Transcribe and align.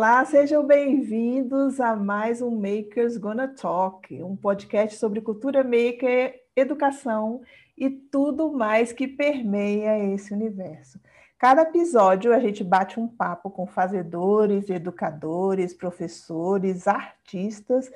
Olá, 0.00 0.24
sejam 0.24 0.66
bem-vindos 0.66 1.78
a 1.78 1.94
mais 1.94 2.40
um 2.40 2.50
Makers 2.58 3.18
Gonna 3.18 3.46
Talk, 3.46 4.22
um 4.22 4.34
podcast 4.34 4.96
sobre 4.98 5.20
cultura 5.20 5.62
maker, 5.62 6.40
educação 6.56 7.42
e 7.76 7.90
tudo 7.90 8.50
mais 8.50 8.94
que 8.94 9.06
permeia 9.06 10.02
esse 10.14 10.32
universo. 10.32 10.98
Cada 11.38 11.60
episódio 11.60 12.32
a 12.32 12.40
gente 12.40 12.64
bate 12.64 12.98
um 12.98 13.06
papo 13.06 13.50
com 13.50 13.66
fazedores, 13.66 14.70
educadores, 14.70 15.74
professores, 15.74 16.88
artistas 16.88 17.92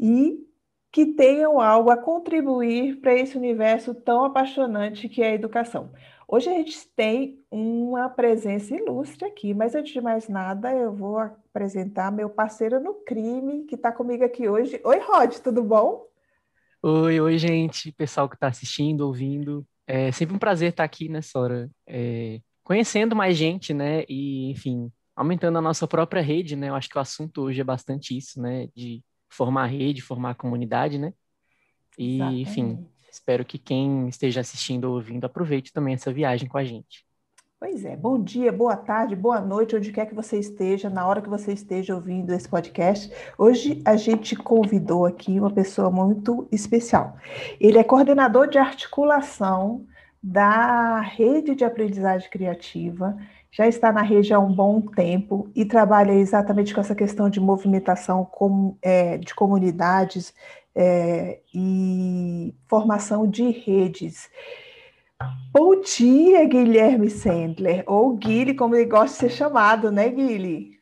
e 0.00 0.38
que 0.90 1.04
tenham 1.04 1.60
algo 1.60 1.90
a 1.90 1.96
contribuir 1.98 3.02
para 3.02 3.12
esse 3.12 3.36
universo 3.36 3.94
tão 3.94 4.24
apaixonante 4.24 5.10
que 5.10 5.22
é 5.22 5.32
a 5.32 5.34
educação. 5.34 5.92
Hoje 6.34 6.50
a 6.50 6.52
gente 6.52 6.88
tem 6.96 7.38
uma 7.48 8.08
presença 8.08 8.74
ilustre 8.74 9.24
aqui, 9.24 9.54
mas 9.54 9.72
antes 9.72 9.92
de 9.92 10.00
mais 10.00 10.28
nada, 10.28 10.72
eu 10.72 10.92
vou 10.92 11.16
apresentar 11.16 12.10
meu 12.10 12.28
parceiro 12.28 12.80
no 12.80 12.94
crime, 13.04 13.62
que 13.66 13.76
está 13.76 13.92
comigo 13.92 14.24
aqui 14.24 14.48
hoje. 14.48 14.80
Oi, 14.82 14.98
Rod, 14.98 15.36
tudo 15.36 15.62
bom? 15.62 16.08
Oi, 16.82 17.20
oi, 17.20 17.38
gente, 17.38 17.92
pessoal 17.92 18.28
que 18.28 18.34
está 18.34 18.48
assistindo, 18.48 19.02
ouvindo. 19.02 19.64
É 19.86 20.10
sempre 20.10 20.34
um 20.34 20.38
prazer 20.40 20.70
estar 20.70 20.82
aqui 20.82 21.08
nessa 21.08 21.38
hora, 21.38 21.70
é, 21.86 22.40
conhecendo 22.64 23.14
mais 23.14 23.36
gente, 23.36 23.72
né? 23.72 24.02
E, 24.08 24.50
enfim, 24.50 24.90
aumentando 25.14 25.58
a 25.58 25.62
nossa 25.62 25.86
própria 25.86 26.20
rede, 26.20 26.56
né? 26.56 26.68
Eu 26.68 26.74
acho 26.74 26.88
que 26.88 26.98
o 26.98 27.00
assunto 27.00 27.42
hoje 27.42 27.60
é 27.60 27.64
bastante 27.64 28.18
isso, 28.18 28.42
né? 28.42 28.66
De 28.74 29.04
formar 29.28 29.66
rede, 29.66 30.02
formar 30.02 30.34
comunidade, 30.34 30.98
né? 30.98 31.14
E, 31.96 32.16
Exatamente. 32.16 32.42
enfim, 32.42 32.88
Espero 33.14 33.44
que 33.44 33.58
quem 33.58 34.08
esteja 34.08 34.40
assistindo 34.40 34.86
ou 34.86 34.94
ouvindo 34.94 35.24
aproveite 35.24 35.72
também 35.72 35.94
essa 35.94 36.12
viagem 36.12 36.48
com 36.48 36.58
a 36.58 36.64
gente. 36.64 37.06
Pois 37.60 37.84
é, 37.84 37.96
bom 37.96 38.20
dia, 38.20 38.50
boa 38.50 38.76
tarde, 38.76 39.14
boa 39.14 39.40
noite, 39.40 39.76
onde 39.76 39.92
quer 39.92 40.06
que 40.06 40.14
você 40.16 40.36
esteja, 40.36 40.90
na 40.90 41.06
hora 41.06 41.22
que 41.22 41.28
você 41.28 41.52
esteja 41.52 41.94
ouvindo 41.94 42.34
esse 42.34 42.48
podcast. 42.48 43.14
Hoje 43.38 43.80
a 43.84 43.96
gente 43.96 44.34
convidou 44.34 45.06
aqui 45.06 45.38
uma 45.38 45.52
pessoa 45.52 45.92
muito 45.92 46.48
especial. 46.50 47.16
Ele 47.60 47.78
é 47.78 47.84
coordenador 47.84 48.48
de 48.48 48.58
articulação 48.58 49.86
da 50.20 51.00
rede 51.00 51.54
de 51.54 51.64
aprendizagem 51.64 52.28
criativa, 52.28 53.16
já 53.52 53.68
está 53.68 53.92
na 53.92 54.02
rede 54.02 54.34
há 54.34 54.40
um 54.40 54.52
bom 54.52 54.80
tempo 54.80 55.48
e 55.54 55.64
trabalha 55.64 56.12
exatamente 56.12 56.74
com 56.74 56.80
essa 56.80 56.96
questão 56.96 57.30
de 57.30 57.38
movimentação 57.38 58.28
é, 58.82 59.16
de 59.18 59.32
comunidades 59.32 60.34
é, 60.74 61.40
e 61.54 62.54
formação 62.66 63.28
de 63.28 63.50
redes. 63.50 64.30
Bom 65.52 65.80
dia, 65.80 66.44
Guilherme 66.46 67.08
Sandler, 67.08 67.84
ou 67.86 68.16
Guilherme, 68.16 68.54
como 68.54 68.74
ele 68.74 68.86
gosta 68.86 69.26
de 69.26 69.32
ser 69.32 69.36
chamado, 69.36 69.92
né, 69.92 70.08
Guilherme? 70.08 70.80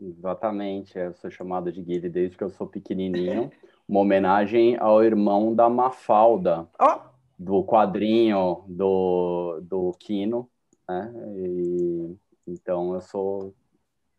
Exatamente, 0.00 0.96
eu 0.96 1.14
sou 1.14 1.30
chamado 1.30 1.72
de 1.72 1.82
Guilherme 1.82 2.10
desde 2.10 2.36
que 2.36 2.44
eu 2.44 2.50
sou 2.50 2.66
pequenininho, 2.66 3.50
uma 3.88 4.00
homenagem 4.00 4.76
ao 4.78 5.02
irmão 5.02 5.54
da 5.54 5.68
Mafalda, 5.68 6.68
oh. 6.80 7.00
do 7.38 7.64
quadrinho 7.64 8.64
do, 8.68 9.60
do 9.62 9.92
Kino, 9.98 10.48
né? 10.88 11.12
E, 11.36 12.16
então 12.46 12.94
eu 12.94 13.00
sou, 13.00 13.54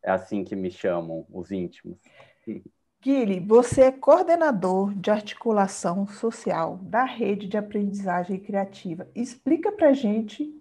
é 0.04 0.12
assim 0.12 0.44
que 0.44 0.56
me 0.56 0.70
chamam, 0.70 1.26
os 1.30 1.52
íntimos. 1.52 1.98
Guilherme, 3.06 3.40
você 3.40 3.82
é 3.82 3.92
coordenador 3.92 4.92
de 4.96 5.12
articulação 5.12 6.08
social 6.08 6.80
da 6.82 7.04
rede 7.04 7.48
de 7.48 7.56
aprendizagem 7.56 8.40
criativa. 8.40 9.08
Explica 9.14 9.72
para 9.72 9.94
gente 9.94 10.52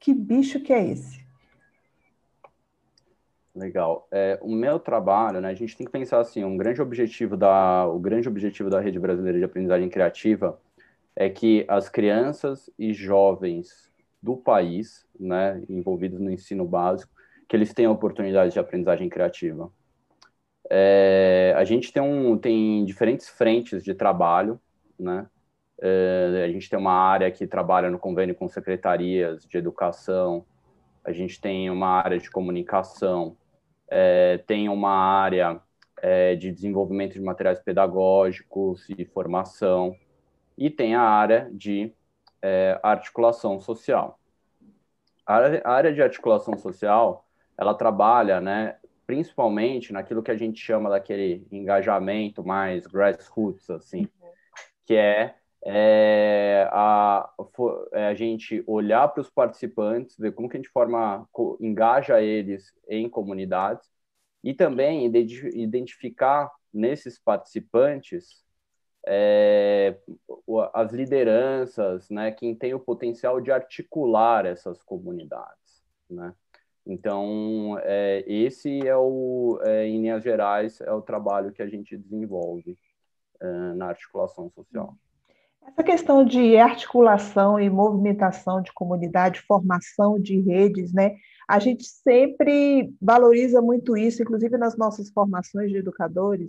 que 0.00 0.14
bicho 0.14 0.60
que 0.60 0.72
é 0.72 0.82
esse. 0.82 1.22
Legal. 3.54 4.08
É, 4.10 4.38
o 4.40 4.50
meu 4.50 4.78
trabalho, 4.78 5.42
né, 5.42 5.50
a 5.50 5.54
gente 5.54 5.76
tem 5.76 5.84
que 5.84 5.92
pensar 5.92 6.20
assim, 6.20 6.42
um 6.42 6.56
grande 6.56 6.80
objetivo 6.80 7.36
da, 7.36 7.86
o 7.86 7.98
grande 7.98 8.30
objetivo 8.30 8.70
da 8.70 8.80
rede 8.80 8.98
brasileira 8.98 9.36
de 9.36 9.44
aprendizagem 9.44 9.90
criativa 9.90 10.58
é 11.14 11.28
que 11.28 11.66
as 11.68 11.90
crianças 11.90 12.70
e 12.78 12.94
jovens 12.94 13.92
do 14.22 14.38
país, 14.38 15.06
né, 15.20 15.62
envolvidos 15.68 16.18
no 16.18 16.30
ensino 16.30 16.64
básico, 16.64 17.12
que 17.46 17.54
eles 17.54 17.74
tenham 17.74 17.92
oportunidades 17.92 18.54
de 18.54 18.58
aprendizagem 18.58 19.10
criativa. 19.10 19.70
É, 20.70 21.54
a 21.56 21.64
gente 21.64 21.92
tem, 21.92 22.02
um, 22.02 22.36
tem 22.36 22.84
diferentes 22.84 23.28
frentes 23.28 23.82
de 23.82 23.94
trabalho, 23.94 24.60
né? 24.98 25.26
É, 25.80 26.44
a 26.44 26.48
gente 26.48 26.68
tem 26.68 26.78
uma 26.78 26.92
área 26.92 27.30
que 27.30 27.46
trabalha 27.46 27.88
no 27.90 27.98
convênio 27.98 28.34
com 28.34 28.48
secretarias 28.48 29.46
de 29.46 29.56
educação, 29.56 30.44
a 31.04 31.12
gente 31.12 31.40
tem 31.40 31.70
uma 31.70 31.88
área 31.88 32.18
de 32.18 32.30
comunicação, 32.30 33.36
é, 33.88 34.38
tem 34.38 34.68
uma 34.68 34.90
área 34.90 35.60
é, 36.02 36.34
de 36.34 36.52
desenvolvimento 36.52 37.14
de 37.14 37.20
materiais 37.20 37.60
pedagógicos 37.60 38.88
e 38.90 39.04
formação, 39.04 39.96
e 40.56 40.68
tem 40.68 40.94
a 40.96 41.02
área 41.02 41.48
de 41.52 41.92
é, 42.42 42.78
articulação 42.82 43.60
social. 43.60 44.18
A 45.24 45.70
área 45.70 45.92
de 45.92 46.02
articulação 46.02 46.56
social, 46.58 47.24
ela 47.56 47.74
trabalha, 47.74 48.40
né, 48.40 48.76
principalmente 49.08 49.90
naquilo 49.90 50.22
que 50.22 50.30
a 50.30 50.36
gente 50.36 50.60
chama 50.60 50.90
daquele 50.90 51.46
engajamento 51.50 52.44
mais 52.44 52.86
grassroots, 52.86 53.70
assim, 53.70 54.02
uhum. 54.02 54.30
que 54.84 54.94
é, 54.94 55.34
é, 55.64 56.68
a, 56.70 57.30
é 57.94 58.06
a 58.08 58.14
gente 58.14 58.62
olhar 58.66 59.08
para 59.08 59.22
os 59.22 59.30
participantes, 59.30 60.14
ver 60.18 60.32
como 60.32 60.46
que 60.46 60.58
a 60.58 60.60
gente 60.60 60.68
forma, 60.68 61.26
engaja 61.58 62.20
eles 62.20 62.70
em 62.86 63.08
comunidades 63.08 63.88
e 64.44 64.52
também 64.52 65.06
identificar 65.06 66.52
nesses 66.70 67.18
participantes 67.18 68.44
é, 69.06 69.96
as 70.74 70.92
lideranças, 70.92 72.10
né, 72.10 72.30
quem 72.30 72.54
tem 72.54 72.74
o 72.74 72.80
potencial 72.80 73.40
de 73.40 73.50
articular 73.50 74.44
essas 74.44 74.82
comunidades, 74.82 75.82
né? 76.10 76.34
Então, 76.88 77.78
é, 77.82 78.24
esse 78.26 78.86
é 78.86 78.96
o, 78.96 79.60
é, 79.62 79.86
em 79.86 80.00
linhas 80.00 80.24
gerais, 80.24 80.80
é 80.80 80.90
o 80.90 81.02
trabalho 81.02 81.52
que 81.52 81.60
a 81.60 81.68
gente 81.68 81.94
desenvolve 81.98 82.78
é, 83.38 83.74
na 83.74 83.88
articulação 83.88 84.50
social. 84.50 84.96
Essa 85.66 85.82
questão 85.82 86.24
de 86.24 86.56
articulação 86.56 87.60
e 87.60 87.68
movimentação 87.68 88.62
de 88.62 88.72
comunidade, 88.72 89.42
formação 89.42 90.18
de 90.18 90.40
redes, 90.40 90.90
né? 90.94 91.14
A 91.46 91.58
gente 91.58 91.84
sempre 91.84 92.90
valoriza 93.00 93.60
muito 93.60 93.94
isso, 93.94 94.22
inclusive 94.22 94.56
nas 94.56 94.74
nossas 94.78 95.10
formações 95.10 95.70
de 95.70 95.76
educadores, 95.76 96.48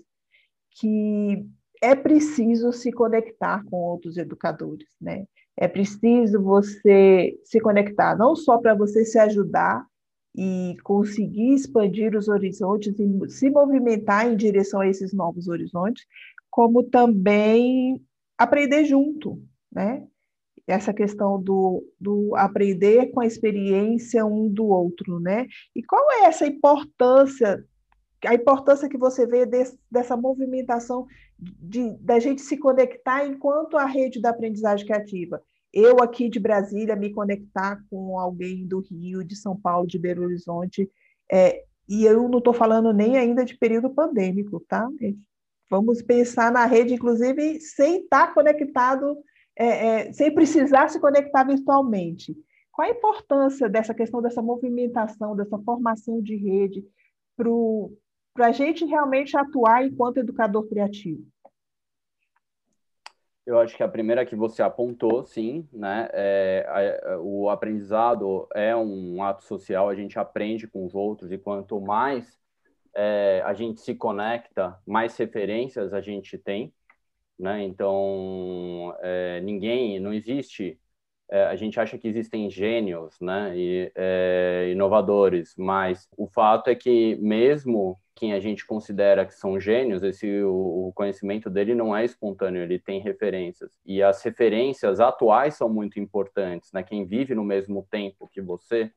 que 0.72 1.46
é 1.82 1.96
preciso 1.96 2.72
se 2.72 2.94
conectar 2.94 3.62
com 3.66 3.76
outros 3.76 4.16
educadores, 4.16 4.88
né? 5.02 5.26
É 5.58 5.68
preciso 5.68 6.42
você 6.42 7.38
se 7.44 7.60
conectar, 7.60 8.18
não 8.18 8.38
só 8.38 8.58
para 8.58 8.74
você 8.74 9.04
se 9.04 9.20
ajudar, 9.20 9.86
e 10.36 10.78
conseguir 10.84 11.54
expandir 11.54 12.16
os 12.16 12.28
horizontes 12.28 12.94
e 13.00 13.30
se 13.30 13.50
movimentar 13.50 14.28
em 14.28 14.36
direção 14.36 14.82
a 14.82 14.88
esses 14.88 15.14
novos 15.14 15.48
horizontes, 15.48 16.06
como 16.50 16.84
também 16.84 18.02
aprender 18.38 18.86
junto, 18.86 19.42
né? 19.72 20.06
Essa 20.68 20.94
questão 20.94 21.42
do, 21.42 21.84
do 22.00 22.36
aprender 22.36 23.08
com 23.08 23.22
a 23.22 23.26
experiência 23.26 24.26
um 24.26 24.48
do 24.48 24.68
outro, 24.68 25.20
né? 25.20 25.48
E 25.76 25.84
qual 25.84 26.12
é 26.12 26.26
essa 26.26 26.46
importância, 26.46 27.66
a 28.26 28.36
importância 28.36 28.88
que 28.88 28.98
você 28.98 29.26
vê 29.26 29.46
desse, 29.48 29.80
dessa 29.90 30.16
movimentação 30.16 31.08
de, 31.40 31.98
da 31.98 32.20
gente 32.20 32.42
se 32.42 32.56
conectar 32.58 33.26
enquanto 33.26 33.78
a 33.78 33.86
rede 33.86 34.22
da 34.22 34.30
aprendizagem 34.30 34.86
criativa? 34.86 35.42
Eu 35.74 36.02
aqui 36.02 36.30
de 36.30 36.40
Brasília 36.40 36.96
me 36.96 37.12
conectar 37.12 37.82
com 37.90 38.18
alguém 38.18 38.68
do 38.68 38.80
Rio, 38.80 39.24
de 39.24 39.36
São 39.36 39.56
Paulo, 39.56 39.88
de 39.88 40.00
Belo 40.00 40.24
Horizonte, 40.24 40.90
é, 41.32 41.64
e 41.88 42.06
eu 42.06 42.28
não 42.28 42.40
estou 42.40 42.54
falando 42.54 42.94
nem 42.94 43.18
ainda 43.18 43.46
de 43.46 43.58
período 43.58 43.90
pandêmico, 43.90 44.60
tá? 44.68 44.88
Vamos 45.70 46.02
pensar 46.02 46.52
na 46.52 46.66
rede, 46.66 46.94
inclusive, 46.94 47.60
sem 47.60 48.02
estar 48.02 48.34
conectado, 48.34 49.18
é, 49.56 49.66
é, 50.08 50.14
sem 50.14 50.34
precisar 50.34 50.90
se 50.90 51.00
conectar 51.00 51.44
virtualmente. 51.44 52.36
Qual 52.72 52.88
a 52.88 52.92
importância 52.92 53.68
dessa 53.68 53.94
questão 53.94 54.22
dessa 54.22 54.42
movimentação, 54.42 55.36
dessa 55.36 55.60
formação 55.60 56.22
de 56.22 56.36
rede, 56.36 56.84
para 57.36 58.48
a 58.48 58.52
gente 58.52 58.86
realmente 58.86 59.36
atuar 59.38 59.86
enquanto 59.86 60.18
educador 60.18 60.68
criativo? 60.68 61.24
Eu 63.50 63.58
acho 63.58 63.76
que 63.76 63.82
a 63.82 63.88
primeira 63.88 64.24
que 64.28 64.36
você 64.36 64.62
apontou, 64.62 65.24
sim, 65.24 65.68
né? 65.74 66.08
É, 66.14 67.18
o 67.20 67.50
aprendizado 67.50 68.48
é 68.54 68.76
um 68.76 69.24
ato 69.24 69.44
social, 69.44 69.90
a 69.90 69.96
gente 69.96 70.20
aprende 70.20 70.68
com 70.68 70.86
os 70.86 70.94
outros, 70.94 71.32
e 71.32 71.38
quanto 71.40 71.82
mais 71.82 72.40
é, 72.94 73.42
a 73.44 73.56
gente 73.56 73.82
se 73.82 73.96
conecta, 73.96 74.80
mais 74.86 75.18
referências 75.18 75.96
a 75.96 76.00
gente 76.00 76.38
tem, 76.38 76.72
né? 77.40 77.64
Então, 77.64 78.96
é, 79.02 79.42
ninguém, 79.42 80.00
não 80.00 80.14
existe 80.14 80.80
é, 81.30 81.46
a 81.46 81.56
gente 81.56 81.80
acha 81.80 81.98
que 81.98 82.08
existem 82.08 82.50
gênios, 82.50 83.20
né, 83.22 83.54
e 83.56 83.92
é, 83.96 84.70
inovadores, 84.72 85.54
mas 85.58 86.08
o 86.18 86.28
fato 86.28 86.70
é 86.70 86.76
que 86.76 87.16
mesmo 87.18 87.98
quem 88.20 88.34
a 88.34 88.40
gente 88.40 88.66
considera 88.66 89.26
que 89.26 89.34
são 89.34 89.58
gênios, 89.58 90.04
esse 90.04 90.44
o, 90.44 90.92
conhecimento 90.94 91.50
dele 91.50 91.74
não 91.74 91.96
é 91.96 92.04
espontâneo, 92.04 92.62
ele 92.62 92.78
tem 92.78 93.00
referências. 93.00 93.80
E 93.86 94.04
as 94.04 94.22
referências 94.22 95.00
atuais 95.00 95.54
são 95.56 95.70
muito 95.70 96.00
importantes, 96.02 96.70
né? 96.74 96.84
Quem 96.84 97.06
vive 97.06 97.34
no 97.34 97.46
mesmo 97.46 97.88
tempo 97.90 98.28
que 98.28 98.42
você, 98.42 98.92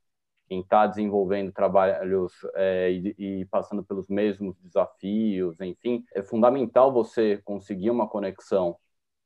quem 0.48 0.60
está 0.60 0.88
desenvolvendo 0.88 1.52
trabalhos 1.52 2.32
é, 2.56 2.90
e, 2.90 3.14
e, 3.16 3.44
passando 3.44 3.84
pelos 3.84 4.08
mesmos 4.08 4.56
desafios, 4.58 5.60
enfim, 5.60 6.04
é 6.12 6.22
fundamental 6.22 6.92
você 6.92 7.40
conseguir 7.44 7.90
uma 7.90 8.08
conexão 8.08 8.76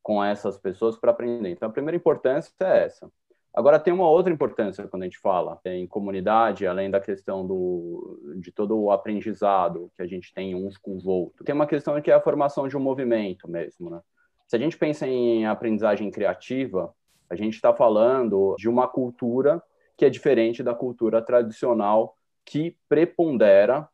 com 0.06 0.22
essas 0.22 0.56
pessoas 0.56 0.96
para 0.96 1.10
aprender. 1.10 1.50
Então, 1.50 1.68
a 1.68 1.72
primeira 1.72 1.96
importância 1.96 2.52
é 2.60 2.84
essa. 2.84 3.10
Agora, 3.52 3.76
tem 3.76 3.92
uma 3.92 4.08
outra 4.08 4.32
importância 4.32 4.86
quando 4.86 5.02
a 5.02 5.06
gente 5.06 5.18
fala 5.18 5.58
em 5.64 5.84
comunidade, 5.84 6.64
além 6.64 6.88
da 6.88 7.00
questão 7.00 7.44
do, 7.44 8.36
de 8.36 8.52
todo 8.52 8.78
o 8.78 8.92
aprendizado 8.92 9.90
que 9.96 10.02
a 10.02 10.06
gente 10.06 10.32
tem 10.32 10.54
uns 10.54 10.78
com 10.78 10.94
os 10.94 11.04
outros. 11.08 11.44
Tem 11.44 11.52
uma 11.52 11.66
questão 11.66 12.00
que 12.00 12.08
é 12.08 12.14
a 12.14 12.20
formação 12.20 12.68
de 12.68 12.76
um 12.76 12.80
movimento 12.80 13.50
mesmo, 13.50 13.90
né? 13.90 14.00
Se 14.46 14.54
a 14.54 14.60
gente 14.60 14.78
pensa 14.78 15.08
em 15.08 15.44
aprendizagem 15.44 16.08
criativa, 16.08 16.94
a 17.28 17.34
gente 17.34 17.54
está 17.54 17.74
falando 17.74 18.54
de 18.56 18.68
uma 18.68 18.86
cultura 18.86 19.60
que 19.96 20.04
é 20.04 20.08
diferente 20.08 20.62
da 20.62 20.72
cultura 20.72 21.20
tradicional 21.20 22.16
que 22.44 22.76
prepondera 22.88 23.88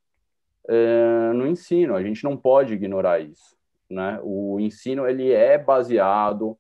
é, 0.69 1.33
no 1.33 1.47
ensino. 1.47 1.97
A 1.97 2.03
gente 2.03 2.23
não 2.23 2.37
pode 2.37 2.75
ignorar 2.75 3.19
isso. 3.21 3.57
Né? 3.93 4.19
O 4.23 4.59
ensino 4.59 5.07
ele 5.07 5.31
é 5.31 5.59
baseado 5.59 6.59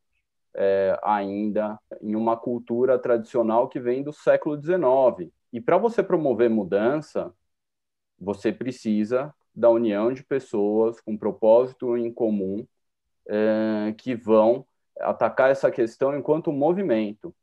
é, 0.54 0.98
ainda 1.02 1.80
em 2.02 2.14
uma 2.14 2.36
cultura 2.36 2.98
tradicional 2.98 3.68
que 3.68 3.80
vem 3.80 4.02
do 4.02 4.12
século 4.12 4.60
XIX. 4.60 5.32
E 5.50 5.60
para 5.60 5.78
você 5.78 6.02
promover 6.02 6.50
mudança, 6.50 7.32
você 8.18 8.52
precisa 8.52 9.34
da 9.54 9.70
união 9.70 10.12
de 10.12 10.22
pessoas 10.22 11.00
com 11.00 11.16
propósito 11.16 11.96
em 11.96 12.12
comum 12.12 12.66
é, 13.26 13.94
que 13.96 14.14
vão 14.14 14.66
atacar 15.00 15.50
essa 15.50 15.70
questão 15.70 16.16
enquanto 16.16 16.52
movimento, 16.52 17.34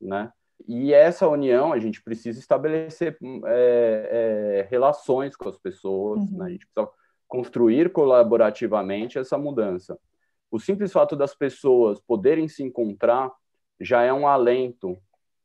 né? 0.00 0.30
E 0.68 0.92
essa 0.92 1.26
união 1.26 1.72
a 1.72 1.78
gente 1.78 2.02
precisa 2.02 2.38
estabelecer 2.38 3.16
é, 3.46 4.58
é, 4.66 4.68
relações 4.70 5.34
com 5.34 5.48
as 5.48 5.56
pessoas, 5.56 6.20
uhum. 6.30 6.38
né? 6.38 6.46
a 6.46 6.50
gente 6.50 6.66
precisa 6.66 6.99
construir 7.30 7.90
colaborativamente 7.90 9.18
essa 9.18 9.38
mudança 9.38 9.98
o 10.50 10.58
simples 10.58 10.92
fato 10.92 11.14
das 11.14 11.34
pessoas 11.34 12.00
poderem 12.00 12.48
se 12.48 12.62
encontrar 12.62 13.32
já 13.80 14.02
é 14.02 14.12
um 14.12 14.26
alento, 14.26 14.92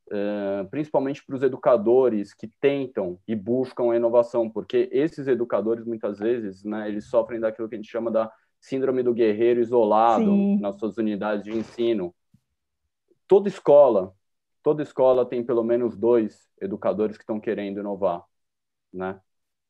uh, 0.08 0.68
principalmente 0.72 1.24
para 1.24 1.36
os 1.36 1.44
educadores 1.44 2.34
que 2.34 2.48
tentam 2.60 3.20
e 3.28 3.36
buscam 3.36 3.92
a 3.92 3.96
inovação, 3.96 4.50
porque 4.50 4.90
esses 4.92 5.28
educadores 5.28 5.86
muitas 5.86 6.18
vezes, 6.18 6.64
né, 6.64 6.88
eles 6.88 7.06
sofrem 7.06 7.40
daquilo 7.40 7.70
que 7.70 7.76
a 7.76 7.78
gente 7.78 7.92
chama 7.92 8.10
da 8.10 8.32
síndrome 8.60 9.04
do 9.04 9.14
guerreiro 9.14 9.62
isolado 9.62 10.26
Sim. 10.26 10.60
nas 10.60 10.76
suas 10.78 10.98
unidades 10.98 11.44
de 11.44 11.56
ensino. 11.56 12.14
Toda 13.28 13.48
escola, 13.48 14.12
toda 14.64 14.82
escola 14.82 15.26
tem 15.26 15.44
pelo 15.44 15.64
menos 15.64 15.96
dois 15.96 16.50
educadores 16.60 17.16
que 17.16 17.24
estão 17.24 17.40
querendo 17.40 17.80
inovar, 17.80 18.24
né? 18.92 19.20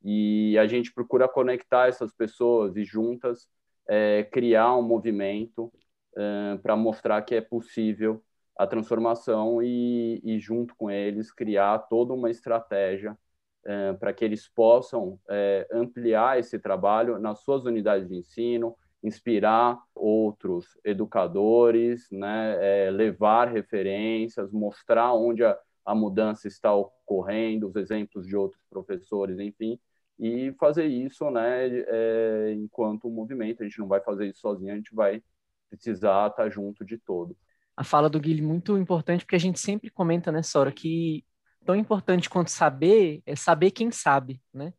E 0.06 0.56
a 0.60 0.68
gente 0.68 0.94
procura 0.94 1.28
conectar 1.28 1.88
essas 1.88 2.14
pessoas 2.14 2.78
e 2.78 2.86
juntas 2.86 3.50
é, 3.88 4.24
criar 4.24 4.76
um 4.76 4.84
movimento 4.84 5.74
é, 6.16 6.58
para 6.62 6.76
mostrar 6.76 7.22
que 7.24 7.34
é 7.34 7.42
possível 7.42 8.24
a 8.56 8.68
transformação 8.68 9.64
e, 9.64 10.22
e, 10.24 10.40
junto 10.40 10.76
com 10.76 10.92
eles, 10.92 11.32
criar 11.32 11.80
toda 11.90 12.14
uma 12.14 12.30
estratégia 12.30 13.18
é, 13.66 13.94
para 13.94 14.14
que 14.14 14.24
eles 14.24 14.48
possam 14.48 15.20
é, 15.28 15.68
ampliar 15.72 16.40
esse 16.40 16.60
trabalho 16.60 17.18
nas 17.20 17.40
suas 17.40 17.66
unidades 17.66 18.08
de 18.08 18.16
ensino, 18.16 18.78
inspirar 19.04 19.82
outros 19.94 20.78
educadores, 20.84 22.08
né, 22.12 22.58
é, 22.88 22.92
levar 22.92 23.50
referências, 23.50 24.52
mostrar 24.52 25.14
onde 25.14 25.44
a, 25.44 25.58
a 25.84 25.96
mudança 25.96 26.48
está 26.48 26.74
ocorrendo, 26.74 27.68
os 27.68 27.76
exemplos 27.76 28.26
de 28.28 28.38
outros 28.38 28.62
professores, 28.70 29.40
enfim, 29.40 29.80
e 30.20 30.54
fazer 30.60 30.86
isso, 30.86 31.30
né, 31.30 31.68
é, 31.68 32.54
enquanto 32.54 33.10
movimento. 33.10 33.62
A 33.62 33.66
gente 33.66 33.80
não 33.80 33.88
vai 33.88 34.02
fazer 34.02 34.28
isso 34.28 34.40
sozinho, 34.40 34.72
a 34.72 34.76
gente 34.76 34.94
vai 34.94 35.22
precisar 35.70 36.28
estar 36.30 36.50
junto 36.50 36.86
de 36.86 36.98
todo. 36.98 37.36
A 37.76 37.84
fala 37.84 38.10
do 38.10 38.20
Guilherme 38.20 38.48
muito 38.48 38.78
importante, 38.78 39.26
porque 39.26 39.36
a 39.36 39.40
gente 39.40 39.60
sempre 39.60 39.90
comenta 39.90 40.32
nessa 40.32 40.60
hora 40.60 40.72
que 40.72 41.26
tão 41.66 41.76
importante 41.76 42.30
quanto 42.30 42.50
saber 42.50 43.22
é 43.26 43.36
saber 43.36 43.72
quem 43.72 43.92
sabe, 43.92 44.42
né? 44.54 44.74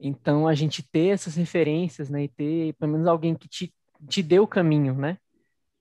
Então, 0.00 0.48
a 0.48 0.54
gente 0.54 0.82
ter 0.82 1.08
essas 1.08 1.36
referências, 1.36 2.10
né, 2.10 2.24
e 2.24 2.28
ter 2.28 2.72
pelo 2.74 2.92
menos 2.92 3.06
alguém 3.06 3.34
que 3.34 3.48
te, 3.48 3.72
te 4.08 4.22
dê 4.22 4.40
o 4.40 4.46
caminho, 4.46 4.94
né? 4.94 5.18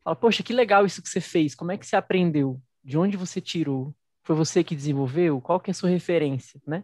Fala, 0.03 0.15
poxa, 0.15 0.43
que 0.43 0.53
legal 0.53 0.85
isso 0.85 1.01
que 1.01 1.09
você 1.09 1.21
fez, 1.21 1.55
como 1.55 1.71
é 1.71 1.77
que 1.77 1.85
você 1.85 1.95
aprendeu? 1.95 2.61
De 2.83 2.97
onde 2.97 3.17
você 3.17 3.39
tirou? 3.39 3.95
Foi 4.23 4.35
você 4.35 4.63
que 4.63 4.75
desenvolveu? 4.75 5.39
Qual 5.41 5.59
que 5.59 5.69
é 5.69 5.73
a 5.73 5.75
sua 5.75 5.89
referência, 5.89 6.61
né? 6.67 6.83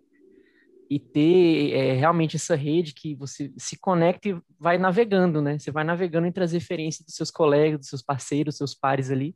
E 0.90 1.00
ter 1.00 1.74
é, 1.74 1.94
realmente 1.94 2.36
essa 2.38 2.56
rede 2.56 2.94
que 2.94 3.16
você 3.16 3.52
se 3.58 3.78
conecta 3.78 4.30
e 4.30 4.42
vai 4.60 4.78
navegando, 4.78 5.42
né? 5.42 5.60
Você 5.60 5.72
vai 5.72 5.84
navegando 5.84 6.28
entre 6.28 6.44
as 6.44 6.54
referências 6.54 7.06
dos 7.06 7.16
seus 7.16 7.32
colegas, 7.32 7.80
dos 7.80 7.90
seus 7.90 8.02
parceiros, 8.02 8.54
dos 8.54 8.58
seus 8.58 8.76
pares 8.76 9.12
ali. 9.12 9.36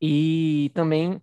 E 0.00 0.70
também 0.74 1.20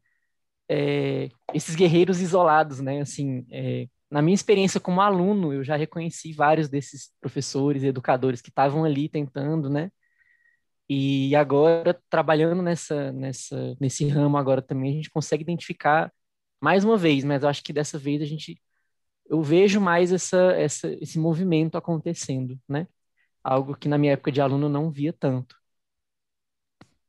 é, 0.69 1.29
esses 1.53 1.75
guerreiros 1.75 2.21
isolados, 2.21 2.79
né? 2.81 3.01
Assim, 3.01 3.45
é, 3.51 3.87
na 4.11 4.21
minha 4.21 4.35
experiência 4.35 4.79
como 4.79 5.01
aluno, 5.01 5.53
eu 5.53 5.63
já 5.63 5.75
reconheci 5.75 6.33
vários 6.33 6.69
desses 6.69 7.11
professores 7.21 7.83
e 7.83 7.87
educadores 7.87 8.41
que 8.41 8.49
estavam 8.49 8.83
ali 8.85 9.09
tentando, 9.09 9.69
né? 9.69 9.91
E 10.89 11.35
agora, 11.35 11.99
trabalhando 12.09 12.61
nessa, 12.61 13.11
nessa, 13.11 13.75
nesse 13.79 14.07
ramo 14.07 14.37
agora 14.37 14.61
também, 14.61 14.91
a 14.91 14.95
gente 14.95 15.09
consegue 15.09 15.43
identificar 15.43 16.11
mais 16.61 16.85
uma 16.85 16.97
vez, 16.97 17.23
mas 17.25 17.43
eu 17.43 17.49
acho 17.49 17.63
que 17.63 17.73
dessa 17.73 17.97
vez 17.99 18.21
a 18.21 18.25
gente 18.25 18.59
eu 19.29 19.41
vejo 19.41 19.79
mais 19.79 20.11
essa, 20.11 20.37
essa, 20.53 20.87
esse 21.01 21.19
movimento 21.19 21.77
acontecendo, 21.77 22.57
né? 22.67 22.87
Algo 23.43 23.75
que 23.75 23.87
na 23.87 23.97
minha 23.97 24.13
época 24.13 24.31
de 24.31 24.41
aluno 24.41 24.69
não 24.69 24.89
via 24.89 25.13
tanto. 25.13 25.55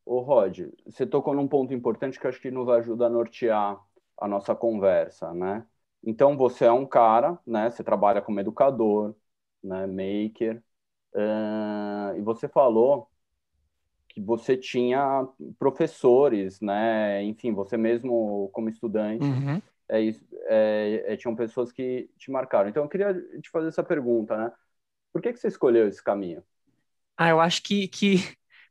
Ô 0.05 0.21
Rod, 0.21 0.71
você 0.87 1.07
tocou 1.07 1.35
num 1.35 1.49
ponto 1.49 1.73
importante 1.75 2.19
que 2.19 2.27
acho 2.27 2.41
que 2.41 2.51
nos 2.51 2.69
ajuda 2.69 3.07
a 3.07 3.11
nortear 3.11 3.79
a 4.17 4.29
nossa 4.29 4.55
conversa, 4.55 5.33
né? 5.35 5.67
Então 6.03 6.37
você 6.37 6.65
é 6.65 6.73
um 6.73 6.87
cara, 6.87 7.39
né? 7.47 7.71
Você 7.71 7.85
trabalha 7.85 8.23
como 8.23 8.41
educador, 8.41 9.15
né? 9.63 9.87
Maker, 9.87 10.63
uh, 11.15 12.17
e 12.17 12.23
você 12.23 12.49
falou 12.49 13.11
que 14.09 14.21
você 14.21 14.57
tinha 14.57 15.27
professores, 15.59 16.61
né? 16.61 17.23
Enfim, 17.25 17.53
você 17.53 17.77
mesmo 17.77 18.49
como 18.53 18.69
estudante 18.69 19.25
uhum 19.25 19.61
é 19.89 20.11
é, 20.47 21.15
é, 21.15 21.17
tinham 21.17 21.37
pessoas 21.37 21.73
que 21.73 22.11
te 22.19 22.31
marcaram. 22.31 22.69
Então, 22.69 22.83
eu 22.85 22.89
queria 22.89 23.15
te 23.41 23.51
fazer 23.51 23.69
essa 23.69 23.83
pergunta, 23.83 24.37
né? 24.37 24.53
Por 25.13 25.23
que, 25.23 25.33
que 25.33 25.39
você 25.39 25.49
escolheu 25.49 25.89
esse 25.89 26.03
caminho? 26.03 26.43
Ah, 27.17 27.31
eu 27.31 27.41
acho 27.41 27.63
que, 27.63 27.89
que 27.89 28.17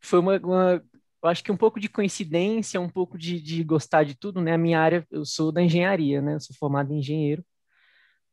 foi 0.01 0.19
uma, 0.19 0.38
uma 0.39 0.83
eu 1.24 1.29
acho 1.29 1.43
que 1.43 1.51
um 1.51 1.57
pouco 1.57 1.79
de 1.79 1.89
coincidência, 1.89 2.79
um 2.79 2.89
pouco 2.89 3.17
de, 3.17 3.41
de 3.41 3.63
gostar 3.63 4.03
de 4.03 4.15
tudo, 4.15 4.41
né? 4.41 4.53
A 4.53 4.57
minha 4.57 4.79
área, 4.79 5.05
eu 5.12 5.25
sou 5.25 5.51
da 5.51 5.62
engenharia, 5.62 6.21
né? 6.21 6.36
Eu 6.36 6.39
sou 6.39 6.55
formado 6.55 6.93
em 6.93 7.00
engenheiro. 7.00 7.43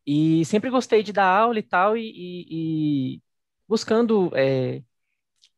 E 0.06 0.44
sempre 0.44 0.70
gostei 0.70 1.02
de 1.02 1.12
dar 1.12 1.26
aula 1.26 1.58
e 1.58 1.62
tal, 1.62 1.96
e, 1.96 2.02
e, 2.02 3.16
e 3.16 3.22
buscando 3.68 4.30
é, 4.36 4.82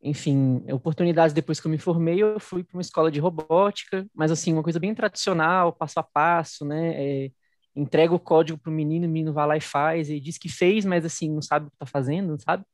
enfim, 0.03 0.63
oportunidades 0.71 1.35
depois 1.35 1.61
que 1.61 1.67
eu 1.67 1.71
me 1.71 1.79
formei, 1.79 2.23
eu 2.23 2.39
fui 2.39 2.63
para 2.63 2.77
uma 2.77 2.83
escola 2.83 3.11
de 3.11 3.21
robótica, 3.21 4.07
mas 4.15 4.31
assim, 4.31 4.53
uma 4.53 4.63
coisa 4.63 4.79
bem 4.79 4.95
tradicional, 4.95 5.73
passo 5.73 5.99
a 5.99 6.03
passo, 6.03 6.65
né? 6.65 7.27
É, 7.27 7.31
entrega 7.75 8.15
o 8.15 8.21
código 8.21 8.59
para 8.59 8.71
o 8.71 8.73
menino, 8.75 9.07
o 9.07 9.11
menino 9.11 9.33
vai 9.33 9.47
lá 9.47 9.57
e 9.57 9.61
faz, 9.61 10.09
e 10.11 10.21
diz 10.21 10.39
que 10.39 10.49
fez, 10.49 10.85
mas 10.85 11.05
assim, 11.05 11.31
não 11.31 11.43
sabe 11.43 11.67
o 11.67 11.71
que 11.71 11.77
está 11.77 11.87
fazendo, 11.87 12.41
sabe? 12.41 12.65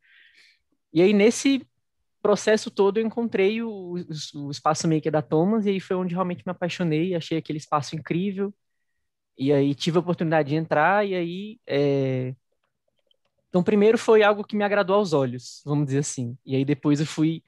E 0.93 1.01
aí, 1.03 1.13
nesse 1.13 1.67
processo 2.23 2.71
todo, 2.71 2.99
eu 2.99 3.07
encontrei 3.07 3.63
o, 3.63 3.95
o 4.35 4.51
espaço 4.51 4.89
maker 4.89 5.11
da 5.13 5.23
Thomas, 5.23 5.67
e 5.67 5.71
aí 5.71 5.81
foi 5.81 5.97
onde 5.97 6.15
realmente 6.15 6.45
me 6.47 6.53
apaixonei, 6.53 7.15
achei 7.15 7.39
aquele 7.39 7.59
espaço 7.59 7.97
incrível, 7.97 8.55
e 9.39 9.53
aí 9.53 9.75
tive 9.75 9.99
a 9.99 10.01
oportunidade 10.01 10.51
de 10.51 10.57
entrar, 10.57 11.07
e 11.07 11.15
aí 11.15 11.61
é, 11.67 12.35
então, 13.53 13.63
primeiro 13.63 13.99
foi 13.99 14.23
algo 14.23 14.43
que 14.43 14.57
me 14.57 14.65
agradou 14.65 14.97
aos 14.97 15.13
olhos, 15.13 15.61
vamos 15.67 15.85
dizer 15.85 15.99
assim. 15.99 16.39
E 16.43 16.57
aí 16.57 16.65
depois 16.65 17.01
eu 17.01 17.07
fui 17.07 17.45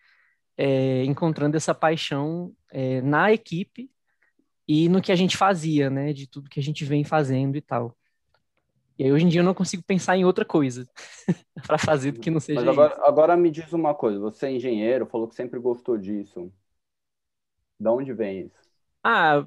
é, 0.54 1.02
encontrando 1.04 1.56
essa 1.56 1.74
paixão 1.74 2.54
é, 2.70 3.00
na 3.00 3.32
equipe 3.32 3.90
e 4.68 4.86
no 4.86 5.00
que 5.00 5.10
a 5.10 5.16
gente 5.16 5.34
fazia, 5.34 5.88
né? 5.88 6.12
De 6.12 6.26
tudo 6.26 6.50
que 6.50 6.60
a 6.60 6.62
gente 6.62 6.84
vem 6.84 7.04
fazendo 7.04 7.56
e 7.56 7.62
tal. 7.62 7.96
E 8.98 9.04
aí 9.04 9.12
hoje 9.12 9.24
em 9.24 9.28
dia 9.30 9.40
eu 9.40 9.44
não 9.44 9.54
consigo 9.54 9.82
pensar 9.82 10.14
em 10.14 10.26
outra 10.26 10.44
coisa 10.44 10.86
para 11.66 11.78
fazer 11.78 12.12
do 12.12 12.20
que 12.20 12.30
não 12.30 12.38
seja 12.38 12.60
Mas 12.60 12.68
agora, 12.68 12.92
isso. 12.92 13.02
agora 13.02 13.34
me 13.34 13.50
diz 13.50 13.72
uma 13.72 13.94
coisa, 13.94 14.20
você 14.20 14.48
é 14.48 14.52
engenheiro, 14.52 15.06
falou 15.06 15.26
que 15.26 15.34
sempre 15.34 15.58
gostou 15.58 15.96
disso. 15.96 16.52
Da 17.80 17.90
onde 17.90 18.12
vem 18.12 18.42
isso? 18.42 18.60
Ah, 19.02 19.46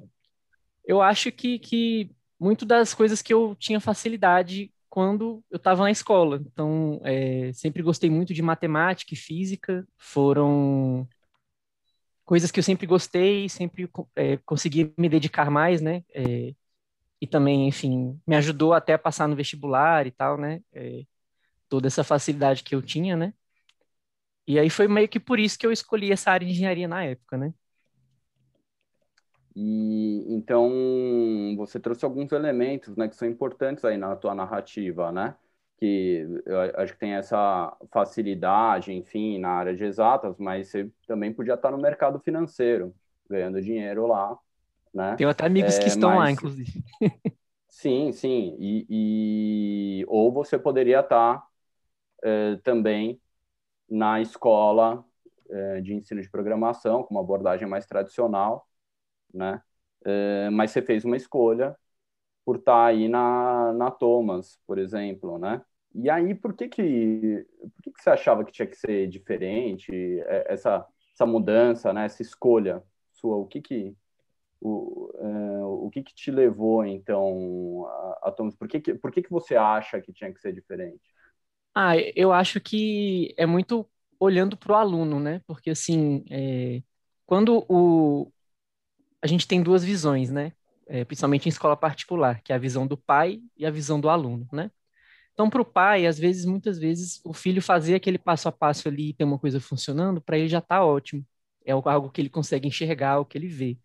eu 0.84 1.00
acho 1.00 1.30
que, 1.30 1.60
que 1.60 2.10
muito 2.36 2.66
das 2.66 2.92
coisas 2.92 3.22
que 3.22 3.32
eu 3.32 3.54
tinha 3.54 3.80
facilidade 3.80 4.72
quando 4.88 5.42
eu 5.50 5.56
estava 5.56 5.82
na 5.82 5.90
escola. 5.90 6.40
Então, 6.44 7.00
é, 7.04 7.52
sempre 7.52 7.82
gostei 7.82 8.10
muito 8.10 8.34
de 8.34 8.42
matemática 8.42 9.14
e 9.14 9.16
física, 9.16 9.86
foram 9.96 11.08
coisas 12.24 12.50
que 12.50 12.60
eu 12.60 12.64
sempre 12.64 12.86
gostei, 12.86 13.48
sempre 13.48 13.90
é, 14.14 14.36
consegui 14.38 14.92
me 14.98 15.08
dedicar 15.08 15.50
mais, 15.50 15.80
né? 15.80 16.04
É, 16.14 16.54
e 17.20 17.26
também, 17.26 17.68
enfim, 17.68 18.20
me 18.26 18.36
ajudou 18.36 18.72
até 18.74 18.94
a 18.94 18.98
passar 18.98 19.28
no 19.28 19.36
vestibular 19.36 20.06
e 20.06 20.10
tal, 20.12 20.38
né? 20.38 20.60
É, 20.72 21.02
toda 21.68 21.88
essa 21.88 22.04
facilidade 22.04 22.64
que 22.64 22.74
eu 22.74 22.82
tinha, 22.82 23.16
né? 23.16 23.34
E 24.46 24.58
aí 24.58 24.70
foi 24.70 24.88
meio 24.88 25.08
que 25.08 25.20
por 25.20 25.38
isso 25.38 25.58
que 25.58 25.66
eu 25.66 25.72
escolhi 25.72 26.10
essa 26.10 26.30
área 26.30 26.46
de 26.46 26.52
engenharia 26.52 26.88
na 26.88 27.04
época, 27.04 27.36
né? 27.36 27.52
E 29.60 30.24
então 30.28 30.70
você 31.56 31.80
trouxe 31.80 32.04
alguns 32.04 32.30
elementos, 32.30 32.96
né, 32.96 33.08
que 33.08 33.16
são 33.16 33.26
importantes 33.26 33.84
aí 33.84 33.96
na 33.96 34.14
tua 34.14 34.32
narrativa, 34.32 35.10
né? 35.10 35.34
Que 35.78 36.24
eu 36.46 36.60
acho 36.80 36.92
que 36.92 37.00
tem 37.00 37.14
essa 37.14 37.76
facilidade, 37.90 38.92
enfim, 38.92 39.36
na 39.40 39.48
área 39.48 39.74
de 39.74 39.82
exatas, 39.82 40.38
mas 40.38 40.68
você 40.68 40.88
também 41.08 41.32
podia 41.32 41.54
estar 41.54 41.72
no 41.72 41.78
mercado 41.78 42.20
financeiro, 42.20 42.94
ganhando 43.28 43.60
dinheiro 43.60 44.06
lá, 44.06 44.38
né? 44.94 45.16
Tenho 45.16 45.28
até 45.28 45.46
amigos 45.46 45.76
é, 45.76 45.82
que 45.82 45.88
estão 45.88 46.10
mas... 46.10 46.18
lá, 46.18 46.30
inclusive. 46.30 46.84
sim, 47.66 48.12
sim. 48.12 48.56
E, 48.60 48.86
e, 48.88 50.04
ou 50.06 50.30
você 50.30 50.56
poderia 50.56 51.00
estar 51.00 51.44
é, 52.22 52.54
também 52.62 53.20
na 53.90 54.20
escola 54.20 55.04
é, 55.50 55.80
de 55.80 55.94
ensino 55.94 56.22
de 56.22 56.30
programação, 56.30 57.02
com 57.02 57.14
uma 57.14 57.22
abordagem 57.22 57.66
mais 57.66 57.86
tradicional, 57.86 58.67
né? 59.32 59.62
É, 60.04 60.50
mas 60.50 60.70
você 60.70 60.82
fez 60.82 61.04
uma 61.04 61.16
escolha 61.16 61.76
por 62.44 62.56
estar 62.56 62.86
aí 62.86 63.08
na, 63.08 63.72
na 63.74 63.90
Thomas, 63.90 64.58
por 64.66 64.78
exemplo, 64.78 65.38
né? 65.38 65.62
E 65.94 66.10
aí, 66.10 66.34
por 66.34 66.54
que 66.54 66.68
que, 66.68 67.46
por 67.60 67.82
que 67.82 67.92
que 67.92 68.02
você 68.02 68.10
achava 68.10 68.44
que 68.44 68.52
tinha 68.52 68.66
que 68.66 68.76
ser 68.76 69.08
diferente? 69.08 69.90
É, 70.26 70.52
essa, 70.52 70.86
essa 71.14 71.26
mudança, 71.26 71.92
né? 71.92 72.06
Essa 72.06 72.22
escolha 72.22 72.82
sua, 73.12 73.36
o 73.36 73.46
que 73.46 73.60
que 73.60 73.96
o, 74.60 75.10
uh, 75.14 75.86
o 75.86 75.90
que, 75.90 76.02
que 76.02 76.14
te 76.14 76.30
levou 76.30 76.84
então 76.84 77.86
a, 77.86 78.28
a 78.28 78.32
Thomas? 78.32 78.56
Por 78.56 78.68
que, 78.68 78.80
que, 78.80 78.94
por 78.94 79.12
que, 79.12 79.22
que 79.22 79.30
você 79.30 79.56
acha 79.56 80.00
que 80.00 80.12
tinha 80.12 80.32
que 80.32 80.40
ser 80.40 80.52
diferente? 80.52 81.00
Ah, 81.74 81.96
eu 82.16 82.32
acho 82.32 82.60
que 82.60 83.34
é 83.36 83.46
muito 83.46 83.88
olhando 84.18 84.56
para 84.56 84.72
o 84.72 84.76
aluno, 84.76 85.20
né? 85.20 85.40
Porque 85.46 85.70
assim, 85.70 86.24
é, 86.30 86.82
quando 87.24 87.64
o, 87.68 88.32
a 89.22 89.26
gente 89.26 89.46
tem 89.46 89.62
duas 89.62 89.84
visões, 89.84 90.30
né? 90.30 90.52
É, 90.86 91.04
principalmente 91.04 91.46
em 91.46 91.50
escola 91.50 91.76
particular, 91.76 92.40
que 92.42 92.52
é 92.52 92.56
a 92.56 92.58
visão 92.58 92.86
do 92.86 92.96
pai 92.96 93.40
e 93.56 93.66
a 93.66 93.70
visão 93.70 94.00
do 94.00 94.08
aluno, 94.08 94.48
né? 94.52 94.70
Então, 95.34 95.48
para 95.50 95.62
o 95.62 95.64
pai, 95.64 96.06
às 96.06 96.18
vezes, 96.18 96.44
muitas 96.44 96.78
vezes, 96.78 97.20
o 97.24 97.32
filho 97.32 97.62
fazer 97.62 97.94
aquele 97.94 98.18
passo 98.18 98.48
a 98.48 98.52
passo 98.52 98.88
ali 98.88 99.10
e 99.10 99.14
ter 99.14 99.24
uma 99.24 99.38
coisa 99.38 99.60
funcionando, 99.60 100.20
para 100.20 100.38
ele 100.38 100.48
já 100.48 100.58
está 100.58 100.84
ótimo. 100.84 101.24
É 101.64 101.72
algo 101.72 102.10
que 102.10 102.20
ele 102.20 102.30
consegue 102.30 102.66
enxergar, 102.66 103.20
o 103.20 103.24
que 103.24 103.38
ele 103.38 103.48
vê. 103.48 103.78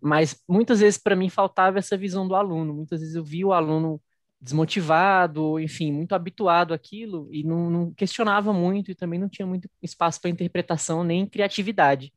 Mas 0.00 0.42
muitas 0.48 0.80
vezes 0.80 0.98
para 0.98 1.16
mim 1.16 1.28
faltava 1.28 1.78
essa 1.78 1.96
visão 1.96 2.26
do 2.28 2.34
aluno. 2.34 2.74
Muitas 2.74 3.00
vezes 3.00 3.14
eu 3.14 3.24
vi 3.24 3.44
o 3.44 3.52
aluno 3.52 4.00
desmotivado, 4.40 5.58
enfim, 5.58 5.92
muito 5.92 6.14
habituado 6.14 6.74
àquilo 6.74 7.28
e 7.32 7.42
não, 7.42 7.70
não 7.70 7.94
questionava 7.94 8.52
muito 8.52 8.90
e 8.90 8.94
também 8.94 9.18
não 9.18 9.28
tinha 9.28 9.46
muito 9.46 9.68
espaço 9.82 10.20
para 10.20 10.30
interpretação 10.30 11.02
nem 11.02 11.26
criatividade. 11.26 12.12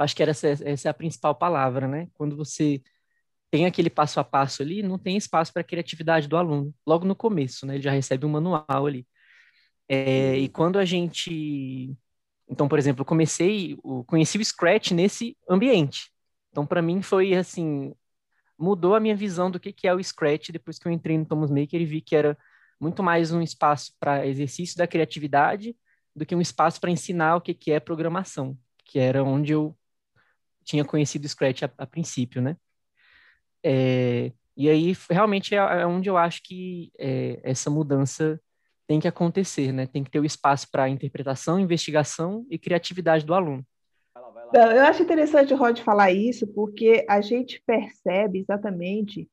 Eu 0.00 0.04
acho 0.04 0.16
que 0.16 0.22
era 0.22 0.30
essa, 0.30 0.48
essa 0.48 0.88
é 0.88 0.90
a 0.90 0.94
principal 0.94 1.34
palavra, 1.34 1.86
né? 1.86 2.08
Quando 2.14 2.34
você 2.34 2.82
tem 3.50 3.66
aquele 3.66 3.90
passo 3.90 4.18
a 4.18 4.24
passo 4.24 4.62
ali, 4.62 4.82
não 4.82 4.98
tem 4.98 5.14
espaço 5.14 5.52
para 5.52 5.60
a 5.60 5.64
criatividade 5.64 6.26
do 6.26 6.38
aluno. 6.38 6.74
Logo 6.86 7.04
no 7.04 7.14
começo, 7.14 7.66
né? 7.66 7.74
Ele 7.74 7.82
já 7.82 7.90
recebe 7.90 8.24
um 8.24 8.30
manual 8.30 8.64
ali. 8.86 9.06
É, 9.86 10.38
e 10.38 10.48
quando 10.48 10.78
a 10.78 10.86
gente... 10.86 11.94
Então, 12.48 12.66
por 12.66 12.78
exemplo, 12.78 13.02
eu 13.02 13.04
comecei, 13.04 13.78
eu 13.84 14.02
conheci 14.06 14.38
o 14.38 14.44
Scratch 14.44 14.92
nesse 14.92 15.36
ambiente. 15.48 16.10
Então, 16.50 16.64
para 16.64 16.80
mim, 16.80 17.02
foi 17.02 17.34
assim, 17.34 17.94
mudou 18.58 18.94
a 18.94 19.00
minha 19.00 19.14
visão 19.14 19.50
do 19.50 19.60
que, 19.60 19.70
que 19.70 19.86
é 19.86 19.94
o 19.94 20.02
Scratch 20.02 20.48
depois 20.48 20.78
que 20.78 20.88
eu 20.88 20.92
entrei 20.92 21.18
no 21.18 21.26
Thomas 21.26 21.50
Maker 21.50 21.78
e 21.78 21.84
vi 21.84 22.00
que 22.00 22.16
era 22.16 22.38
muito 22.80 23.02
mais 23.02 23.32
um 23.32 23.42
espaço 23.42 23.92
para 24.00 24.26
exercício 24.26 24.78
da 24.78 24.86
criatividade 24.86 25.76
do 26.16 26.24
que 26.24 26.34
um 26.34 26.40
espaço 26.40 26.80
para 26.80 26.90
ensinar 26.90 27.36
o 27.36 27.40
que, 27.42 27.52
que 27.52 27.70
é 27.70 27.78
programação, 27.78 28.56
que 28.86 28.98
era 28.98 29.22
onde 29.22 29.52
eu 29.52 29.76
tinha 30.64 30.84
conhecido 30.84 31.24
o 31.24 31.28
Scratch 31.28 31.62
a, 31.62 31.70
a 31.78 31.86
princípio, 31.86 32.40
né? 32.40 32.56
É, 33.62 34.32
e 34.56 34.68
aí, 34.68 34.94
realmente, 35.08 35.54
é, 35.54 35.58
é, 35.58 35.86
onde 35.86 36.08
eu 36.08 36.16
acho 36.16 36.42
que 36.42 36.92
é, 36.98 37.40
essa 37.42 37.70
mudança 37.70 38.40
tem 38.86 39.00
que 39.00 39.08
acontecer, 39.08 39.72
né? 39.72 39.86
Tem 39.86 40.02
que 40.02 40.10
ter 40.10 40.20
o 40.20 40.24
espaço 40.24 40.68
para 40.70 40.88
interpretação, 40.88 41.60
investigação 41.60 42.46
e 42.50 42.58
criatividade 42.58 43.24
do 43.24 43.34
aluno. 43.34 43.64
Eu 44.52 44.82
acho 44.82 45.02
interessante 45.02 45.54
o 45.54 45.56
Rod 45.56 45.78
falar 45.78 46.10
isso, 46.10 46.46
porque 46.48 47.06
a 47.08 47.20
gente 47.20 47.62
percebe 47.64 48.40
exatamente 48.40 49.28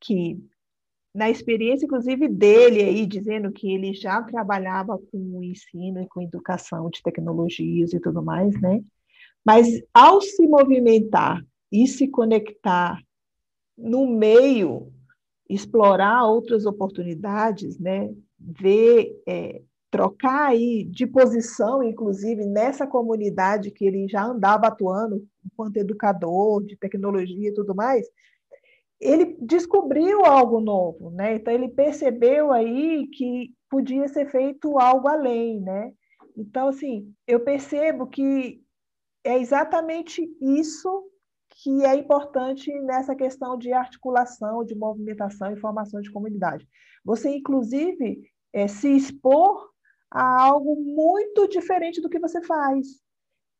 que, 0.00 0.44
na 1.14 1.30
experiência, 1.30 1.86
inclusive, 1.86 2.26
dele 2.26 2.82
aí, 2.82 3.06
dizendo 3.06 3.52
que 3.52 3.72
ele 3.72 3.94
já 3.94 4.20
trabalhava 4.22 4.98
com 4.98 5.38
o 5.38 5.44
ensino 5.44 6.02
e 6.02 6.08
com 6.08 6.20
educação 6.20 6.90
de 6.90 7.00
tecnologias 7.00 7.92
e 7.92 8.00
tudo 8.00 8.22
mais, 8.22 8.60
né? 8.60 8.82
Mas 9.46 9.80
ao 9.94 10.20
se 10.20 10.44
movimentar 10.48 11.40
e 11.70 11.86
se 11.86 12.08
conectar 12.08 13.00
no 13.78 14.04
meio, 14.04 14.92
explorar 15.48 16.24
outras 16.24 16.66
oportunidades, 16.66 17.78
né? 17.78 18.12
Ver 18.40 19.12
é, 19.24 19.62
trocar 19.88 20.48
aí 20.48 20.82
de 20.82 21.06
posição, 21.06 21.80
inclusive, 21.80 22.44
nessa 22.44 22.88
comunidade 22.88 23.70
que 23.70 23.84
ele 23.84 24.08
já 24.08 24.24
andava 24.24 24.66
atuando 24.66 25.24
enquanto 25.44 25.76
educador 25.76 26.64
de 26.64 26.76
tecnologia 26.76 27.48
e 27.48 27.54
tudo 27.54 27.72
mais, 27.72 28.04
ele 29.00 29.36
descobriu 29.40 30.24
algo 30.24 30.58
novo, 30.58 31.10
né? 31.10 31.36
Então 31.36 31.54
ele 31.54 31.68
percebeu 31.68 32.50
aí 32.50 33.06
que 33.12 33.54
podia 33.70 34.08
ser 34.08 34.28
feito 34.28 34.76
algo 34.76 35.06
além, 35.06 35.60
né? 35.60 35.92
Então 36.36 36.66
assim, 36.66 37.14
eu 37.28 37.38
percebo 37.40 38.08
que 38.08 38.65
é 39.26 39.38
exatamente 39.38 40.22
isso 40.40 41.10
que 41.48 41.84
é 41.84 41.94
importante 41.94 42.72
nessa 42.80 43.14
questão 43.14 43.56
de 43.58 43.72
articulação, 43.72 44.64
de 44.64 44.74
movimentação 44.74 45.52
e 45.52 45.60
formação 45.60 46.00
de 46.00 46.12
comunidade. 46.12 46.68
Você, 47.04 47.30
inclusive, 47.30 48.20
é, 48.52 48.68
se 48.68 48.94
expor 48.94 49.70
a 50.10 50.44
algo 50.44 50.76
muito 50.76 51.48
diferente 51.48 52.00
do 52.00 52.08
que 52.08 52.18
você 52.18 52.42
faz, 52.42 52.86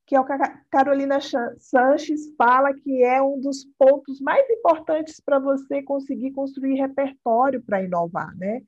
que 0.06 0.14
é 0.14 0.20
o 0.20 0.24
que 0.24 0.32
a 0.32 0.60
Carolina 0.70 1.18
Sanches 1.58 2.34
fala 2.36 2.72
que 2.72 3.02
é 3.02 3.20
um 3.20 3.40
dos 3.40 3.64
pontos 3.76 4.20
mais 4.20 4.48
importantes 4.50 5.20
para 5.20 5.38
você 5.38 5.82
conseguir 5.82 6.30
construir 6.32 6.74
repertório 6.74 7.62
para 7.62 7.82
inovar, 7.82 8.36
né? 8.36 8.62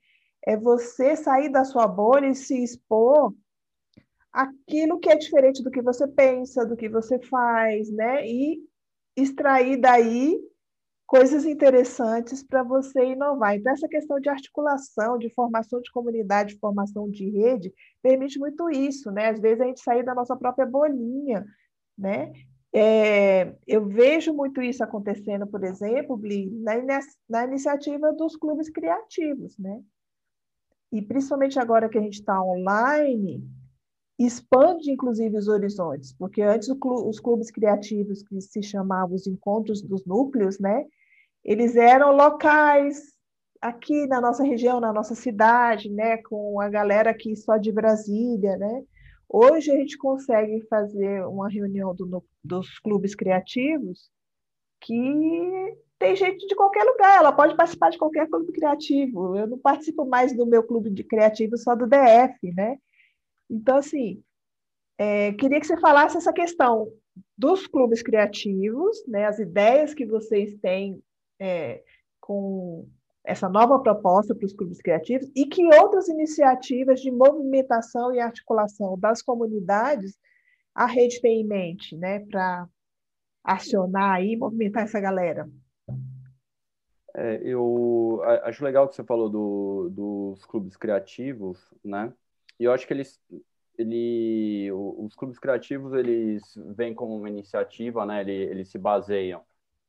É 0.44 0.56
você 0.56 1.14
sair 1.14 1.48
da 1.48 1.64
sua 1.64 1.86
bolha 1.86 2.26
e 2.26 2.34
se 2.34 2.62
expor 2.62 3.32
aquilo 4.32 4.98
que 4.98 5.08
é 5.10 5.16
diferente 5.16 5.62
do 5.62 5.70
que 5.70 5.82
você 5.82 6.06
pensa, 6.06 6.66
do 6.66 6.76
que 6.76 6.88
você 6.88 7.18
faz, 7.18 7.90
né? 7.90 8.26
E 8.26 8.62
extrair 9.16 9.76
daí 9.80 10.38
coisas 11.06 11.46
interessantes 11.46 12.42
para 12.42 12.62
você 12.62 13.02
inovar. 13.12 13.56
Então, 13.56 13.72
essa 13.72 13.88
questão 13.88 14.20
de 14.20 14.28
articulação, 14.28 15.18
de 15.18 15.30
formação 15.30 15.80
de 15.80 15.90
comunidade, 15.90 16.54
de 16.54 16.60
formação 16.60 17.10
de 17.10 17.30
rede, 17.30 17.72
permite 18.02 18.38
muito 18.38 18.68
isso, 18.70 19.10
né? 19.10 19.30
Às 19.30 19.40
vezes 19.40 19.60
a 19.60 19.64
gente 19.64 19.80
sair 19.80 20.04
da 20.04 20.14
nossa 20.14 20.36
própria 20.36 20.66
bolinha, 20.66 21.46
né? 21.96 22.30
É, 22.72 23.54
eu 23.66 23.86
vejo 23.86 24.34
muito 24.34 24.60
isso 24.60 24.84
acontecendo, 24.84 25.46
por 25.46 25.64
exemplo, 25.64 26.20
na, 26.60 27.00
na 27.28 27.44
iniciativa 27.44 28.12
dos 28.12 28.36
clubes 28.36 28.68
criativos, 28.68 29.56
né? 29.58 29.80
E 30.92 31.00
principalmente 31.00 31.58
agora 31.58 31.88
que 31.88 31.98
a 31.98 32.02
gente 32.02 32.20
está 32.20 32.40
online, 32.42 33.42
expande 34.18 34.90
inclusive 34.90 35.36
os 35.36 35.48
horizontes, 35.48 36.12
porque 36.12 36.42
antes 36.42 36.68
os 36.68 37.20
clubes 37.20 37.50
criativos 37.50 38.22
que 38.22 38.40
se 38.40 38.62
chamavam 38.62 39.14
os 39.14 39.26
encontros 39.26 39.80
dos 39.80 40.04
núcleos, 40.04 40.58
né? 40.58 40.84
eles 41.44 41.76
eram 41.76 42.14
locais 42.14 43.14
aqui 43.60 44.06
na 44.06 44.20
nossa 44.20 44.44
região, 44.44 44.80
na 44.80 44.92
nossa 44.92 45.14
cidade, 45.14 45.90
né, 45.90 46.18
com 46.18 46.60
a 46.60 46.68
galera 46.68 47.10
aqui 47.10 47.34
só 47.34 47.56
de 47.56 47.72
Brasília, 47.72 48.56
né? 48.56 48.84
Hoje 49.28 49.70
a 49.70 49.76
gente 49.76 49.96
consegue 49.96 50.60
fazer 50.68 51.26
uma 51.26 51.48
reunião 51.48 51.94
do, 51.94 52.22
dos 52.44 52.78
clubes 52.78 53.14
criativos 53.14 54.10
que 54.80 55.76
tem 55.98 56.14
gente 56.14 56.46
de 56.46 56.54
qualquer 56.54 56.84
lugar, 56.84 57.18
ela 57.18 57.32
pode 57.32 57.56
participar 57.56 57.90
de 57.90 57.98
qualquer 57.98 58.28
clube 58.28 58.52
criativo. 58.52 59.36
Eu 59.36 59.46
não 59.46 59.58
participo 59.58 60.04
mais 60.04 60.34
do 60.34 60.46
meu 60.46 60.62
clube 60.62 60.90
de 60.90 61.02
criativo 61.02 61.56
só 61.58 61.74
do 61.74 61.86
DF, 61.86 62.54
né? 62.54 62.78
Então, 63.50 63.76
assim, 63.76 64.22
é, 64.98 65.32
queria 65.32 65.60
que 65.60 65.66
você 65.66 65.78
falasse 65.78 66.16
essa 66.16 66.32
questão 66.32 66.92
dos 67.36 67.66
clubes 67.66 68.02
criativos, 68.02 69.04
né, 69.06 69.26
as 69.26 69.38
ideias 69.38 69.94
que 69.94 70.06
vocês 70.06 70.54
têm 70.56 71.02
é, 71.40 71.82
com 72.20 72.88
essa 73.24 73.48
nova 73.48 73.78
proposta 73.80 74.34
para 74.34 74.46
os 74.46 74.52
clubes 74.54 74.80
criativos 74.80 75.30
e 75.36 75.46
que 75.46 75.64
outras 75.76 76.08
iniciativas 76.08 77.00
de 77.00 77.10
movimentação 77.10 78.12
e 78.12 78.20
articulação 78.20 78.98
das 78.98 79.22
comunidades 79.22 80.16
a 80.74 80.86
rede 80.86 81.20
tem 81.20 81.40
em 81.40 81.46
mente, 81.46 81.96
né, 81.96 82.20
para 82.20 82.68
acionar 83.42 84.22
e 84.22 84.36
movimentar 84.36 84.84
essa 84.84 85.00
galera? 85.00 85.48
É, 87.14 87.40
eu 87.42 88.20
acho 88.44 88.62
legal 88.64 88.88
que 88.88 88.94
você 88.94 89.02
falou 89.02 89.28
do, 89.28 89.88
dos 89.90 90.44
clubes 90.44 90.76
criativos, 90.76 91.58
né? 91.84 92.12
E 92.58 92.64
eu 92.64 92.72
acho 92.72 92.86
que 92.86 92.92
eles, 92.92 93.20
ele, 93.78 94.70
os 94.72 95.14
clubes 95.14 95.38
criativos 95.38 95.92
eles 95.94 96.42
vêm 96.76 96.94
como 96.94 97.16
uma 97.16 97.28
iniciativa, 97.28 98.04
né? 98.04 98.20
Eles, 98.22 98.50
eles 98.50 98.68
se 98.68 98.78
baseiam 98.78 99.42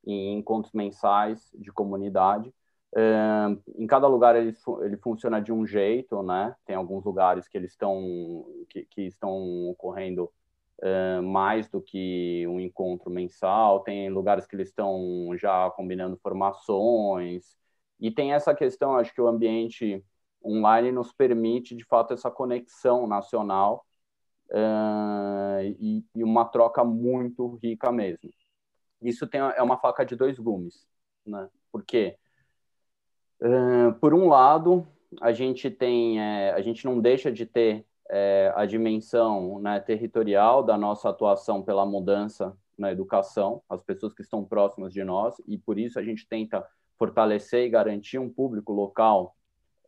em 0.06 0.38
encontros 0.38 0.72
mensais 0.72 1.50
de 1.54 1.72
comunidade. 1.72 2.52
É, 2.96 3.46
em 3.76 3.86
cada 3.86 4.08
lugar 4.08 4.34
ele, 4.34 4.56
ele 4.82 4.96
funciona 4.96 5.40
de 5.40 5.52
um 5.52 5.66
jeito, 5.66 6.22
né? 6.22 6.54
Tem 6.64 6.76
alguns 6.76 7.04
lugares 7.04 7.48
que 7.48 7.56
eles 7.56 7.72
estão 7.72 8.46
que, 8.68 8.84
que 8.86 9.02
estão 9.02 9.68
ocorrendo 9.68 10.30
uh, 10.82 11.22
mais 11.22 11.68
do 11.68 11.80
que 11.80 12.46
um 12.48 12.60
encontro 12.60 13.10
mensal, 13.10 13.80
tem 13.80 14.10
lugares 14.10 14.46
que 14.46 14.56
eles 14.56 14.68
estão 14.68 15.30
já 15.36 15.70
combinando 15.70 16.18
formações, 16.22 17.56
e 18.00 18.10
tem 18.10 18.32
essa 18.32 18.54
questão, 18.54 18.96
acho 18.96 19.12
que 19.14 19.20
o 19.20 19.28
ambiente 19.28 20.02
online 20.44 20.92
nos 20.92 21.12
permite, 21.12 21.74
de 21.74 21.84
fato, 21.84 22.14
essa 22.14 22.30
conexão 22.30 23.06
nacional 23.06 23.86
uh, 24.50 25.62
e, 25.78 26.04
e, 26.14 26.24
uma 26.24 26.44
troca 26.44 26.84
muito 26.84 27.58
rica 27.62 27.92
mesmo. 27.92 28.30
Isso 29.02 29.26
tem, 29.26 29.40
é 29.40 29.62
uma 29.62 29.78
faca 29.78 30.04
de 30.04 30.16
dois 30.16 30.38
gumes, 30.38 30.86
né? 31.26 31.48
Porque, 31.72 32.16
uh, 33.40 33.92
por 34.00 34.12
um 34.12 34.28
lado, 34.28 34.86
a 35.20 35.32
gente 35.32 35.70
tem, 35.70 36.20
é, 36.20 36.52
a 36.52 36.60
gente 36.60 36.84
não 36.84 37.00
deixa 37.00 37.32
de 37.32 37.46
ter 37.46 37.86
é, 38.10 38.52
a 38.54 38.66
dimensão 38.66 39.58
né, 39.60 39.80
territorial 39.80 40.62
da 40.62 40.76
nossa 40.76 41.08
atuação 41.08 41.62
pela 41.62 41.86
mudança 41.86 42.56
na 42.76 42.90
educação, 42.90 43.62
as 43.68 43.82
pessoas 43.82 44.12
que 44.12 44.22
estão 44.22 44.44
próximas 44.44 44.92
de 44.92 45.04
nós, 45.04 45.40
e 45.46 45.56
por 45.58 45.78
isso 45.78 45.98
a 45.98 46.02
gente 46.02 46.26
tenta 46.28 46.66
fortalecer 46.98 47.66
e 47.66 47.70
garantir 47.70 48.18
um 48.18 48.28
público 48.28 48.72
local 48.72 49.36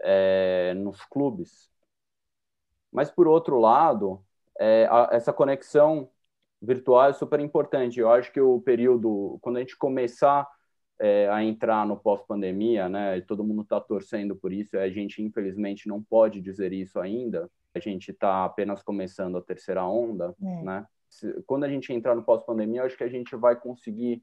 é, 0.02 0.74
nos 0.74 1.04
clubes. 1.04 1.70
Mas, 2.90 3.10
por 3.10 3.26
outro 3.26 3.58
lado, 3.58 4.22
é, 4.58 4.86
a, 4.90 5.08
essa 5.12 5.32
conexão 5.32 6.10
virtual 6.60 7.08
é 7.08 7.12
super 7.12 7.40
importante. 7.40 7.98
Eu 7.98 8.10
acho 8.10 8.30
que 8.32 8.40
o 8.40 8.60
período, 8.60 9.38
quando 9.40 9.56
a 9.56 9.60
gente 9.60 9.76
começar 9.76 10.46
é, 11.00 11.28
a 11.28 11.42
entrar 11.42 11.86
no 11.86 11.96
pós-pandemia, 11.96 12.88
né, 12.88 13.18
e 13.18 13.22
todo 13.22 13.44
mundo 13.44 13.62
está 13.62 13.80
torcendo 13.80 14.36
por 14.36 14.52
isso, 14.52 14.76
a 14.76 14.88
gente, 14.88 15.22
infelizmente, 15.22 15.88
não 15.88 16.02
pode 16.02 16.40
dizer 16.40 16.72
isso 16.72 17.00
ainda, 17.00 17.50
a 17.74 17.78
gente 17.78 18.10
está 18.10 18.44
apenas 18.44 18.82
começando 18.82 19.38
a 19.38 19.42
terceira 19.42 19.84
onda, 19.84 20.34
é. 20.42 20.62
né? 20.62 20.86
Quando 21.46 21.64
a 21.64 21.68
gente 21.68 21.92
entrar 21.92 22.14
no 22.14 22.22
pós-pandemia, 22.22 22.84
acho 22.84 22.96
que 22.96 23.04
a 23.04 23.08
gente 23.08 23.36
vai 23.36 23.54
conseguir 23.54 24.22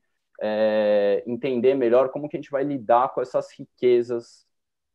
entender 1.26 1.76
melhor 1.76 2.10
como 2.10 2.30
que 2.30 2.38
a 2.38 2.40
gente 2.40 2.50
vai 2.50 2.64
lidar 2.64 3.10
com 3.10 3.22
essas 3.22 3.52
riquezas, 3.52 4.48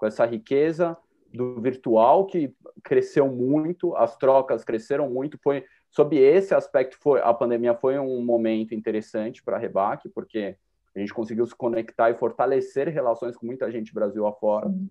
com 0.04 0.08
essa 0.08 0.26
riqueza 0.26 0.94
do 1.32 1.58
virtual 1.62 2.26
que 2.26 2.54
cresceu 2.82 3.26
muito, 3.26 3.96
as 3.96 4.16
trocas 4.18 4.62
cresceram 4.62 5.09
muito. 5.09 5.38
Foi 5.38 5.64
sob 5.90 6.14
esse 6.18 6.55
aspecto 6.55 6.98
foi 7.00 7.22
a 7.22 7.33
pandemia 7.33 7.74
foi 7.74 7.98
um 7.98 8.22
momento 8.22 8.74
interessante 8.74 9.42
para 9.42 9.57
a 9.57 9.59
Rebac, 9.59 10.07
porque 10.11 10.57
a 10.94 10.98
gente 10.98 11.14
conseguiu 11.14 11.46
se 11.46 11.55
conectar 11.55 12.11
e 12.11 12.14
fortalecer 12.14 12.88
relações 12.88 13.35
com 13.35 13.46
muita 13.46 13.70
gente 13.72 13.94
Brasil 13.94 14.26
afora. 14.26 14.68
Uhum. 14.68 14.88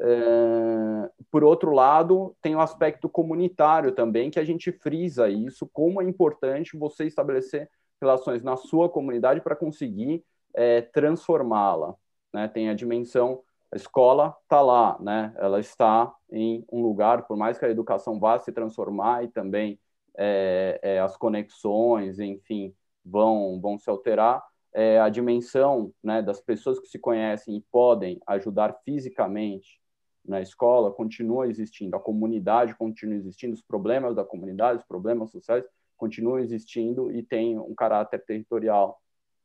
É, 0.00 1.10
por 1.30 1.44
outro 1.44 1.70
lado, 1.70 2.34
tem 2.42 2.56
o 2.56 2.60
aspecto 2.60 3.08
comunitário 3.08 3.92
também, 3.92 4.28
que 4.28 4.40
a 4.40 4.44
gente 4.44 4.72
frisa 4.72 5.28
isso, 5.28 5.70
como 5.72 6.02
é 6.02 6.04
importante 6.04 6.76
você 6.76 7.04
estabelecer 7.04 7.70
relações 8.00 8.42
na 8.42 8.56
sua 8.56 8.88
comunidade 8.88 9.40
para 9.40 9.54
conseguir 9.54 10.24
é, 10.52 10.80
transformá-la. 10.80 11.94
Né? 12.34 12.48
Tem 12.48 12.68
a 12.68 12.74
dimensão, 12.74 13.42
a 13.72 13.76
escola 13.76 14.36
está 14.42 14.60
lá, 14.60 14.98
né? 15.00 15.34
ela 15.38 15.58
está 15.58 16.14
em 16.30 16.64
um 16.70 16.82
lugar, 16.82 17.26
por 17.26 17.36
mais 17.38 17.58
que 17.58 17.64
a 17.64 17.70
educação 17.70 18.20
vá 18.20 18.38
se 18.38 18.52
transformar 18.52 19.24
e 19.24 19.28
também 19.28 19.80
é, 20.16 20.78
é 20.82 21.00
as 21.00 21.16
conexões, 21.16 22.20
enfim, 22.20 22.74
vão, 23.02 23.58
vão 23.60 23.78
se 23.78 23.88
alterar, 23.88 24.44
é, 24.74 25.00
a 25.00 25.08
dimensão 25.08 25.92
né, 26.02 26.20
das 26.22 26.40
pessoas 26.40 26.78
que 26.78 26.86
se 26.86 26.98
conhecem 26.98 27.56
e 27.56 27.64
podem 27.72 28.20
ajudar 28.26 28.78
fisicamente 28.84 29.80
na 30.24 30.40
escola 30.40 30.92
continua 30.92 31.48
existindo, 31.48 31.96
a 31.96 32.00
comunidade 32.00 32.74
continua 32.76 33.16
existindo, 33.16 33.54
os 33.54 33.62
problemas 33.62 34.14
da 34.14 34.24
comunidade, 34.24 34.80
os 34.80 34.86
problemas 34.86 35.30
sociais 35.30 35.64
continuam 35.96 36.38
existindo 36.38 37.10
e 37.10 37.22
tem 37.22 37.58
um 37.58 37.74
caráter 37.74 38.22
territorial 38.24 39.01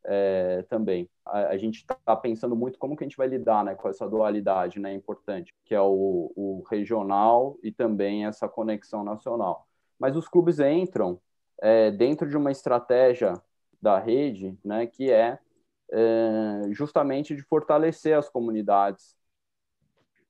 é, 0.07 0.63
também. 0.69 1.09
A, 1.25 1.49
a 1.49 1.57
gente 1.57 1.79
está 1.81 2.15
pensando 2.15 2.55
muito 2.55 2.79
como 2.79 2.95
que 2.95 3.03
a 3.03 3.07
gente 3.07 3.17
vai 3.17 3.27
lidar 3.27 3.63
né, 3.65 3.75
com 3.75 3.89
essa 3.89 4.07
dualidade 4.07 4.79
né, 4.79 4.93
importante, 4.93 5.53
que 5.65 5.75
é 5.75 5.81
o, 5.81 6.31
o 6.35 6.63
regional 6.69 7.57
e 7.61 7.71
também 7.71 8.25
essa 8.25 8.47
conexão 8.47 9.03
nacional. 9.03 9.67
Mas 9.99 10.15
os 10.15 10.27
clubes 10.27 10.59
entram 10.59 11.19
é, 11.61 11.91
dentro 11.91 12.29
de 12.29 12.37
uma 12.37 12.51
estratégia 12.51 13.33
da 13.81 13.99
rede, 13.99 14.57
né, 14.63 14.87
que 14.87 15.11
é, 15.11 15.37
é 15.91 16.61
justamente 16.71 17.35
de 17.35 17.43
fortalecer 17.43 18.17
as 18.17 18.29
comunidades 18.29 19.15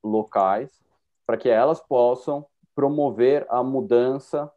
locais 0.04 0.82
para 1.26 1.38
que 1.38 1.50
elas 1.50 1.80
possam 1.80 2.46
promover 2.74 3.46
a 3.50 3.62
mudança 3.64 4.52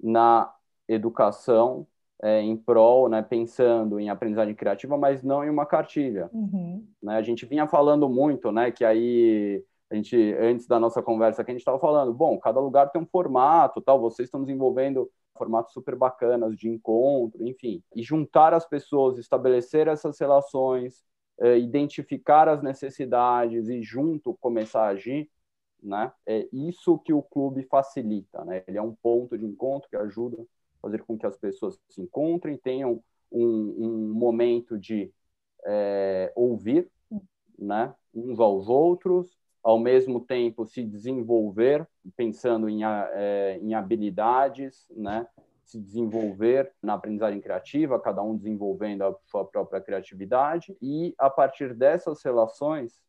na 0.00 0.54
educação 0.88 1.86
é, 2.22 2.40
em 2.40 2.56
prol, 2.56 3.08
né, 3.08 3.22
pensando 3.22 3.98
em 3.98 4.08
aprendizagem 4.08 4.54
criativa, 4.54 4.96
mas 4.96 5.22
não 5.22 5.44
em 5.44 5.50
uma 5.50 5.66
cartilha. 5.66 6.30
Uhum. 6.32 6.86
Né? 7.02 7.16
A 7.16 7.22
gente 7.22 7.44
vinha 7.44 7.66
falando 7.66 8.08
muito, 8.08 8.50
né, 8.52 8.70
que 8.70 8.84
aí 8.84 9.62
a 9.90 9.94
gente 9.94 10.16
antes 10.40 10.66
da 10.66 10.80
nossa 10.80 11.02
conversa 11.02 11.44
que 11.44 11.50
a 11.50 11.54
gente 11.54 11.60
estava 11.60 11.78
falando, 11.78 12.12
bom, 12.12 12.38
cada 12.38 12.60
lugar 12.60 12.90
tem 12.90 13.00
um 13.00 13.06
formato, 13.06 13.80
tal. 13.80 14.00
Vocês 14.00 14.26
estão 14.26 14.42
desenvolvendo 14.42 15.10
formatos 15.36 15.72
super 15.72 15.96
bacanas 15.96 16.56
de 16.56 16.68
encontro, 16.68 17.46
enfim, 17.46 17.82
e 17.94 18.02
juntar 18.02 18.54
as 18.54 18.66
pessoas, 18.66 19.18
estabelecer 19.18 19.88
essas 19.88 20.18
relações, 20.18 21.04
é, 21.40 21.58
identificar 21.58 22.48
as 22.48 22.62
necessidades 22.62 23.68
e 23.68 23.82
junto 23.82 24.36
começar 24.40 24.84
a 24.84 24.88
agir, 24.88 25.28
né? 25.82 26.12
É 26.26 26.48
isso 26.52 26.98
que 26.98 27.12
o 27.12 27.22
clube 27.22 27.64
facilita, 27.64 28.44
né? 28.44 28.62
Ele 28.66 28.78
é 28.78 28.82
um 28.82 28.94
ponto 28.94 29.36
de 29.36 29.44
encontro 29.44 29.88
que 29.90 29.96
ajuda 29.96 30.44
fazer 30.84 31.02
com 31.02 31.16
que 31.16 31.26
as 31.26 31.36
pessoas 31.38 31.80
se 31.88 32.02
encontrem, 32.02 32.58
tenham 32.58 33.02
um, 33.32 33.74
um 33.78 34.14
momento 34.14 34.78
de 34.78 35.10
é, 35.64 36.30
ouvir, 36.36 36.90
né? 37.58 37.94
Uns 38.14 38.38
aos 38.38 38.68
outros, 38.68 39.36
ao 39.62 39.78
mesmo 39.78 40.20
tempo 40.20 40.66
se 40.66 40.84
desenvolver, 40.84 41.88
pensando 42.16 42.68
em, 42.68 42.84
é, 42.84 43.58
em 43.62 43.74
habilidades, 43.74 44.86
né? 44.94 45.26
se 45.64 45.80
desenvolver 45.80 46.70
na 46.82 46.92
aprendizagem 46.92 47.40
criativa, 47.40 47.98
cada 47.98 48.22
um 48.22 48.36
desenvolvendo 48.36 49.02
a 49.02 49.16
sua 49.24 49.46
própria 49.46 49.80
criatividade, 49.80 50.76
e 50.82 51.14
a 51.18 51.30
partir 51.30 51.72
dessas 51.72 52.22
relações 52.22 53.00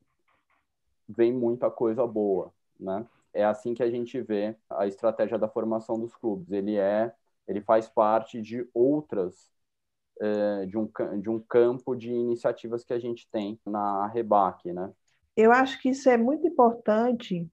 vem 1.08 1.34
muita 1.34 1.70
coisa 1.70 2.08
boa, 2.08 2.54
né? 2.80 3.06
É 3.34 3.44
assim 3.44 3.74
que 3.74 3.84
a 3.84 3.92
gente 3.92 4.22
vê 4.22 4.56
a 4.70 4.88
estratégia 4.88 5.38
da 5.38 5.50
formação 5.50 6.00
dos 6.00 6.16
clubes. 6.16 6.50
Ele 6.54 6.78
é, 6.78 7.14
ele 7.48 7.62
faz 7.62 7.88
parte 7.88 8.42
de 8.42 8.68
outras 8.74 9.50
é, 10.22 10.66
de, 10.66 10.78
um, 10.78 10.90
de 11.22 11.30
um 11.30 11.40
campo 11.40 11.96
de 11.96 12.12
iniciativas 12.12 12.84
que 12.84 12.94
a 12.94 13.00
gente 13.00 13.28
tem 13.32 13.60
na 13.66 14.08
Rebac, 14.08 14.72
né? 14.72 14.92
Eu 15.36 15.52
acho 15.52 15.82
que 15.82 15.90
isso 15.90 16.10
é 16.10 16.18
muito 16.18 16.48
importante. 16.48 17.48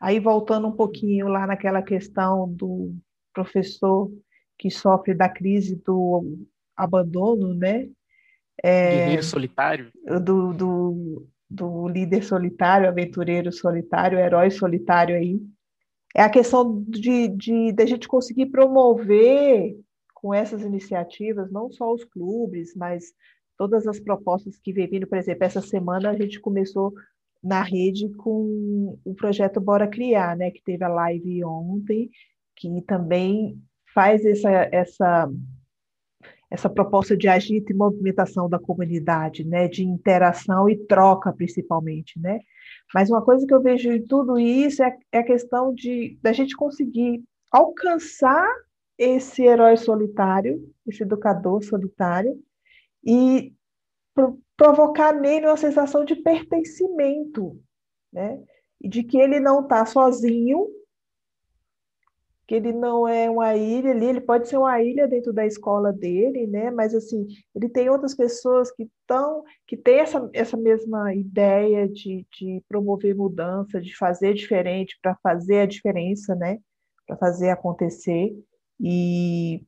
Aí 0.00 0.20
voltando 0.20 0.68
um 0.68 0.76
pouquinho 0.76 1.28
lá 1.28 1.46
naquela 1.46 1.80
questão 1.80 2.52
do 2.52 2.94
professor 3.32 4.12
que 4.58 4.70
sofre 4.70 5.14
da 5.14 5.28
crise 5.28 5.76
do 5.76 6.38
abandono, 6.76 7.54
né? 7.54 7.88
É, 8.62 8.96
Guerreiro 8.96 9.22
solitário. 9.22 9.90
Do, 10.22 10.52
do, 10.52 11.26
do 11.48 11.88
líder 11.88 12.22
solitário, 12.22 12.88
aventureiro 12.88 13.50
solitário, 13.50 14.18
herói 14.18 14.50
solitário 14.50 15.16
aí. 15.16 15.40
É 16.14 16.22
a 16.22 16.30
questão 16.30 16.82
de, 16.86 17.28
de, 17.28 17.72
de 17.72 17.82
a 17.82 17.86
gente 17.86 18.06
conseguir 18.06 18.46
promover 18.46 19.76
com 20.14 20.32
essas 20.32 20.62
iniciativas, 20.62 21.50
não 21.50 21.70
só 21.70 21.92
os 21.92 22.04
clubes, 22.04 22.74
mas 22.76 23.12
todas 23.56 23.86
as 23.86 23.98
propostas 23.98 24.58
que 24.58 24.72
vem 24.72 24.88
vindo. 24.88 25.06
Por 25.06 25.18
exemplo, 25.18 25.44
essa 25.44 25.60
semana 25.60 26.10
a 26.10 26.16
gente 26.16 26.40
começou 26.40 26.92
na 27.42 27.62
rede 27.62 28.08
com 28.16 28.98
o 29.04 29.14
projeto 29.14 29.60
Bora 29.60 29.88
Criar, 29.88 30.36
né, 30.36 30.50
que 30.50 30.62
teve 30.62 30.84
a 30.84 30.88
live 30.88 31.44
ontem, 31.44 32.08
que 32.56 32.68
também 32.82 33.60
faz 33.92 34.24
essa, 34.24 34.50
essa, 34.70 35.30
essa 36.52 36.68
proposta 36.68 37.16
de 37.16 37.26
agito 37.28 37.72
e 37.72 37.74
movimentação 37.74 38.46
da 38.46 38.58
comunidade, 38.58 39.42
né, 39.42 39.68
de 39.68 39.82
interação 39.82 40.68
e 40.68 40.76
troca, 40.76 41.32
principalmente, 41.32 42.20
né? 42.20 42.40
Mas 42.94 43.08
uma 43.08 43.24
coisa 43.24 43.46
que 43.46 43.54
eu 43.54 43.62
vejo 43.62 43.90
em 43.90 44.06
tudo 44.06 44.38
isso 44.38 44.82
é, 44.82 44.94
é 45.10 45.18
a 45.20 45.24
questão 45.24 45.72
de 45.72 46.18
da 46.20 46.30
gente 46.30 46.54
conseguir 46.54 47.24
alcançar 47.50 48.46
esse 48.98 49.42
herói 49.42 49.78
solitário, 49.78 50.62
esse 50.86 51.02
educador 51.02 51.64
solitário, 51.64 52.38
e 53.02 53.54
pro, 54.14 54.38
provocar 54.54 55.14
nele 55.14 55.46
uma 55.46 55.56
sensação 55.56 56.04
de 56.04 56.16
pertencimento, 56.16 57.58
né? 58.12 58.38
E 58.78 58.90
de 58.90 59.02
que 59.02 59.16
ele 59.16 59.40
não 59.40 59.62
está 59.62 59.86
sozinho, 59.86 60.66
que 62.46 62.54
ele 62.54 62.72
não 62.72 63.06
é 63.06 63.30
uma 63.30 63.54
ilha 63.56 63.92
ali, 63.92 64.06
ele 64.06 64.20
pode 64.20 64.48
ser 64.48 64.56
uma 64.56 64.82
ilha 64.82 65.06
dentro 65.06 65.32
da 65.32 65.46
escola 65.46 65.92
dele, 65.92 66.46
né? 66.46 66.70
Mas 66.70 66.94
assim, 66.94 67.26
ele 67.54 67.68
tem 67.68 67.88
outras 67.88 68.14
pessoas 68.14 68.70
que 68.72 68.82
estão, 68.82 69.44
que 69.66 69.76
têm 69.76 70.00
essa, 70.00 70.28
essa 70.32 70.56
mesma 70.56 71.14
ideia 71.14 71.88
de, 71.88 72.26
de 72.36 72.62
promover 72.68 73.14
mudança, 73.14 73.80
de 73.80 73.96
fazer 73.96 74.34
diferente 74.34 74.98
para 75.00 75.16
fazer 75.22 75.60
a 75.60 75.66
diferença, 75.66 76.34
né? 76.34 76.58
Para 77.06 77.16
fazer 77.16 77.50
acontecer. 77.50 78.36
E 78.80 79.64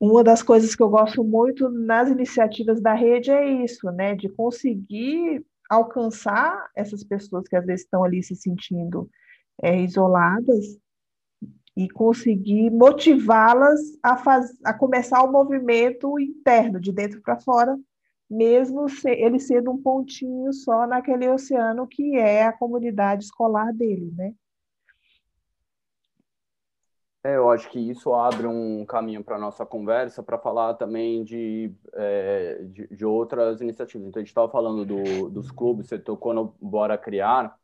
uma 0.00 0.24
das 0.24 0.42
coisas 0.42 0.74
que 0.74 0.82
eu 0.82 0.88
gosto 0.88 1.22
muito 1.22 1.68
nas 1.68 2.08
iniciativas 2.08 2.80
da 2.80 2.94
rede 2.94 3.30
é 3.30 3.46
isso, 3.62 3.90
né? 3.92 4.14
De 4.14 4.28
conseguir 4.28 5.44
alcançar 5.68 6.70
essas 6.74 7.04
pessoas 7.04 7.46
que 7.46 7.56
às 7.56 7.64
vezes 7.64 7.84
estão 7.84 8.02
ali 8.02 8.22
se 8.22 8.34
sentindo 8.34 9.08
é, 9.62 9.80
isoladas 9.80 10.81
e 11.76 11.88
conseguir 11.88 12.70
motivá-las 12.70 13.80
a, 14.02 14.16
faz, 14.16 14.50
a 14.64 14.74
começar 14.74 15.22
o 15.22 15.32
movimento 15.32 16.18
interno, 16.18 16.78
de 16.78 16.92
dentro 16.92 17.20
para 17.22 17.40
fora, 17.40 17.78
mesmo 18.28 18.88
se, 18.88 19.10
ele 19.10 19.38
sendo 19.38 19.70
um 19.70 19.80
pontinho 19.80 20.52
só 20.52 20.86
naquele 20.86 21.28
oceano 21.28 21.86
que 21.86 22.16
é 22.16 22.44
a 22.44 22.52
comunidade 22.52 23.24
escolar 23.24 23.72
dele, 23.72 24.12
né? 24.16 24.34
É, 27.24 27.36
eu 27.36 27.48
acho 27.50 27.70
que 27.70 27.78
isso 27.78 28.12
abre 28.12 28.48
um 28.48 28.84
caminho 28.84 29.22
para 29.22 29.36
a 29.36 29.38
nossa 29.38 29.64
conversa 29.64 30.24
para 30.24 30.38
falar 30.38 30.74
também 30.74 31.22
de, 31.22 31.72
é, 31.94 32.64
de, 32.64 32.88
de, 32.88 33.04
outras 33.04 33.60
iniciativas. 33.60 34.08
Então, 34.08 34.18
a 34.18 34.22
gente 34.22 34.30
estava 34.30 34.50
falando 34.50 34.84
do, 34.84 35.30
dos 35.30 35.52
clubes, 35.52 35.86
você 35.86 36.00
tocou 36.00 36.34
no 36.34 36.52
Bora 36.60 36.98
Criar, 36.98 37.56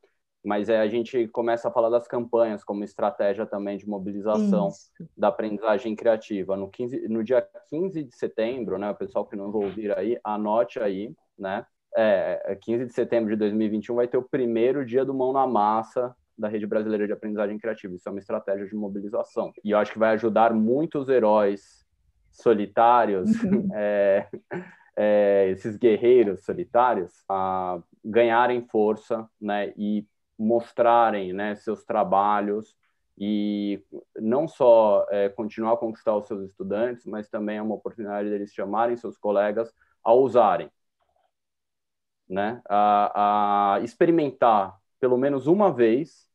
mas 0.49 0.71
é, 0.71 0.81
a 0.81 0.89
gente 0.89 1.29
começa 1.29 1.69
a 1.69 1.71
falar 1.71 1.91
das 1.91 2.09
campanhas 2.09 2.65
como 2.65 2.83
estratégia 2.83 3.45
também 3.45 3.77
de 3.77 3.87
mobilização 3.87 4.69
Isso. 4.69 4.91
da 5.15 5.29
aprendizagem 5.29 5.95
criativa. 5.95 6.57
No, 6.57 6.71
15, 6.71 7.07
no 7.07 7.23
dia 7.23 7.47
15 7.69 8.03
de 8.03 8.17
setembro, 8.17 8.79
né, 8.79 8.91
o 8.91 8.95
pessoal 8.95 9.27
que 9.27 9.37
não 9.37 9.53
ouvir 9.53 9.95
aí, 9.95 10.19
anote 10.25 10.81
aí, 10.81 11.13
né, 11.39 11.67
é, 11.95 12.59
15 12.63 12.87
de 12.87 12.95
setembro 12.95 13.29
de 13.29 13.37
2021 13.37 13.95
vai 13.95 14.09
ter 14.09 14.17
o 14.17 14.23
primeiro 14.23 14.87
dia 14.87 15.05
do 15.05 15.13
Mão 15.13 15.35
na 15.35 15.47
Massa 15.47 16.17
da 16.37 16.49
Rede 16.49 16.67
Brasileira 16.67 17.07
de 17.07 17.13
Aprendizagem 17.13 17.59
Criativa. 17.59 17.95
Isso 17.95 18.09
é 18.09 18.13
uma 18.13 18.19
estratégia 18.21 18.67
de 18.67 18.75
mobilização. 18.75 19.53
E 19.63 19.73
eu 19.73 19.79
acho 19.79 19.93
que 19.93 19.99
vai 19.99 20.15
ajudar 20.15 20.55
muitos 20.55 21.11
heróis 21.11 21.87
solitários, 22.31 23.31
uhum. 23.43 23.69
é, 23.77 24.27
é, 24.97 25.51
esses 25.51 25.77
guerreiros 25.77 26.43
solitários, 26.43 27.13
a 27.29 27.81
ganharem 28.03 28.67
força 28.67 29.29
né, 29.39 29.75
e 29.77 30.07
mostrarem 30.39 31.33
né, 31.33 31.55
seus 31.57 31.85
trabalhos 31.85 32.77
e 33.19 33.83
não 34.17 34.47
só 34.47 35.07
é, 35.11 35.29
continuar 35.29 35.73
a 35.75 35.77
conquistar 35.77 36.17
os 36.17 36.27
seus 36.27 36.49
estudantes, 36.49 37.05
mas 37.07 37.29
também 37.29 37.59
é 37.59 37.63
uma 37.63 37.75
oportunidade 37.75 38.31
deles 38.31 38.55
chamarem 38.55 38.97
seus 38.97 39.19
colegas 39.19 39.75
a 40.05 40.13
usarem, 40.13 40.71
né, 42.29 42.63
a, 42.69 43.75
a 43.77 43.81
experimentar 43.81 44.79
pelo 45.01 45.17
menos 45.17 45.47
uma 45.47 45.73
vez 45.73 46.29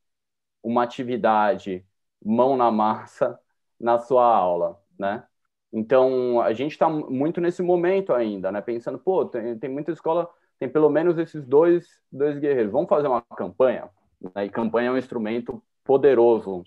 uma 0.64 0.84
atividade 0.84 1.86
mão 2.24 2.56
na 2.58 2.72
massa 2.72 3.40
na 3.80 4.00
sua 4.00 4.26
aula, 4.26 4.82
né? 4.98 5.28
Então 5.72 6.40
a 6.42 6.54
gente 6.54 6.72
está 6.72 6.88
muito 6.90 7.42
nesse 7.42 7.62
momento 7.62 8.14
ainda, 8.14 8.52
né? 8.52 8.62
Pensando, 8.62 9.00
pô, 9.00 9.26
tem, 9.26 9.58
tem 9.60 9.70
muita 9.70 9.92
escola 9.92 10.30
tem 10.64 10.70
pelo 10.70 10.90
menos 10.90 11.18
esses 11.18 11.46
dois, 11.46 11.86
dois 12.10 12.40
guerreiros. 12.40 12.72
Vamos 12.72 12.88
fazer 12.88 13.08
uma 13.08 13.22
campanha? 13.22 13.90
Né? 14.22 14.46
E 14.46 14.50
campanha 14.50 14.90
é 14.90 14.92
um 14.92 14.98
instrumento 14.98 15.62
poderoso 15.84 16.64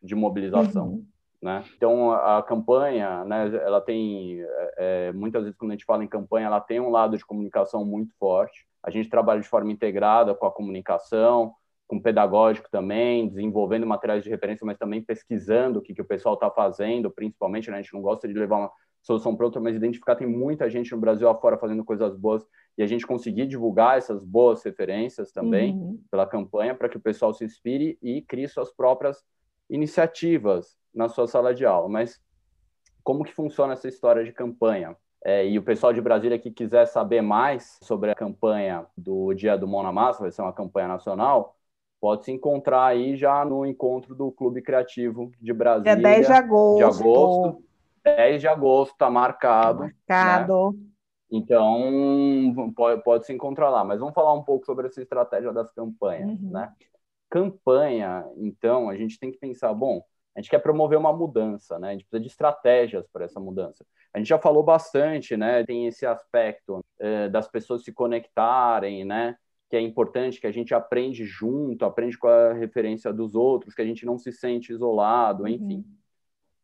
de 0.00 0.14
mobilização. 0.14 0.86
Uhum. 0.86 1.06
Né? 1.42 1.64
Então, 1.76 2.12
a, 2.12 2.42
campanha, 2.42 3.24
né, 3.24 3.48
ela 3.56 3.80
tem, 3.80 4.40
é, 4.40 4.74
é, 5.08 5.12
muitas 5.12 5.42
vezes 5.42 5.58
quando 5.58 5.72
a 5.72 5.74
gente 5.74 5.84
fala 5.84 6.04
em 6.04 6.08
campanha, 6.08 6.46
ela 6.46 6.60
tem 6.60 6.78
um 6.78 6.90
lado 6.90 7.16
de 7.16 7.26
comunicação 7.26 7.84
muito 7.84 8.14
forte. 8.18 8.66
A 8.82 8.90
gente 8.90 9.08
trabalha 9.08 9.40
de 9.40 9.48
forma 9.48 9.72
integrada 9.72 10.32
com 10.32 10.46
a 10.46 10.52
comunicação, 10.52 11.52
com 11.88 12.00
pedagógico 12.00 12.70
também, 12.70 13.26
desenvolvendo 13.26 13.84
materiais 13.84 14.22
de 14.22 14.30
referência, 14.30 14.64
mas 14.64 14.78
também 14.78 15.02
pesquisando 15.02 15.80
o 15.80 15.82
que, 15.82 15.92
que 15.92 16.02
o 16.02 16.04
pessoal 16.04 16.34
está 16.34 16.48
fazendo, 16.50 17.10
principalmente, 17.10 17.68
né? 17.68 17.78
a 17.78 17.82
gente 17.82 17.94
não 17.94 18.02
gosta 18.02 18.28
de 18.28 18.34
levar 18.34 18.58
uma 18.58 18.70
solução 19.02 19.34
pronta, 19.34 19.58
mas 19.58 19.74
identificar 19.74 20.14
tem 20.14 20.28
muita 20.28 20.70
gente 20.70 20.92
no 20.92 21.00
Brasil 21.00 21.28
afora 21.28 21.58
fazendo 21.58 21.84
coisas 21.84 22.14
boas 22.14 22.46
e 22.76 22.82
a 22.82 22.86
gente 22.86 23.06
conseguir 23.06 23.46
divulgar 23.46 23.98
essas 23.98 24.24
boas 24.24 24.62
referências 24.62 25.32
também 25.32 25.74
uhum. 25.74 26.00
pela 26.10 26.26
campanha 26.26 26.74
para 26.74 26.88
que 26.88 26.96
o 26.96 27.00
pessoal 27.00 27.34
se 27.34 27.44
inspire 27.44 27.98
e 28.02 28.22
crie 28.22 28.48
suas 28.48 28.72
próprias 28.72 29.22
iniciativas 29.68 30.76
na 30.94 31.08
sua 31.08 31.26
sala 31.26 31.54
de 31.54 31.64
aula. 31.66 31.88
Mas 31.88 32.20
como 33.02 33.24
que 33.24 33.32
funciona 33.32 33.74
essa 33.74 33.88
história 33.88 34.24
de 34.24 34.32
campanha? 34.32 34.96
É, 35.22 35.46
e 35.46 35.58
o 35.58 35.62
pessoal 35.62 35.92
de 35.92 36.00
Brasília 36.00 36.38
que 36.38 36.50
quiser 36.50 36.86
saber 36.86 37.20
mais 37.20 37.78
sobre 37.82 38.10
a 38.10 38.14
campanha 38.14 38.86
do 38.96 39.34
Dia 39.34 39.58
do 39.58 39.68
Mão 39.68 39.82
na 39.82 39.92
Massa, 39.92 40.22
vai 40.22 40.30
ser 40.30 40.40
uma 40.40 40.52
campanha 40.52 40.88
nacional, 40.88 41.56
pode 42.00 42.24
se 42.24 42.32
encontrar 42.32 42.86
aí 42.86 43.14
já 43.16 43.44
no 43.44 43.66
encontro 43.66 44.14
do 44.14 44.32
Clube 44.32 44.62
Criativo 44.62 45.30
de 45.38 45.52
Brasília. 45.52 45.92
É 45.92 45.96
10 45.96 46.26
de 46.26 46.32
agosto. 46.32 46.76
De 46.78 46.84
agosto 46.84 47.70
10 48.02 48.40
de 48.40 48.48
agosto 48.48 48.92
está 48.92 49.10
marcado. 49.10 49.80
Marcado. 49.80 50.72
Né? 50.72 50.89
Então, 51.30 52.72
pode, 52.74 53.02
pode 53.02 53.26
se 53.26 53.32
encontrar 53.32 53.70
lá. 53.70 53.84
Mas 53.84 54.00
vamos 54.00 54.14
falar 54.14 54.34
um 54.34 54.42
pouco 54.42 54.66
sobre 54.66 54.88
essa 54.88 55.00
estratégia 55.00 55.52
das 55.52 55.72
campanhas, 55.72 56.40
uhum. 56.40 56.50
né? 56.50 56.72
Campanha, 57.28 58.26
então, 58.36 58.88
a 58.88 58.96
gente 58.96 59.18
tem 59.18 59.30
que 59.30 59.38
pensar, 59.38 59.72
bom, 59.72 60.02
a 60.34 60.40
gente 60.40 60.50
quer 60.50 60.58
promover 60.58 60.98
uma 60.98 61.12
mudança, 61.12 61.78
né? 61.78 61.88
A 61.88 61.92
gente 61.92 62.04
precisa 62.04 62.20
de 62.20 62.28
estratégias 62.28 63.06
para 63.12 63.24
essa 63.24 63.38
mudança. 63.38 63.84
A 64.12 64.18
gente 64.18 64.28
já 64.28 64.38
falou 64.38 64.62
bastante, 64.62 65.36
né? 65.36 65.64
Tem 65.64 65.86
esse 65.86 66.04
aspecto 66.04 66.84
é, 66.98 67.28
das 67.28 67.46
pessoas 67.46 67.84
se 67.84 67.92
conectarem, 67.92 69.04
né? 69.04 69.36
Que 69.68 69.76
é 69.76 69.80
importante, 69.80 70.40
que 70.40 70.46
a 70.46 70.52
gente 70.52 70.74
aprende 70.74 71.24
junto, 71.24 71.84
aprende 71.84 72.18
com 72.18 72.26
a 72.26 72.52
referência 72.52 73.12
dos 73.12 73.36
outros, 73.36 73.74
que 73.74 73.82
a 73.82 73.84
gente 73.84 74.04
não 74.04 74.18
se 74.18 74.32
sente 74.32 74.72
isolado, 74.72 75.46
enfim. 75.46 75.76
Uhum. 75.76 75.94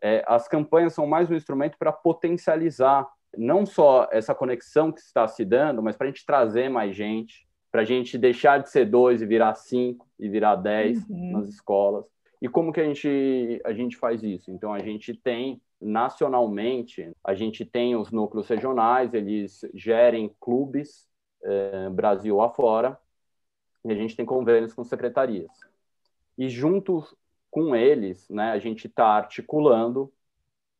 É, 0.00 0.24
as 0.26 0.46
campanhas 0.48 0.92
são 0.92 1.06
mais 1.06 1.30
um 1.30 1.34
instrumento 1.34 1.78
para 1.78 1.92
potencializar 1.92 3.08
não 3.36 3.66
só 3.66 4.08
essa 4.10 4.34
conexão 4.34 4.92
que 4.92 5.00
está 5.00 5.26
se 5.28 5.44
dando, 5.44 5.82
mas 5.82 5.96
para 5.96 6.06
a 6.06 6.10
gente 6.10 6.24
trazer 6.24 6.68
mais 6.68 6.94
gente, 6.94 7.46
para 7.70 7.82
a 7.82 7.84
gente 7.84 8.16
deixar 8.16 8.62
de 8.62 8.70
ser 8.70 8.86
dois 8.86 9.20
e 9.20 9.26
virar 9.26 9.54
cinco 9.54 10.08
e 10.18 10.28
virar 10.28 10.56
dez 10.56 11.08
uhum. 11.08 11.32
nas 11.32 11.48
escolas. 11.48 12.04
E 12.40 12.48
como 12.48 12.72
que 12.72 12.80
a 12.80 12.84
gente, 12.84 13.60
a 13.64 13.72
gente 13.72 13.96
faz 13.96 14.22
isso? 14.22 14.50
Então, 14.50 14.72
a 14.72 14.78
gente 14.78 15.14
tem 15.14 15.60
nacionalmente, 15.80 17.10
a 17.24 17.34
gente 17.34 17.64
tem 17.64 17.96
os 17.96 18.10
núcleos 18.10 18.48
regionais, 18.48 19.12
eles 19.12 19.60
gerem 19.74 20.34
clubes 20.40 21.06
eh, 21.42 21.90
Brasil 21.90 22.40
afora, 22.40 22.98
e 23.84 23.92
a 23.92 23.94
gente 23.94 24.16
tem 24.16 24.24
convênios 24.24 24.74
com 24.74 24.84
secretarias. 24.84 25.50
E 26.36 26.48
junto 26.48 27.04
com 27.50 27.74
eles, 27.74 28.28
né, 28.28 28.52
a 28.52 28.58
gente 28.58 28.86
está 28.86 29.06
articulando 29.06 30.12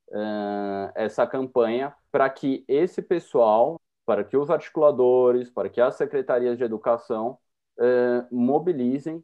uh, 0.09 0.93
essa 0.95 1.27
campanha 1.27 1.95
para 2.11 2.29
que 2.31 2.65
esse 2.69 3.03
pessoal, 3.03 3.81
para 4.05 4.25
que 4.25 4.37
os 4.37 4.51
articuladores, 4.51 5.51
para 5.51 5.69
que 5.69 5.81
as 5.81 5.95
secretarias 5.97 6.57
de 6.57 6.65
educação 6.65 7.39
uh, 7.79 8.35
mobilizem 8.35 9.23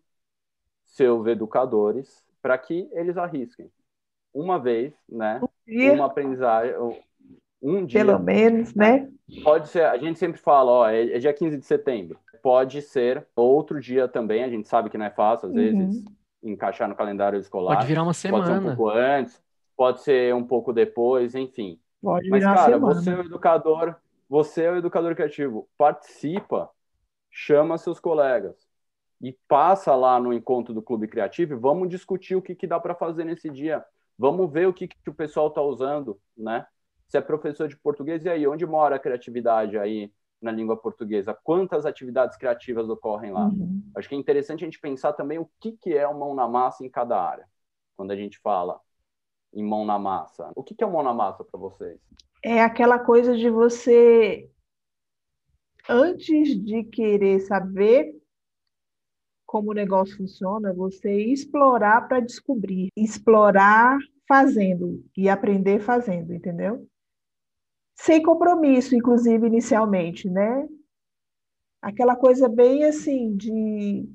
seus 0.85 1.27
educadores 1.27 2.25
para 2.41 2.59
que 2.59 2.89
eles 2.93 3.17
arrisquem 3.17 3.71
uma 4.35 4.59
vez, 4.59 4.95
né, 5.09 5.41
um 5.69 5.93
uma 5.93 6.07
aprendizagem, 6.07 6.75
um 7.63 7.85
dia. 7.85 8.05
Pelo 8.05 8.19
menos, 8.19 8.75
né? 8.75 9.09
Pode 9.45 9.69
ser, 9.69 9.85
a 9.85 9.97
gente 9.97 10.19
sempre 10.19 10.41
fala, 10.41 10.71
ó, 10.71 10.89
é, 10.89 11.13
é 11.13 11.19
dia 11.19 11.33
15 11.33 11.59
de 11.59 11.65
setembro. 11.65 12.19
Pode 12.43 12.83
ser 12.83 13.27
outro 13.37 13.81
dia 13.81 14.09
também, 14.09 14.43
a 14.43 14.49
gente 14.49 14.69
sabe 14.69 14.91
que 14.91 14.99
não 14.99 15.07
é 15.07 15.11
fácil, 15.11 15.49
às 15.49 15.55
uhum. 15.55 15.61
vezes, 15.61 16.05
encaixar 16.43 16.89
no 16.89 16.97
calendário 16.97 17.39
escolar. 17.39 17.77
Pode 17.77 17.87
virar 17.87 18.03
uma 18.03 18.13
semana. 18.13 18.45
Pode 18.45 18.59
ser 18.59 18.61
um 18.61 18.77
pouco 18.77 18.91
antes, 18.91 19.42
pode 19.77 20.03
ser 20.03 20.35
um 20.35 20.45
pouco 20.45 20.73
depois, 20.73 21.35
enfim. 21.35 21.81
Pode 22.01 22.29
Mas, 22.29 22.43
cara, 22.43 22.79
você 22.79 23.11
é 23.11 23.17
o 23.17 23.21
educador, 23.21 23.97
você 24.29 24.65
é 24.65 24.71
o 24.71 24.77
educador 24.77 25.15
criativo, 25.15 25.69
participa, 25.79 26.71
chama 27.31 27.79
seus 27.79 28.01
colegas 28.01 28.57
e 29.21 29.33
passa 29.47 29.95
lá 29.95 30.19
no 30.19 30.33
encontro 30.33 30.75
do 30.75 30.83
Clube 30.83 31.07
Criativo 31.07 31.55
e 31.55 31.57
vamos 31.57 31.89
discutir 31.89 32.35
o 32.35 32.43
que, 32.43 32.55
que 32.55 32.67
dá 32.67 32.81
para 32.81 32.95
fazer 32.95 33.25
nesse 33.25 33.49
dia. 33.49 33.85
Vamos 34.19 34.51
ver 34.53 34.67
o 34.67 34.73
que, 34.73 34.89
que 34.89 35.11
o 35.11 35.15
pessoal 35.15 35.47
está 35.47 35.63
usando, 35.63 36.21
né? 36.37 36.67
Você 37.07 37.19
é 37.19 37.21
professor 37.21 37.69
de 37.69 37.77
português, 37.77 38.25
e 38.25 38.29
aí, 38.29 38.47
onde 38.47 38.67
mora 38.67 38.97
a 38.97 38.99
criatividade 38.99 39.79
aí 39.79 40.13
na 40.41 40.51
língua 40.51 40.77
portuguesa? 40.77 41.37
Quantas 41.45 41.87
atividades 41.87 42.37
criativas 42.37 42.89
ocorrem 42.89 43.33
lá? 43.33 43.47
Uhum. 43.47 43.83
Acho 43.95 44.09
que 44.09 44.15
é 44.15 44.19
interessante 44.19 44.65
a 44.65 44.67
gente 44.67 44.81
pensar 44.81 45.13
também 45.13 45.39
o 45.39 45.49
que, 45.61 45.73
que 45.73 45.97
é 45.97 46.07
o 46.07 46.19
mão 46.19 46.35
na 46.35 46.49
massa 46.49 46.85
em 46.85 46.91
cada 46.91 47.21
área, 47.21 47.47
quando 47.97 48.11
a 48.11 48.17
gente 48.17 48.39
fala 48.39 48.81
em 49.53 49.63
mão 49.63 49.85
na 49.85 49.99
massa. 49.99 50.51
O 50.57 50.63
que, 50.63 50.83
é 50.83 50.87
mão 50.87 51.03
na 51.03 51.13
massa 51.13 51.45
para 51.45 51.59
vocês? 51.59 52.01
É 52.43 52.63
aquela 52.63 52.99
coisa 52.99 53.37
de 53.37 53.49
você, 53.51 54.51
antes 55.89 56.57
de 56.63 56.85
querer 56.85 57.41
saber 57.41 58.17
como 59.47 59.71
o 59.71 59.75
negócio 59.75 60.17
funciona, 60.17 60.73
você 60.73 61.13
explorar 61.27 62.09
para 62.09 62.21
descobrir, 62.21 62.89
explorar 62.97 63.99
fazendo 64.27 65.05
e 65.15 65.29
aprender 65.29 65.79
fazendo, 65.81 66.33
entendeu? 66.33 66.89
Sem 67.95 68.23
compromisso, 68.23 68.97
inclusive 68.97 69.47
inicialmente, 69.47 70.29
né? 70.31 70.67
Aquela 71.83 72.17
coisa 72.17 72.49
bem 72.49 72.85
assim 72.85 73.37
de 73.37 74.09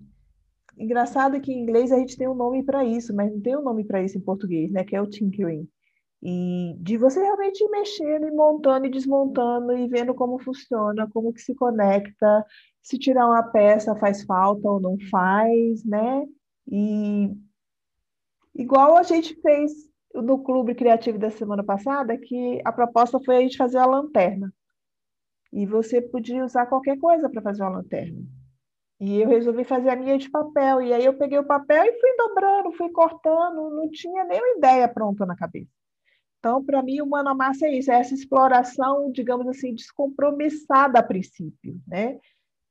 engraçado 0.78 1.40
que 1.42 1.52
em 1.52 1.62
inglês 1.62 1.92
a 1.92 1.98
gente 1.98 2.18
tem 2.18 2.28
um 2.28 2.36
nome 2.36 2.64
para 2.64 2.86
isso, 2.86 3.14
mas 3.16 3.32
não 3.32 3.42
tem 3.42 3.58
um 3.58 3.64
nome 3.64 3.84
para 3.84 4.04
isso 4.04 4.18
em 4.18 4.22
português, 4.22 4.72
né? 4.72 4.84
Que 4.84 4.96
é 4.96 5.02
o 5.02 5.10
tinkering. 5.10 5.68
E 6.22 6.76
de 6.80 6.98
você 6.98 7.22
realmente 7.22 7.68
mexendo 7.70 8.28
e 8.28 8.32
montando 8.32 8.88
e 8.88 8.90
desmontando 8.90 9.78
e 9.78 9.88
vendo 9.88 10.16
como 10.16 10.40
funciona, 10.40 11.08
como 11.14 11.32
que 11.32 11.42
se 11.42 11.54
conecta, 11.56 12.46
se 12.82 12.98
tirar 12.98 13.28
uma 13.28 13.44
peça 13.44 13.96
faz 13.96 14.24
falta 14.24 14.70
ou 14.70 14.80
não 14.80 14.98
faz, 15.12 15.84
né? 15.86 16.26
E 16.68 17.32
igual 18.56 18.98
a 18.98 19.04
gente 19.04 19.40
fez 19.42 19.72
no 20.14 20.44
Clube 20.44 20.74
Criativo 20.74 21.20
da 21.20 21.30
semana 21.30 21.64
passada, 21.64 22.18
que 22.18 22.62
a 22.66 22.72
proposta 22.72 23.20
foi 23.20 23.38
a 23.38 23.42
gente 23.42 23.58
fazer 23.58 23.78
a 23.78 23.86
lanterna. 23.86 24.52
E 25.54 25.66
você 25.66 26.02
podia 26.02 26.44
usar 26.44 26.66
qualquer 26.66 26.98
coisa 26.98 27.30
para 27.30 27.42
fazer 27.42 27.64
uma 27.64 27.78
lanterna. 27.78 28.20
E 29.00 29.22
eu 29.22 29.28
resolvi 29.28 29.64
fazer 29.64 29.90
a 29.90 29.96
minha 29.96 30.18
de 30.18 30.30
papel. 30.30 30.82
E 30.82 30.94
aí 30.94 31.06
eu 31.06 31.14
peguei 31.14 31.38
o 31.38 31.46
papel 31.46 31.84
e 31.86 32.00
fui 32.00 32.16
dobrando, 32.18 32.72
fui 32.72 32.90
cortando, 32.90 33.70
não 33.70 33.90
tinha 33.90 34.24
nenhuma 34.24 34.58
ideia 34.58 34.88
pronta 34.88 35.26
na 35.26 35.36
cabeça. 35.36 35.70
Então, 36.40 36.64
para 36.64 36.82
mim, 36.82 37.02
o 37.02 37.06
Mano 37.06 37.36
Massa 37.36 37.68
é 37.68 37.78
isso, 37.78 37.92
é 37.92 38.00
essa 38.00 38.14
exploração, 38.14 39.12
digamos 39.12 39.48
assim, 39.48 39.74
descompromissada 39.74 41.00
a 41.00 41.04
princípio, 41.04 41.80
né? 41.88 42.20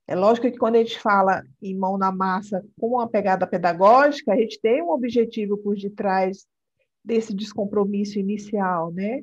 É 0.09 0.15
lógico 0.15 0.51
que 0.51 0.57
quando 0.57 0.77
a 0.77 0.79
gente 0.79 1.01
fala 1.01 1.43
em 1.61 1.77
mão 1.77 1.99
na 1.99 2.12
massa 2.12 2.65
com 2.79 2.95
uma 2.95 3.09
pegada 3.09 3.45
pedagógica, 3.47 4.33
a 4.33 4.37
gente 4.37 4.61
tem 4.61 4.81
um 4.81 4.91
objetivo 4.91 5.59
por 5.59 5.75
detrás 5.75 6.47
desse 7.05 7.35
descompromisso 7.35 8.19
inicial, 8.19 8.93
né? 8.93 9.23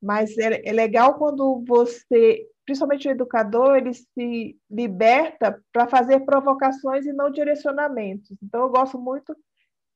Mas 0.00 0.36
é, 0.38 0.66
é 0.66 0.72
legal 0.72 1.18
quando 1.18 1.62
você, 1.66 2.46
principalmente 2.64 3.08
o 3.08 3.10
educador, 3.10 3.76
ele 3.76 3.92
se 3.92 4.58
liberta 4.70 5.60
para 5.72 5.86
fazer 5.86 6.20
provocações 6.20 7.06
e 7.06 7.12
não 7.12 7.30
direcionamentos. 7.30 8.36
Então, 8.42 8.62
eu 8.62 8.70
gosto 8.70 8.98
muito 8.98 9.36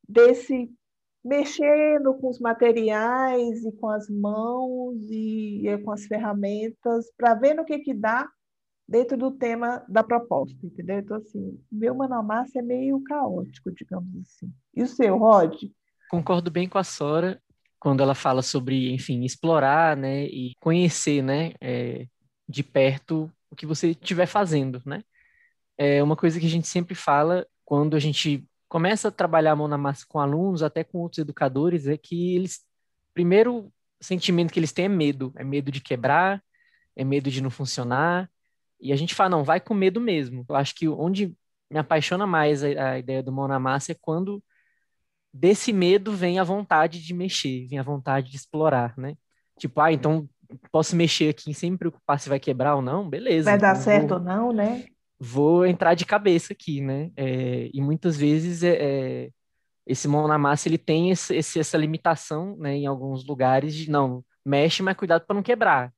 desse 0.09 0.70
mexendo 1.24 2.14
com 2.14 2.28
os 2.28 2.38
materiais 2.38 3.64
e 3.64 3.72
com 3.72 3.88
as 3.88 4.09
mãos 4.09 4.96
e, 5.11 5.68
e 5.68 5.78
com 5.78 5.90
as 5.90 6.07
ferramentas 6.07 7.07
para 7.16 7.35
ver 7.35 7.54
no 7.54 7.64
que 7.64 7.78
que 7.81 7.92
dá 7.92 8.28
dentro 8.88 9.16
do 9.18 9.31
tema 9.31 9.85
da 9.88 10.02
proposta, 10.02 10.57
entendeu? 10.64 11.00
Então, 11.00 11.18
assim, 11.18 11.61
meu 11.70 11.94
Manamassa 11.94 12.61
é 12.61 12.62
meio 12.62 13.02
caótico, 13.04 13.70
digamos 13.72 14.09
assim. 14.22 14.50
E 14.74 14.83
o 14.83 14.87
seu, 14.87 15.18
Rod? 15.18 15.54
Concordo 16.09 16.50
bem 16.50 16.66
com 16.66 16.78
a 16.78 16.85
Sora 16.85 17.38
quando 17.78 18.02
ela 18.02 18.14
fala 18.14 18.40
sobre, 18.40 18.92
enfim, 18.92 19.24
explorar, 19.24 19.96
né, 19.96 20.24
e 20.24 20.52
conhecer, 20.59 21.22
né, 21.22 21.52
é, 21.61 22.07
de 22.48 22.62
perto 22.62 23.30
o 23.50 23.56
que 23.56 23.66
você 23.66 23.90
estiver 23.90 24.26
fazendo, 24.26 24.82
né? 24.84 25.02
É 25.76 26.02
uma 26.02 26.16
coisa 26.16 26.40
que 26.40 26.46
a 26.46 26.50
gente 26.50 26.66
sempre 26.68 26.94
fala 26.94 27.46
quando 27.64 27.96
a 27.96 27.98
gente 27.98 28.46
começa 28.68 29.08
a 29.08 29.11
trabalhar 29.11 29.52
a 29.52 29.56
mão 29.56 29.68
na 29.68 29.78
massa 29.78 30.04
com 30.08 30.18
alunos, 30.18 30.62
até 30.62 30.84
com 30.84 30.98
outros 30.98 31.18
educadores, 31.18 31.87
é 31.87 31.96
que 31.96 32.34
eles, 32.37 32.61
primeiro 33.14 33.72
sentimento 34.00 34.52
que 34.52 34.61
eles 34.61 34.72
têm 34.72 34.87
é 34.87 34.88
medo, 34.88 35.32
é 35.37 35.44
medo 35.44 35.70
de 35.70 35.80
quebrar, 35.80 36.42
é 36.94 37.04
medo 37.04 37.30
de 37.30 37.40
não 37.40 37.50
funcionar, 37.50 38.30
e 38.80 38.92
a 38.92 38.96
gente 38.96 39.14
fala, 39.14 39.30
não, 39.30 39.44
vai 39.44 39.61
com 39.61 39.74
medo 39.74 40.00
mesmo. 40.00 40.44
Eu 40.48 40.54
acho 40.56 40.74
que 40.74 40.88
onde 40.88 41.34
me 41.70 41.78
apaixona 41.78 42.26
mais 42.26 42.62
a, 42.62 42.92
a 42.92 42.98
ideia 42.98 43.22
do 43.22 43.32
mão 43.32 43.48
na 43.48 43.58
massa 43.58 43.92
é 43.92 43.96
quando 44.00 44.42
desse 45.32 45.72
medo 45.72 46.12
vem 46.12 46.38
a 46.38 46.44
vontade 46.44 47.02
de 47.02 47.14
mexer, 47.14 47.66
vem 47.68 47.78
a 47.78 47.82
vontade 47.82 48.30
de 48.30 48.37
explorar, 48.37 48.96
né? 48.96 49.16
Tipo, 49.58 49.80
ah, 49.80 49.92
então 49.92 50.28
posso 50.70 50.96
mexer 50.96 51.28
aqui 51.28 51.52
sem 51.54 51.72
me 51.72 51.78
preocupar 51.78 52.18
se 52.18 52.28
vai 52.28 52.40
quebrar 52.40 52.76
ou 52.76 52.82
não, 52.82 53.08
beleza. 53.08 53.50
Vai 53.50 53.58
dar 53.58 53.72
então 53.72 53.82
certo 53.82 54.08
vou... 54.08 54.18
ou 54.18 54.24
não, 54.24 54.52
né? 54.52 54.84
vou 55.18 55.66
entrar 55.66 55.94
de 55.94 56.06
cabeça 56.06 56.52
aqui, 56.52 56.80
né? 56.80 57.11
É, 57.16 57.70
e 57.72 57.80
muitas 57.80 58.16
vezes 58.16 58.62
é, 58.62 58.76
é, 58.80 59.30
esse 59.87 60.06
mão 60.06 60.28
na 60.28 60.38
massa 60.38 60.68
ele 60.68 60.78
tem 60.78 61.11
esse, 61.11 61.34
esse, 61.34 61.58
essa 61.58 61.76
limitação, 61.76 62.56
né? 62.58 62.76
Em 62.76 62.87
alguns 62.87 63.26
lugares 63.26 63.74
de 63.74 63.90
não 63.90 64.24
mexe, 64.44 64.82
mas 64.82 64.96
cuidado 64.96 65.26
para 65.26 65.34
não 65.34 65.42
quebrar. 65.42 65.92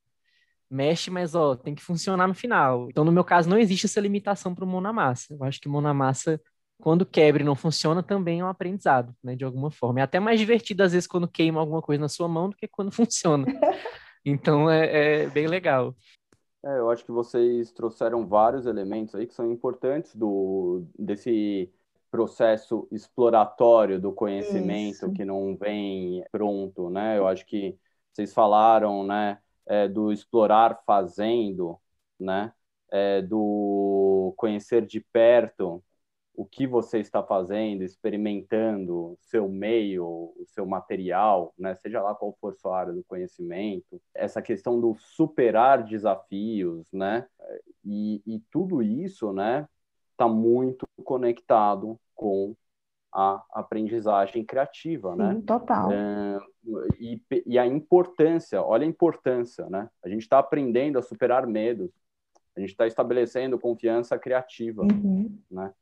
Mexe, 0.71 1.11
mas 1.11 1.35
ó, 1.35 1.57
tem 1.57 1.75
que 1.75 1.83
funcionar 1.83 2.29
no 2.29 2.35
final. 2.35 2.89
Então, 2.91 3.05
no 3.05 3.13
meu 3.13 3.25
caso, 3.25 3.49
não 3.49 3.59
existe 3.59 3.87
essa 3.87 4.01
limitação 4.01 4.55
para 4.55 4.65
o 4.65 4.69
mão 4.69 4.81
na 4.81 4.93
massa. 4.93 5.35
Eu 5.35 5.45
acho 5.45 5.61
que 5.61 5.69
mão 5.69 5.81
na 5.81 5.93
massa, 5.93 6.41
quando 6.81 7.05
quebra 7.05 7.43
e 7.43 7.45
não 7.45 7.57
funciona, 7.57 8.03
também 8.03 8.41
é 8.41 8.45
um 8.45 8.49
aprendizado, 8.49 9.15
né? 9.23 9.37
De 9.37 9.45
alguma 9.45 9.71
forma. 9.71 10.01
É 10.01 10.03
até 10.05 10.21
mais 10.21 10.39
divertido, 10.39 10.83
às 10.83 10.93
vezes, 10.93 11.09
quando 11.09 11.29
queima 11.29 11.61
alguma 11.61 11.83
coisa 11.83 12.01
na 12.01 12.09
sua 12.09 12.29
mão 12.29 12.49
do 12.49 12.57
que 12.57 12.69
quando 12.69 12.93
funciona. 12.95 13.47
Então, 14.25 14.71
é, 14.71 15.23
é 15.23 15.27
bem 15.27 15.47
legal. 15.47 15.95
É, 16.65 16.79
eu 16.79 16.91
acho 16.91 17.05
que 17.05 17.13
vocês 17.13 17.73
trouxeram 17.73 18.27
vários 18.27 18.67
elementos 18.67 19.15
aí 19.15 19.27
que 19.27 19.35
são 19.35 19.51
importantes 19.51 20.15
do, 20.15 20.85
desse 20.99 21.73
processo 22.11 22.87
exploratório 22.91 24.01
do 24.01 24.13
conhecimento 24.13 25.07
Isso. 25.07 25.13
que 25.13 25.25
não 25.25 25.57
vem 25.57 26.23
pronto, 26.31 26.91
né? 26.91 27.17
Eu 27.17 27.27
acho 27.27 27.47
que 27.47 27.79
vocês 28.13 28.35
falaram, 28.35 29.07
né, 29.07 29.39
é, 29.67 29.89
do 29.89 30.13
explorar 30.13 30.83
fazendo, 30.85 31.79
né, 32.19 32.53
é, 32.91 33.23
do 33.23 34.35
conhecer 34.37 34.85
de 34.85 35.01
perto, 35.01 35.83
o 36.41 36.47
que 36.47 36.67
você 36.67 37.01
está 37.01 37.23
fazendo, 37.23 37.83
experimentando 37.83 39.15
seu 39.21 39.47
meio, 39.47 40.07
o 40.07 40.45
seu 40.47 40.65
material, 40.65 41.53
né? 41.59 41.75
seja 41.75 42.01
lá 42.01 42.15
qual 42.15 42.35
for 42.41 42.55
sua 42.55 42.79
área 42.79 42.95
do 42.95 43.05
conhecimento, 43.05 44.01
essa 44.15 44.41
questão 44.41 44.81
do 44.81 44.97
superar 44.97 45.85
desafios, 45.85 46.91
né? 46.95 47.27
E, 47.85 48.23
e 48.27 48.41
tudo 48.51 48.83
isso, 48.83 49.35
né, 49.35 49.69
está 50.13 50.27
muito 50.27 50.87
conectado 51.05 52.01
com 52.15 52.57
a 53.13 53.45
aprendizagem 53.53 54.43
criativa, 54.43 55.15
né? 55.15 55.33
Sim, 55.33 55.35
né? 55.41 55.43
Total. 55.47 55.93
É, 55.93 56.39
e, 56.99 57.23
e 57.45 57.59
a 57.59 57.67
importância, 57.67 58.63
olha 58.63 58.87
a 58.87 58.89
importância, 58.89 59.69
né? 59.69 59.91
A 60.03 60.09
gente 60.09 60.23
está 60.23 60.39
aprendendo 60.39 60.99
a 60.99 61.03
superar 61.03 61.47
medos, 61.47 61.91
a 62.57 62.61
gente 62.61 62.71
está 62.71 62.87
estabelecendo 62.87 63.59
confiança 63.59 64.19
criativa, 64.19 64.83
uhum. 64.83 65.39
né? 65.51 65.73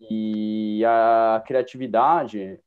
E 0.00 0.82
a 0.84 1.42
criatividade, 1.46 2.58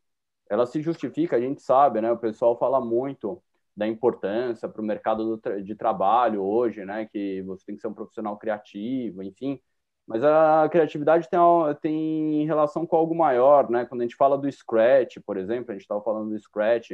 ela 0.49 0.65
se 0.65 0.81
justifica, 0.81 1.35
a 1.35 1.41
gente 1.41 1.61
sabe, 1.61 2.01
né? 2.01 2.11
O 2.11 2.17
pessoal 2.17 2.57
fala 2.57 2.79
muito 2.79 3.41
da 3.75 3.87
importância 3.87 4.69
para 4.69 4.81
o 4.81 4.85
mercado 4.85 5.37
tra 5.37 5.59
de 5.61 5.75
trabalho 5.75 6.43
hoje, 6.43 6.85
né? 6.85 7.05
Que 7.05 7.41
você 7.43 7.65
tem 7.65 7.75
que 7.75 7.81
ser 7.81 7.87
um 7.87 7.93
profissional 7.93 8.37
criativo, 8.37 9.23
enfim. 9.23 9.59
Mas 10.05 10.23
a 10.23 10.67
criatividade 10.69 11.29
tem, 11.29 11.39
tem 11.81 12.45
relação 12.45 12.85
com 12.85 12.95
algo 12.95 13.15
maior, 13.15 13.69
né? 13.69 13.85
Quando 13.85 14.01
a 14.01 14.03
gente 14.03 14.15
fala 14.15 14.37
do 14.37 14.51
Scratch, 14.51 15.17
por 15.25 15.37
exemplo, 15.37 15.71
a 15.71 15.73
gente 15.73 15.83
estava 15.83 16.03
falando 16.03 16.29
do 16.29 16.39
Scratch, 16.39 16.91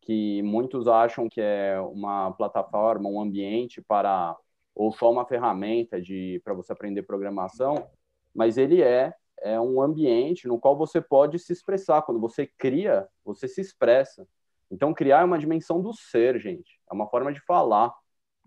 que 0.00 0.42
muitos 0.42 0.86
acham 0.86 1.28
que 1.28 1.40
é 1.40 1.80
uma 1.80 2.30
plataforma, 2.32 3.08
um 3.08 3.20
ambiente 3.20 3.82
para 3.82 4.36
ou 4.74 4.92
só 4.92 5.10
uma 5.10 5.24
ferramenta 5.24 6.00
de 6.00 6.40
para 6.44 6.54
você 6.54 6.72
aprender 6.72 7.02
programação, 7.02 7.88
mas 8.34 8.58
ele 8.58 8.82
é 8.82 9.14
é 9.44 9.60
um 9.60 9.82
ambiente 9.82 10.48
no 10.48 10.58
qual 10.58 10.76
você 10.76 11.00
pode 11.00 11.38
se 11.38 11.52
expressar. 11.52 12.02
Quando 12.02 12.18
você 12.18 12.46
cria, 12.46 13.06
você 13.22 13.46
se 13.46 13.60
expressa. 13.60 14.26
Então, 14.70 14.94
criar 14.94 15.20
é 15.20 15.24
uma 15.24 15.38
dimensão 15.38 15.82
do 15.82 15.92
ser, 15.92 16.38
gente. 16.38 16.80
É 16.90 16.94
uma 16.94 17.06
forma 17.08 17.32
de 17.32 17.40
falar, 17.40 17.94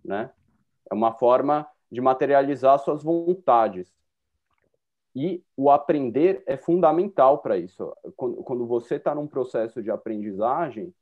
né? 0.04 0.32
É 0.90 0.94
uma 0.94 1.14
forma 1.14 1.68
de 1.92 2.02
materializar 2.02 2.80
suas 2.80 3.04
vontades. 3.04 3.94
E 5.16 5.44
o 5.56 5.70
aprender 5.70 6.44
é 6.46 6.58
fundamental 6.58 7.40
para 7.40 7.58
isso. 7.58 7.96
Quando, 8.16 8.66
você 8.66 8.96
está 8.96 9.14
num 9.14 9.28
processo 9.28 9.82
de 9.82 9.92
aprendizagem, 9.92 10.94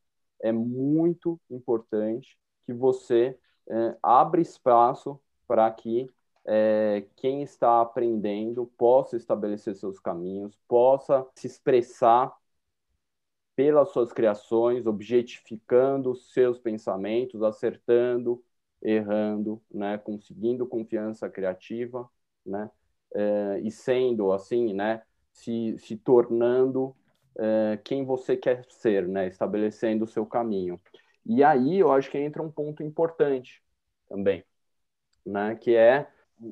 é 0.42 0.52
muito 0.52 1.40
importante 1.50 2.38
que 2.66 2.74
você 2.74 3.38
é, 3.70 3.98
abra 4.02 4.42
espaço 4.42 5.20
para 5.48 5.70
que 5.72 6.10
é, 6.46 7.06
quem 7.16 7.42
está 7.42 7.82
aprendendo 7.82 8.68
possa 8.78 9.18
estabelecer 9.18 9.76
seus 9.76 10.00
caminhos, 10.00 10.58
possa 10.68 11.26
se 11.36 11.48
expressar 11.48 12.36
pelas 13.56 13.90
suas 13.90 14.12
criações, 14.12 14.86
objetificando 14.86 16.16
seus 16.16 16.60
pensamentos, 16.60 17.42
acertando 17.42 18.44
errando, 18.82 19.62
né, 19.72 19.98
conseguindo 19.98 20.68
confiança 20.68 21.28
criativa, 21.30 22.08
né, 22.46 22.70
é, 23.14 23.60
e 23.64 23.72
sendo 23.72 24.32
assim, 24.32 24.74
né, 24.74 25.02
se, 25.32 25.76
se 25.80 25.98
tornando 25.98 26.96
é, 27.38 27.80
quem 27.84 28.06
você 28.06 28.38
quer 28.38 28.64
ser, 28.70 29.08
né, 29.08 29.28
estabelecendo 29.28 30.06
o 30.06 30.08
seu 30.08 30.26
caminho. 30.26 30.80
E 31.26 31.44
aí 31.44 31.80
eu 31.80 31.92
acho 31.92 32.10
que 32.12 32.18
entra 32.18 32.42
um 32.42 32.52
ponto 32.52 32.84
importante 32.84 33.62
também, 34.08 34.44
né, 35.26 35.56
que 35.56 35.76
é 35.76 36.08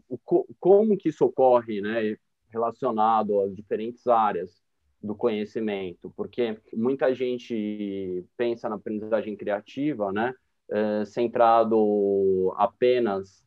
o, 0.09 0.17
como 0.59 0.97
que 0.97 1.09
isso 1.09 1.25
ocorre, 1.25 1.81
né, 1.81 2.17
relacionado 2.49 3.39
às 3.41 3.55
diferentes 3.55 4.07
áreas 4.07 4.63
do 5.01 5.15
conhecimento, 5.15 6.11
porque 6.15 6.59
muita 6.73 7.13
gente 7.13 8.25
pensa 8.37 8.69
na 8.69 8.75
aprendizagem 8.75 9.35
criativa, 9.35 10.11
né, 10.11 10.33
é, 10.71 11.05
centrado 11.05 12.53
apenas 12.57 13.43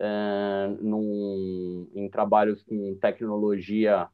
é, 0.00 0.68
num, 0.80 1.88
em 1.94 2.08
trabalhos 2.10 2.62
com 2.62 2.96
tecnologia, 3.00 4.08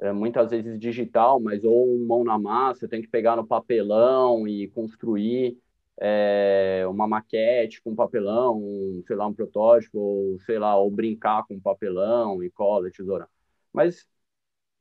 é, 0.00 0.12
muitas 0.12 0.50
vezes 0.50 0.78
digital, 0.78 1.40
mas 1.40 1.64
ou 1.64 1.98
mão 2.06 2.24
na 2.24 2.38
massa, 2.38 2.88
tem 2.88 3.02
que 3.02 3.08
pegar 3.08 3.36
no 3.36 3.46
papelão 3.46 4.48
e 4.48 4.68
construir 4.68 5.58
é, 6.00 6.84
uma 6.88 7.06
maquete 7.06 7.82
com 7.82 7.94
papelão, 7.94 8.56
um, 8.56 9.02
sei 9.06 9.14
lá, 9.14 9.26
um 9.26 9.34
protótipo, 9.34 9.98
ou 9.98 10.40
sei 10.40 10.58
lá, 10.58 10.74
ou 10.76 10.90
brincar 10.90 11.46
com 11.46 11.60
papelão 11.60 12.42
e 12.42 12.50
cola, 12.50 12.90
tesoura. 12.90 13.28
Mas 13.72 14.06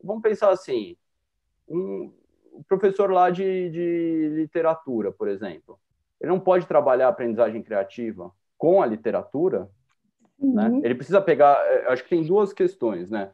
vamos 0.01 0.23
pensar 0.23 0.49
assim, 0.49 0.95
um 1.67 2.12
professor 2.67 3.12
lá 3.12 3.29
de, 3.29 3.69
de 3.69 4.29
literatura, 4.36 5.12
por 5.12 5.27
exemplo, 5.27 5.77
ele 6.21 6.32
não 6.32 6.39
pode 6.39 6.65
trabalhar 6.65 7.08
a 7.08 7.10
aprendizagem 7.10 7.62
criativa 7.62 8.32
com 8.58 8.82
a 8.82 8.86
literatura, 8.86 9.69
uhum. 10.39 10.53
né? 10.53 10.82
Ele 10.84 10.95
precisa 10.95 11.21
pegar, 11.21 11.55
é, 11.65 11.88
acho 11.88 12.03
que 12.03 12.10
tem 12.10 12.25
duas 12.25 12.53
questões, 12.53 13.10
né? 13.10 13.32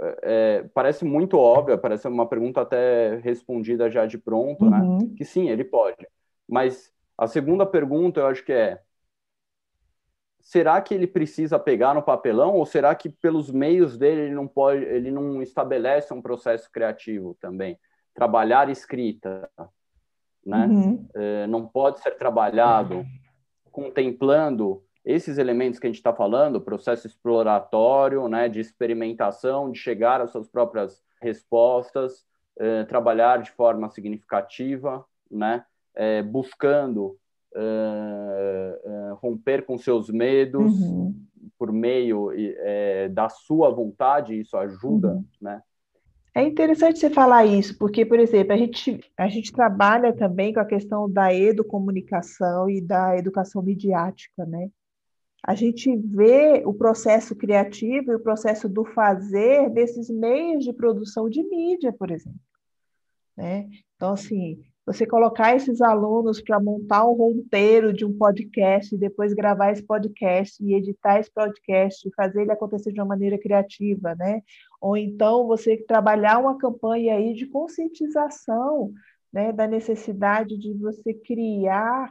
É, 0.00 0.18
é, 0.22 0.62
parece 0.74 1.04
muito 1.04 1.36
óbvia, 1.38 1.76
parece 1.76 2.06
uma 2.08 2.26
pergunta 2.26 2.60
até 2.60 3.16
respondida 3.16 3.90
já 3.90 4.06
de 4.06 4.16
pronto, 4.16 4.68
né? 4.68 4.78
uhum. 4.78 4.98
né? 4.98 5.10
Que 5.16 5.24
sim, 5.24 5.48
ele 5.48 5.64
pode. 5.64 6.06
Mas 6.46 6.92
a 7.18 7.26
segunda 7.26 7.66
pergunta, 7.66 8.20
eu 8.20 8.26
acho 8.28 8.44
que 8.44 8.52
é: 8.52 8.80
será 10.40 10.80
que 10.80 10.94
ele 10.94 11.06
precisa 11.06 11.58
pegar 11.58 11.92
no 11.92 12.02
papelão 12.02 12.54
ou 12.54 12.64
será 12.64 12.94
que 12.94 13.08
pelos 13.08 13.50
meios 13.50 13.98
dele 13.98 14.22
ele 14.22 14.34
não 14.34 14.46
pode, 14.46 14.84
ele 14.84 15.10
não 15.10 15.42
estabelece 15.42 16.14
um 16.14 16.22
processo 16.22 16.70
criativo 16.70 17.36
também? 17.40 17.78
Trabalhar 18.14 18.70
escrita, 18.70 19.50
né? 20.46 20.66
Uhum. 20.66 21.08
É, 21.14 21.46
não 21.48 21.66
pode 21.66 22.00
ser 22.00 22.12
trabalhado 22.12 23.04
contemplando 23.70 24.82
esses 25.04 25.38
elementos 25.38 25.80
que 25.80 25.86
a 25.86 25.90
gente 25.90 25.98
está 25.98 26.12
falando, 26.12 26.60
processo 26.60 27.06
exploratório, 27.06 28.28
né, 28.28 28.48
de 28.48 28.60
experimentação, 28.60 29.70
de 29.70 29.78
chegar 29.78 30.20
às 30.20 30.30
suas 30.30 30.48
próprias 30.48 31.02
respostas, 31.22 32.26
é, 32.58 32.84
trabalhar 32.84 33.40
de 33.40 33.50
forma 33.52 33.88
significativa, 33.88 35.04
né, 35.30 35.64
é, 35.98 36.22
buscando 36.22 37.18
é, 37.54 38.80
é, 38.84 39.12
romper 39.20 39.66
com 39.66 39.76
seus 39.76 40.08
medos 40.08 40.80
uhum. 40.80 41.12
por 41.58 41.72
meio 41.72 42.30
é, 42.36 43.08
da 43.08 43.28
sua 43.28 43.68
vontade, 43.70 44.38
isso 44.38 44.56
ajuda, 44.56 45.14
uhum. 45.14 45.24
né? 45.40 45.60
É 46.34 46.42
interessante 46.44 47.00
você 47.00 47.10
falar 47.10 47.46
isso, 47.46 47.76
porque, 47.76 48.06
por 48.06 48.20
exemplo, 48.20 48.52
a 48.52 48.56
gente, 48.56 49.00
a 49.16 49.28
gente 49.28 49.50
trabalha 49.50 50.12
também 50.12 50.54
com 50.54 50.60
a 50.60 50.64
questão 50.64 51.10
da 51.10 51.34
educomunicação 51.34 52.70
e 52.70 52.80
da 52.80 53.18
educação 53.18 53.60
midiática, 53.60 54.46
né? 54.46 54.70
A 55.42 55.54
gente 55.56 55.96
vê 55.96 56.62
o 56.64 56.72
processo 56.72 57.34
criativo 57.34 58.12
e 58.12 58.14
o 58.14 58.20
processo 58.20 58.68
do 58.68 58.84
fazer 58.84 59.70
desses 59.70 60.08
meios 60.10 60.64
de 60.64 60.72
produção 60.72 61.28
de 61.28 61.42
mídia, 61.42 61.92
por 61.92 62.10
exemplo. 62.10 62.38
Né? 63.36 63.68
Então, 63.96 64.12
assim, 64.12 64.62
você 64.88 65.06
colocar 65.06 65.54
esses 65.54 65.82
alunos 65.82 66.40
para 66.40 66.58
montar 66.58 67.04
um 67.06 67.12
roteiro 67.12 67.92
de 67.92 68.06
um 68.06 68.16
podcast, 68.16 68.96
depois 68.96 69.34
gravar 69.34 69.70
esse 69.70 69.82
podcast 69.82 70.64
e 70.64 70.74
editar 70.74 71.20
esse 71.20 71.30
podcast, 71.30 72.10
fazer 72.16 72.40
ele 72.40 72.52
acontecer 72.52 72.90
de 72.90 72.98
uma 72.98 73.08
maneira 73.08 73.38
criativa, 73.38 74.14
né? 74.14 74.40
Ou 74.80 74.96
então 74.96 75.46
você 75.46 75.76
trabalhar 75.76 76.38
uma 76.38 76.56
campanha 76.56 77.16
aí 77.16 77.34
de 77.34 77.46
conscientização, 77.46 78.90
né, 79.30 79.52
da 79.52 79.66
necessidade 79.66 80.56
de 80.56 80.72
você 80.72 81.12
criar 81.12 82.10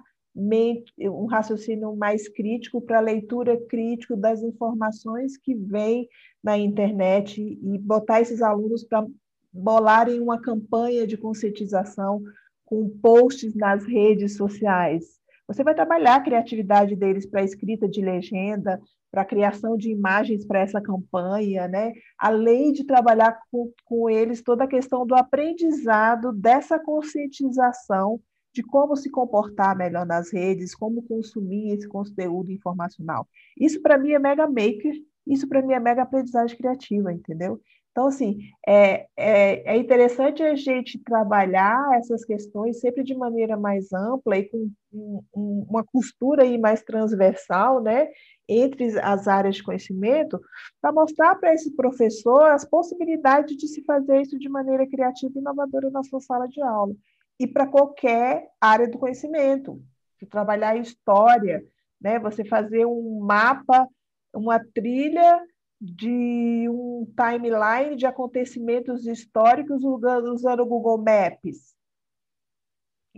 um 1.00 1.26
raciocínio 1.26 1.96
mais 1.96 2.30
crítico 2.30 2.80
para 2.80 3.00
a 3.00 3.02
leitura 3.02 3.58
crítica 3.68 4.16
das 4.16 4.44
informações 4.44 5.36
que 5.36 5.56
vem 5.56 6.08
na 6.44 6.56
internet 6.56 7.42
e 7.42 7.78
botar 7.80 8.22
esses 8.22 8.40
alunos 8.44 8.84
para 8.84 9.04
bolarem 9.52 10.20
uma 10.20 10.40
campanha 10.40 11.08
de 11.08 11.18
conscientização 11.18 12.22
com 12.68 12.90
posts 13.02 13.56
nas 13.56 13.86
redes 13.86 14.36
sociais. 14.36 15.06
Você 15.48 15.64
vai 15.64 15.74
trabalhar 15.74 16.16
a 16.16 16.22
criatividade 16.22 16.96
deles 16.96 17.26
para 17.26 17.40
a 17.40 17.44
escrita 17.44 17.88
de 17.88 18.02
legenda, 18.02 18.80
para 19.10 19.22
a 19.22 19.26
criação 19.26 19.78
de 19.78 19.90
imagens 19.90 20.46
para 20.46 20.60
essa 20.60 20.82
campanha, 20.82 21.66
né? 21.70 21.94
além 22.20 22.74
de 22.74 22.84
trabalhar 22.84 23.40
com, 23.50 23.72
com 23.86 24.10
eles 24.10 24.44
toda 24.44 24.66
a 24.66 24.68
questão 24.68 25.08
do 25.08 25.16
aprendizado, 25.16 26.34
dessa 26.34 26.78
conscientização 26.78 28.20
de 28.54 28.62
como 28.62 28.98
se 28.98 29.10
comportar 29.10 29.78
melhor 29.78 30.06
nas 30.06 30.34
redes, 30.34 30.76
como 30.76 31.04
consumir 31.04 31.74
esse 31.74 31.88
conteúdo 31.88 32.52
informacional. 32.52 33.26
Isso 33.58 33.82
para 33.82 33.98
mim 33.98 34.12
é 34.12 34.20
mega 34.20 34.46
maker, 34.46 34.94
isso 35.26 35.48
para 35.48 35.62
mim 35.62 35.74
é 35.74 35.80
mega 35.80 36.02
aprendizagem 36.02 36.58
criativa, 36.58 37.14
entendeu? 37.14 37.62
Então, 37.98 38.10
assim, 38.10 38.38
é, 38.68 39.08
é, 39.18 39.74
é, 39.74 39.76
interessante 39.76 40.44
a 40.44 40.54
gente 40.54 41.00
trabalhar 41.00 41.98
essas 41.98 42.24
questões 42.24 42.80
sempre 42.80 43.04
de 43.04 43.16
maneira 43.16 43.58
mais 43.58 43.92
ampla 43.92 44.38
e 44.38 44.48
com 44.48 44.70
um, 44.94 45.24
um, 45.36 45.66
uma 45.68 45.84
costura 45.84 46.44
aí 46.44 46.60
mais 46.60 46.84
transversal, 46.84 47.82
né, 47.82 48.08
entre 48.48 49.00
as 49.00 49.28
áreas 49.28 49.56
de 49.56 49.64
conhecimento, 49.64 50.40
para 50.80 50.92
mostrar 50.92 51.34
para 51.38 51.56
esse 51.56 51.76
professor 51.76 52.52
as 52.52 52.64
possibilidades 52.64 53.58
de 53.58 53.68
se 53.68 53.84
fazer 53.84 54.22
isso 54.22 54.38
de 54.38 54.48
maneira 54.48 54.88
criativa 54.88 55.34
e 55.36 55.40
inovadora 55.40 55.90
na 55.90 56.04
sua 56.04 56.20
sala 56.22 56.48
de 56.48 56.62
aula. 56.62 56.94
E 57.40 57.48
para 57.48 57.66
qualquer 57.66 58.48
área 58.62 58.88
do 58.88 59.00
conhecimento, 59.00 59.82
de 60.20 60.28
trabalhar 60.28 60.78
história, 60.78 61.66
né, 62.00 62.20
você 62.20 62.46
fazer 62.46 62.86
um 62.86 63.22
mapa, 63.22 63.88
uma 64.36 64.60
trilha 64.60 65.42
de 65.80 66.68
um 66.70 67.08
timeline 67.16 67.96
de 67.96 68.06
acontecimentos 68.06 69.06
históricos 69.06 69.84
usando 69.84 70.62
o 70.62 70.66
Google 70.66 70.98
Maps. 70.98 71.76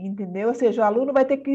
Entendeu? 0.01 0.47
Ou 0.47 0.53
seja, 0.53 0.81
o 0.81 0.85
aluno 0.85 1.11
vai 1.11 1.25
ter 1.25 1.37
que 1.37 1.51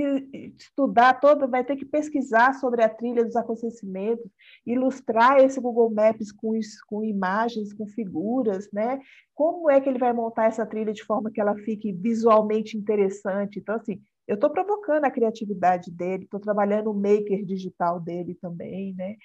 estudar 0.59 1.19
todo, 1.19 1.49
vai 1.49 1.65
ter 1.65 1.77
que 1.77 1.85
pesquisar 1.87 2.53
sobre 2.55 2.83
a 2.83 2.89
trilha 2.91 3.25
dos 3.25 3.37
acontecimentos, 3.37 4.31
ilustrar 4.67 5.39
esse 5.39 5.59
Google 5.59 5.91
Maps 5.91 6.31
com, 6.31 6.53
com 6.87 7.03
imagens, 7.03 7.73
com 7.73 7.87
figuras, 7.87 8.69
né? 8.71 9.01
Como 9.35 9.71
é 9.71 9.81
que 9.81 9.89
ele 9.89 9.99
vai 9.99 10.13
montar 10.13 10.45
essa 10.45 10.67
trilha 10.67 10.93
de 10.93 11.03
forma 11.05 11.31
que 11.31 11.41
ela 11.41 11.57
fique 11.57 11.91
visualmente 11.91 12.77
interessante? 12.77 13.61
Então, 13.61 13.77
assim, 13.77 13.99
eu 14.29 14.35
estou 14.35 14.51
provocando 14.51 15.07
a 15.07 15.11
criatividade 15.11 15.91
dele, 15.91 16.25
estou 16.25 16.41
trabalhando 16.41 16.91
o 16.91 16.95
maker 16.95 17.47
digital 17.47 17.99
dele 17.99 18.35
também, 18.35 18.95
né? 18.95 19.17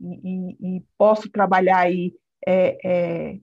E, 0.00 0.76
e, 0.78 0.84
posso 0.96 1.30
trabalhar 1.30 1.78
aí 1.78 2.14
é, 2.46 2.78
é, 2.84 3.38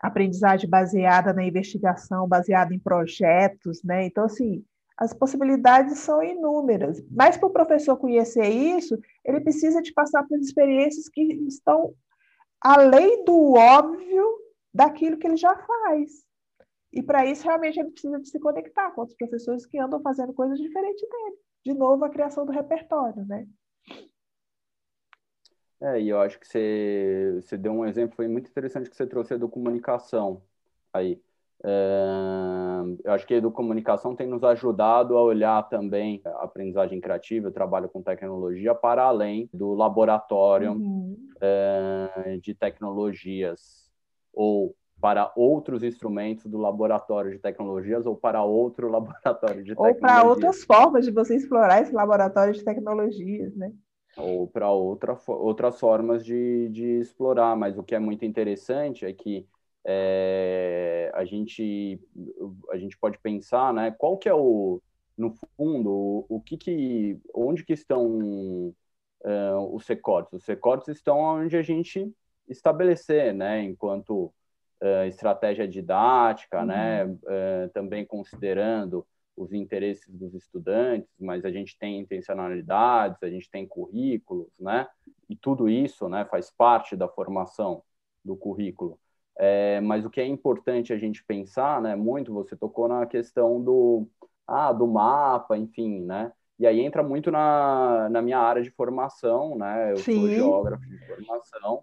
aprendizagem 0.00 0.68
baseada 0.68 1.32
na 1.32 1.44
investigação, 1.44 2.28
baseada 2.28 2.74
em 2.74 2.78
projetos, 2.78 3.82
né? 3.82 4.06
Então, 4.06 4.24
assim, 4.24 4.64
as 4.96 5.12
possibilidades 5.12 5.98
são 5.98 6.22
inúmeras. 6.22 7.02
Mas 7.10 7.36
para 7.36 7.48
o 7.48 7.52
professor 7.52 7.96
conhecer 7.96 8.48
isso, 8.48 8.98
ele 9.24 9.40
precisa 9.40 9.82
de 9.82 9.92
passar 9.92 10.22
por 10.24 10.38
experiências 10.38 11.08
que 11.08 11.22
estão 11.48 11.94
além 12.60 13.24
do 13.24 13.54
óbvio 13.54 14.24
daquilo 14.72 15.16
que 15.16 15.26
ele 15.26 15.36
já 15.36 15.56
faz. 15.56 16.24
E 16.92 17.02
para 17.02 17.26
isso, 17.26 17.44
realmente, 17.44 17.78
ele 17.78 17.90
precisa 17.90 18.20
de 18.20 18.28
se 18.28 18.38
conectar 18.38 18.90
com 18.92 19.00
outros 19.00 19.18
professores 19.18 19.66
que 19.66 19.78
andam 19.78 20.00
fazendo 20.00 20.32
coisas 20.32 20.58
diferentes 20.58 21.02
dele. 21.02 21.36
De 21.64 21.74
novo, 21.74 22.04
a 22.04 22.10
criação 22.10 22.46
do 22.46 22.52
repertório, 22.52 23.24
né? 23.26 23.46
É, 25.84 26.00
e 26.00 26.08
eu 26.08 26.18
acho 26.18 26.40
que 26.40 26.48
você, 26.48 27.40
você 27.42 27.58
deu 27.58 27.72
um 27.72 27.84
exemplo, 27.84 28.16
foi 28.16 28.26
muito 28.26 28.48
interessante 28.48 28.88
que 28.88 28.96
você 28.96 29.06
trouxe 29.06 29.36
do 29.36 29.50
comunicação 29.50 30.40
aí. 30.90 31.20
É, 31.62 32.80
eu 33.04 33.12
acho 33.12 33.26
que 33.26 33.34
a 33.34 33.50
comunicação 33.50 34.16
tem 34.16 34.26
nos 34.26 34.42
ajudado 34.42 35.14
a 35.14 35.22
olhar 35.22 35.62
também 35.68 36.22
a 36.24 36.44
aprendizagem 36.44 37.02
criativa, 37.02 37.48
o 37.48 37.52
trabalho 37.52 37.90
com 37.90 38.02
tecnologia, 38.02 38.74
para 38.74 39.02
além 39.02 39.48
do 39.52 39.74
laboratório 39.74 40.72
uhum. 40.72 41.16
é, 41.38 42.38
de 42.42 42.54
tecnologias, 42.54 43.90
ou 44.32 44.74
para 45.02 45.30
outros 45.36 45.82
instrumentos 45.82 46.46
do 46.46 46.56
laboratório 46.56 47.30
de 47.30 47.38
tecnologias, 47.38 48.06
ou 48.06 48.16
para 48.16 48.42
outro 48.42 48.88
laboratório 48.90 49.62
de 49.62 49.74
tecnologias. 49.74 49.96
Ou 49.96 50.00
para 50.00 50.24
outras 50.24 50.64
formas 50.64 51.04
de 51.04 51.10
você 51.10 51.36
explorar 51.36 51.82
esse 51.82 51.92
laboratório 51.92 52.54
de 52.54 52.64
tecnologias, 52.64 53.54
né? 53.54 53.70
Ou 54.16 54.46
para 54.46 54.70
outra, 54.70 55.18
outras 55.28 55.78
formas 55.78 56.24
de, 56.24 56.68
de 56.70 57.00
explorar. 57.00 57.56
Mas 57.56 57.78
o 57.78 57.82
que 57.82 57.94
é 57.94 57.98
muito 57.98 58.24
interessante 58.24 59.04
é 59.04 59.12
que 59.12 59.46
é, 59.86 61.10
a, 61.14 61.24
gente, 61.24 62.00
a 62.70 62.76
gente 62.76 62.96
pode 62.98 63.18
pensar 63.18 63.72
né, 63.72 63.90
qual 63.90 64.16
que 64.16 64.28
é 64.28 64.34
o, 64.34 64.80
no 65.16 65.30
fundo, 65.56 65.90
o, 65.90 66.26
o 66.28 66.40
que, 66.40 66.56
que 66.56 67.18
onde 67.34 67.64
que 67.64 67.74
estão 67.74 68.74
uh, 69.24 69.74
os 69.74 69.86
recortes? 69.86 70.32
Os 70.32 70.46
recortes 70.46 70.88
estão 70.88 71.18
onde 71.18 71.56
a 71.56 71.62
gente 71.62 72.10
estabelecer, 72.48 73.34
né, 73.34 73.62
enquanto 73.62 74.32
uh, 74.82 75.04
estratégia 75.06 75.68
didática, 75.68 76.64
né, 76.64 77.04
uhum. 77.04 77.18
né, 77.24 77.66
uh, 77.66 77.68
também 77.70 78.06
considerando 78.06 79.06
os 79.36 79.52
interesses 79.52 80.14
dos 80.14 80.34
estudantes, 80.34 81.08
mas 81.18 81.44
a 81.44 81.50
gente 81.50 81.76
tem 81.78 81.98
intencionalidades, 81.98 83.22
a 83.22 83.28
gente 83.28 83.50
tem 83.50 83.66
currículos, 83.66 84.52
né? 84.60 84.86
E 85.28 85.34
tudo 85.36 85.68
isso, 85.68 86.08
né, 86.08 86.24
faz 86.26 86.50
parte 86.50 86.96
da 86.96 87.08
formação 87.08 87.82
do 88.24 88.36
currículo. 88.36 88.98
É, 89.36 89.80
mas 89.80 90.04
o 90.04 90.10
que 90.10 90.20
é 90.20 90.26
importante 90.26 90.92
a 90.92 90.98
gente 90.98 91.24
pensar, 91.24 91.82
né, 91.82 91.96
muito, 91.96 92.32
você 92.32 92.56
tocou 92.56 92.86
na 92.86 93.04
questão 93.06 93.60
do, 93.62 94.06
ah, 94.46 94.72
do 94.72 94.86
mapa, 94.86 95.56
enfim, 95.56 96.00
né? 96.04 96.32
E 96.58 96.66
aí 96.66 96.80
entra 96.80 97.02
muito 97.02 97.32
na, 97.32 98.08
na 98.08 98.22
minha 98.22 98.38
área 98.38 98.62
de 98.62 98.70
formação, 98.70 99.56
né? 99.58 99.92
Eu 99.92 99.96
Sim. 99.96 100.20
sou 100.20 100.28
geógrafo 100.30 100.84
de 100.86 100.98
formação. 101.06 101.82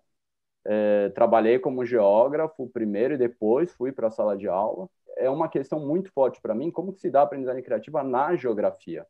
É, 0.63 1.09
trabalhei 1.09 1.59
como 1.59 1.83
geógrafo 1.83 2.69
primeiro 2.69 3.15
e 3.15 3.17
depois 3.17 3.73
fui 3.73 3.91
para 3.91 4.07
a 4.07 4.11
sala 4.11 4.37
de 4.37 4.47
aula 4.47 4.87
é 5.17 5.29
uma 5.29 5.49
questão 5.49 5.79
muito 5.79 6.11
forte 6.11 6.41
para 6.41 6.55
mim, 6.55 6.71
como 6.71 6.93
que 6.93 7.01
se 7.01 7.09
dá 7.09 7.21
a 7.21 7.23
aprendizagem 7.23 7.63
criativa 7.63 8.03
na 8.03 8.35
geografia. 8.35 9.05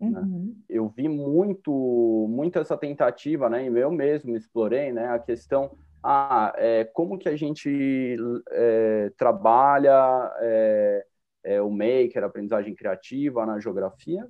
Né? 0.00 0.20
Uhum. 0.20 0.46
Né? 0.46 0.54
Eu 0.68 0.88
vi 0.88 1.08
muito, 1.08 2.26
muito 2.28 2.58
essa 2.58 2.76
tentativa, 2.76 3.48
né? 3.48 3.68
E 3.68 3.78
eu 3.78 3.90
mesmo 3.90 4.36
explorei, 4.36 4.92
né? 4.92 5.08
A 5.08 5.18
questão, 5.18 5.76
ah, 6.02 6.52
é, 6.56 6.84
como 6.84 7.18
que 7.18 7.28
a 7.28 7.36
gente 7.36 8.16
é, 8.50 9.12
trabalha 9.16 10.32
é, 10.40 11.06
é 11.44 11.62
o 11.62 11.70
maker, 11.70 12.22
a 12.22 12.26
aprendizagem 12.26 12.74
criativa 12.74 13.46
na 13.46 13.58
geografia? 13.58 14.26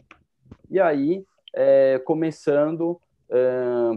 E 0.70 0.80
aí, 0.80 1.24
é, 1.54 1.98
começando 2.04 3.00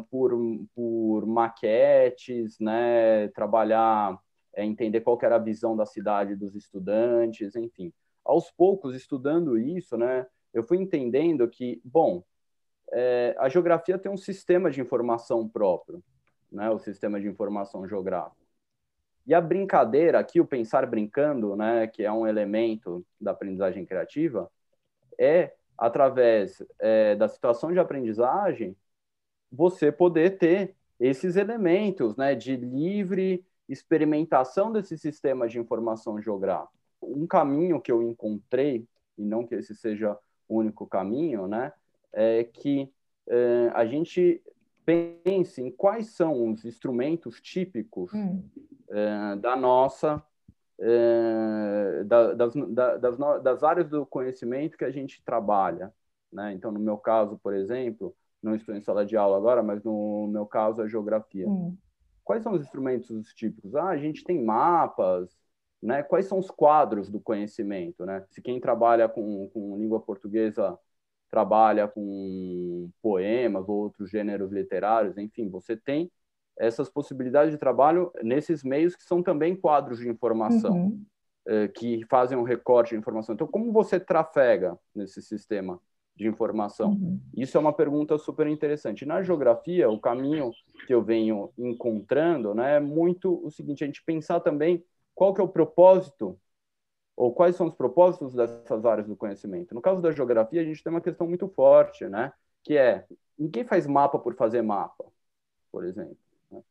por, 0.10 0.32
por 0.74 1.28
maquetes, 1.28 2.58
né? 2.60 3.28
Trabalhar 3.36 4.18
é, 4.58 4.66
entender 4.66 5.02
qual 5.02 5.20
era 5.22 5.36
a 5.36 5.40
visão 5.40 5.78
da 5.78 5.86
cidade 5.86 6.36
dos 6.36 6.56
estudantes, 6.56 7.56
enfim. 7.56 7.94
Aos 8.26 8.50
poucos, 8.50 8.96
estudando 8.96 9.56
isso, 9.56 9.96
né, 9.96 10.26
eu 10.52 10.64
fui 10.64 10.78
entendendo 10.80 11.48
que, 11.48 11.80
bom, 11.86 12.24
é, 12.92 13.36
a 13.38 13.48
geografia 13.50 14.00
tem 14.00 14.12
um 14.12 14.18
sistema 14.18 14.72
de 14.72 14.82
informação 14.82 15.48
próprio, 15.48 16.04
né, 16.52 16.72
o 16.72 16.80
sistema 16.80 17.22
de 17.22 17.28
informação 17.28 17.88
geográfico. 17.88 18.36
E 19.28 19.34
a 19.34 19.40
brincadeira, 19.40 20.18
aqui 20.18 20.42
o 20.42 20.48
pensar 20.48 20.88
brincando, 20.88 21.56
né, 21.56 21.86
que 21.86 22.04
é 22.04 22.12
um 22.12 22.26
elemento 22.26 23.06
da 23.22 23.32
aprendizagem 23.32 23.86
criativa, 23.86 24.50
é 25.20 25.54
através 25.78 26.64
é, 26.80 27.16
da 27.16 27.28
situação 27.28 27.72
de 27.72 27.78
aprendizagem 27.78 28.76
você 29.52 29.92
poder 29.92 30.40
ter 30.40 30.76
esses 31.00 31.36
elementos, 31.36 32.18
né, 32.18 32.34
de 32.34 32.56
livre 32.56 33.46
experimentação 33.68 34.72
desse 34.72 34.98
sistema 34.98 35.48
de 35.48 35.60
informação 35.60 36.22
geográfica. 36.22 36.72
Um 37.02 37.28
caminho 37.28 37.82
que 37.82 37.92
eu 37.92 38.02
encontrei, 38.02 38.88
e 39.18 39.24
não 39.24 39.46
que 39.46 39.56
esse 39.56 39.76
seja 39.76 40.18
o 40.48 40.58
único 40.58 40.86
caminho, 40.88 41.48
né, 41.48 41.74
é 42.14 42.44
que 42.44 42.92
é, 43.28 43.72
a 43.74 43.86
gente 43.86 44.42
pense 44.86 45.62
em 45.62 45.70
quais 45.70 46.08
são 46.08 46.50
os 46.50 46.64
instrumentos 46.64 47.42
típicos 47.42 48.14
hum. 48.14 48.42
é, 48.90 49.36
da 49.36 49.56
nossa 49.56 50.24
é, 50.80 52.04
da, 52.06 52.34
das, 52.34 52.54
da, 52.54 52.98
das, 52.98 53.18
das, 53.44 53.64
áreas 53.64 53.90
do 53.90 54.06
conhecimento 54.06 54.78
que 54.78 54.86
a 54.86 54.92
gente 54.92 55.22
trabalha. 55.24 55.94
Né? 56.32 56.54
Então, 56.54 56.72
no 56.72 56.80
meu 56.80 56.98
caso, 56.98 57.38
por 57.42 57.54
exemplo, 57.54 58.16
não 58.42 58.56
estou 58.56 58.76
em 58.76 58.82
sala 58.82 59.06
de 59.06 59.18
aula 59.18 59.38
agora, 59.38 59.64
mas 59.64 59.84
no 59.84 60.28
meu 60.28 60.46
caso, 60.46 60.82
a 60.82 60.88
geografia. 60.88 61.48
Hum. 61.48 61.76
Quais 62.28 62.44
são 62.44 62.52
os 62.52 62.62
instrumentos 62.62 63.34
típicos? 63.34 63.74
Ah, 63.74 63.88
a 63.88 63.98
gente 63.98 64.22
tem 64.22 64.44
mapas, 64.44 65.34
né? 65.82 66.04
Quais 66.04 66.26
são 66.26 66.38
os 66.38 66.52
quadros 66.52 67.10
do 67.10 67.22
conhecimento, 67.22 68.06
né? 68.06 68.26
Se 68.32 68.42
quem 68.42 68.60
trabalha 68.60 69.08
com, 69.08 69.50
com 69.54 69.78
língua 69.78 70.02
portuguesa 70.02 70.78
trabalha 71.32 71.88
com 71.88 72.90
poemas 73.02 73.70
ou 73.70 73.78
outros 73.78 74.10
gêneros 74.10 74.52
literários, 74.52 75.18
enfim, 75.18 75.50
você 75.50 75.78
tem 75.78 76.12
essas 76.60 76.90
possibilidades 76.90 77.54
de 77.54 77.58
trabalho 77.58 78.12
nesses 78.22 78.62
meios 78.62 78.94
que 78.94 79.04
são 79.04 79.24
também 79.24 79.56
quadros 79.56 79.98
de 79.98 80.10
informação, 80.10 80.76
uhum. 80.76 81.06
eh, 81.48 81.70
que 81.70 82.06
fazem 82.10 82.38
um 82.38 82.44
recorte 82.44 82.90
de 82.90 82.98
informação. 82.98 83.36
Então, 83.36 83.48
como 83.48 83.72
você 83.72 84.02
trafega 84.02 84.78
nesse 84.94 85.22
sistema 85.22 85.80
de 86.18 86.28
informação? 86.28 86.92
Uhum. 86.92 87.22
Isso 87.36 87.56
é 87.56 87.60
uma 87.60 87.72
pergunta 87.72 88.18
super 88.18 88.48
interessante. 88.48 89.06
Na 89.06 89.22
geografia, 89.22 89.90
o 89.90 90.00
caminho 90.00 90.52
que 90.88 90.94
eu 90.94 91.02
venho 91.02 91.52
encontrando 91.58 92.56
né, 92.56 92.78
é 92.78 92.80
muito 92.80 93.46
o 93.46 93.52
seguinte, 93.52 93.84
a 93.84 93.88
gente 93.88 94.04
pensar 94.04 94.40
também 94.40 94.84
qual 95.14 95.34
que 95.34 95.40
é 95.40 95.44
o 95.44 95.48
propósito 95.48 96.38
ou 97.16 97.34
quais 97.34 97.56
são 97.56 97.68
os 97.68 97.74
propósitos 97.74 98.34
dessas 98.34 98.86
áreas 98.86 99.08
do 99.08 99.16
conhecimento. 99.16 99.74
No 99.74 99.82
caso 99.82 100.02
da 100.02 100.12
geografia, 100.12 100.62
a 100.62 100.66
gente 100.66 100.84
tem 100.84 100.92
uma 100.92 101.02
questão 101.02 101.28
muito 101.28 101.48
forte, 101.48 102.06
né, 102.06 102.34
que 102.64 102.76
é 102.76 103.06
ninguém 103.38 103.64
faz 103.64 103.86
mapa 103.86 104.18
por 104.18 104.36
fazer 104.36 104.62
mapa, 104.64 105.06
por 105.72 105.86
exemplo. 105.86 106.18
Né? 106.52 106.62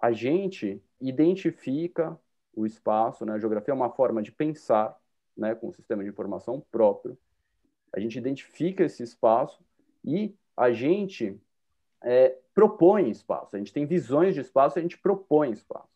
A 0.00 0.12
gente 0.12 0.82
identifica 1.00 2.18
o 2.54 2.66
espaço, 2.66 3.24
né? 3.24 3.32
a 3.32 3.38
geografia 3.38 3.72
é 3.72 3.74
uma 3.74 3.90
forma 3.90 4.22
de 4.22 4.30
pensar, 4.30 4.96
né, 5.36 5.54
com 5.54 5.68
um 5.68 5.72
sistema 5.72 6.02
de 6.02 6.10
informação 6.10 6.62
próprio, 6.70 7.16
a 7.92 8.00
gente 8.00 8.18
identifica 8.18 8.84
esse 8.84 9.02
espaço 9.02 9.62
e 10.04 10.34
a 10.56 10.72
gente 10.72 11.40
é, 12.02 12.36
propõe 12.54 13.10
espaço. 13.10 13.56
A 13.56 13.58
gente 13.58 13.72
tem 13.72 13.86
visões 13.86 14.34
de 14.34 14.40
espaço, 14.40 14.78
a 14.78 14.82
gente 14.82 14.98
propõe 14.98 15.52
espaço. 15.52 15.88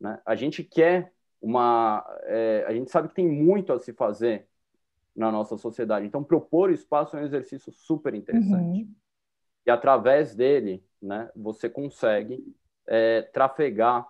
Né? 0.00 0.20
A 0.24 0.34
gente 0.34 0.62
quer 0.62 1.12
uma. 1.40 2.04
É, 2.24 2.64
a 2.66 2.72
gente 2.72 2.90
sabe 2.90 3.08
que 3.08 3.14
tem 3.14 3.28
muito 3.28 3.72
a 3.72 3.78
se 3.78 3.92
fazer 3.92 4.46
na 5.14 5.30
nossa 5.30 5.56
sociedade. 5.56 6.06
Então, 6.06 6.22
propor 6.22 6.70
espaço 6.70 7.16
é 7.16 7.20
um 7.20 7.24
exercício 7.24 7.72
super 7.72 8.14
interessante. 8.14 8.82
Uhum. 8.82 8.94
E 9.66 9.70
através 9.70 10.34
dele, 10.34 10.84
né, 11.00 11.30
você 11.34 11.68
consegue 11.68 12.44
é, 12.86 13.22
trafegar 13.22 14.06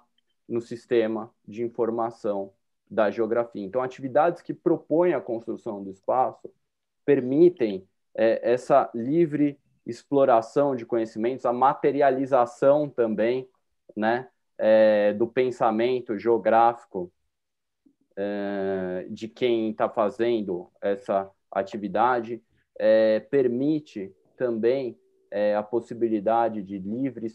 no 0.48 0.60
sistema 0.60 1.32
de 1.46 1.62
informação 1.62 2.52
da 2.88 3.10
geografia. 3.10 3.64
Então, 3.64 3.82
atividades 3.82 4.42
que 4.42 4.52
propõem 4.52 5.14
a 5.14 5.20
construção 5.20 5.82
do 5.82 5.90
espaço 5.90 6.50
permitem 7.10 7.84
é, 8.14 8.52
essa 8.52 8.88
livre 8.94 9.58
exploração 9.84 10.76
de 10.76 10.86
conhecimentos, 10.86 11.44
a 11.44 11.52
materialização 11.52 12.88
também, 12.88 13.48
né, 13.96 14.28
é, 14.56 15.12
do 15.14 15.26
pensamento 15.26 16.16
geográfico 16.16 17.12
é, 18.16 19.08
de 19.10 19.26
quem 19.26 19.70
está 19.70 19.88
fazendo 19.88 20.70
essa 20.80 21.28
atividade, 21.50 22.40
é, 22.78 23.18
permite 23.18 24.14
também 24.36 24.96
é, 25.32 25.56
a 25.56 25.64
possibilidade 25.64 26.62
de 26.62 26.78
livre 26.78 27.26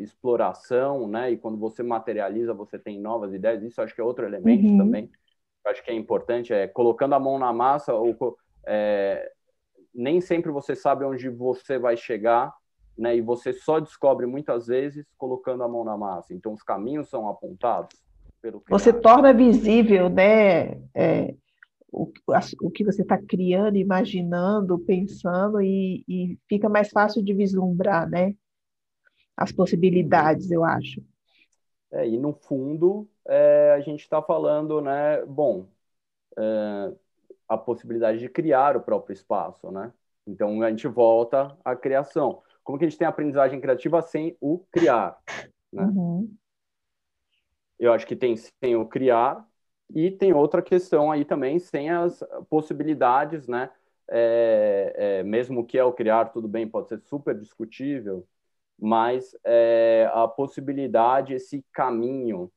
exploração, 0.00 1.08
né? 1.08 1.32
E 1.32 1.36
quando 1.36 1.56
você 1.56 1.82
materializa, 1.82 2.54
você 2.54 2.78
tem 2.78 3.00
novas 3.00 3.32
ideias. 3.32 3.62
Isso 3.62 3.82
acho 3.82 3.94
que 3.94 4.00
é 4.00 4.04
outro 4.04 4.24
elemento 4.24 4.66
uhum. 4.66 4.78
também. 4.78 5.10
Acho 5.66 5.82
que 5.82 5.90
é 5.90 5.94
importante, 5.94 6.52
é 6.52 6.66
colocando 6.66 7.14
a 7.14 7.20
mão 7.20 7.38
na 7.38 7.52
massa 7.52 7.94
ou 7.94 8.14
é, 8.66 9.30
nem 9.94 10.20
sempre 10.20 10.50
você 10.50 10.74
sabe 10.74 11.04
onde 11.04 11.28
você 11.28 11.78
vai 11.78 11.96
chegar, 11.96 12.52
né? 12.96 13.16
E 13.16 13.20
você 13.20 13.52
só 13.52 13.80
descobre 13.80 14.26
muitas 14.26 14.66
vezes 14.66 15.06
colocando 15.16 15.62
a 15.62 15.68
mão 15.68 15.84
na 15.84 15.96
massa. 15.96 16.34
Então 16.34 16.52
os 16.52 16.62
caminhos 16.62 17.08
são 17.08 17.28
apontados 17.28 17.96
pelo. 18.40 18.62
Você 18.68 18.92
torna 18.92 19.32
visível, 19.32 20.08
né? 20.08 20.80
É, 20.94 21.34
o, 21.90 22.10
o 22.62 22.70
que 22.70 22.84
você 22.84 23.02
está 23.02 23.16
criando, 23.18 23.76
imaginando, 23.76 24.78
pensando 24.80 25.60
e, 25.60 26.04
e 26.08 26.38
fica 26.48 26.68
mais 26.68 26.90
fácil 26.90 27.22
de 27.22 27.32
vislumbrar, 27.32 28.08
né? 28.08 28.34
As 29.36 29.52
possibilidades, 29.52 30.50
eu 30.50 30.64
acho. 30.64 31.02
É, 31.92 32.08
e 32.08 32.18
no 32.18 32.32
fundo, 32.32 33.08
é, 33.26 33.72
a 33.76 33.80
gente 33.80 34.00
está 34.00 34.20
falando, 34.20 34.80
né? 34.80 35.24
Bom, 35.24 35.68
é, 36.36 36.92
a 37.48 37.56
possibilidade 37.56 38.18
de 38.18 38.28
criar 38.28 38.76
o 38.76 38.80
próprio 38.80 39.12
espaço, 39.12 39.70
né? 39.70 39.92
Então 40.26 40.62
a 40.62 40.70
gente 40.70 40.88
volta 40.88 41.56
à 41.64 41.76
criação. 41.76 42.42
Como 42.62 42.78
que 42.78 42.84
a 42.84 42.88
gente 42.88 42.98
tem 42.98 43.06
aprendizagem 43.06 43.60
criativa 43.60 44.00
sem 44.00 44.36
o 44.40 44.60
criar, 44.70 45.18
né? 45.72 45.84
Uhum. 45.84 46.34
Eu 47.78 47.92
acho 47.92 48.06
que 48.06 48.16
tem 48.16 48.36
sem 48.36 48.76
o 48.76 48.86
criar 48.86 49.46
e 49.94 50.10
tem 50.10 50.32
outra 50.32 50.62
questão 50.62 51.10
aí 51.10 51.24
também 51.24 51.58
sem 51.58 51.90
as 51.90 52.22
possibilidades, 52.48 53.46
né? 53.46 53.70
é, 54.10 54.94
é, 54.96 55.22
mesmo 55.22 55.64
que 55.66 55.78
é 55.78 55.84
o 55.84 55.92
criar, 55.92 56.26
tudo 56.26 56.48
bem, 56.48 56.68
pode 56.68 56.88
ser 56.88 57.00
super 57.00 57.38
discutível, 57.38 58.26
mas 58.78 59.36
é, 59.44 60.10
a 60.12 60.26
possibilidade, 60.28 61.34
esse 61.34 61.64
caminho, 61.72 62.50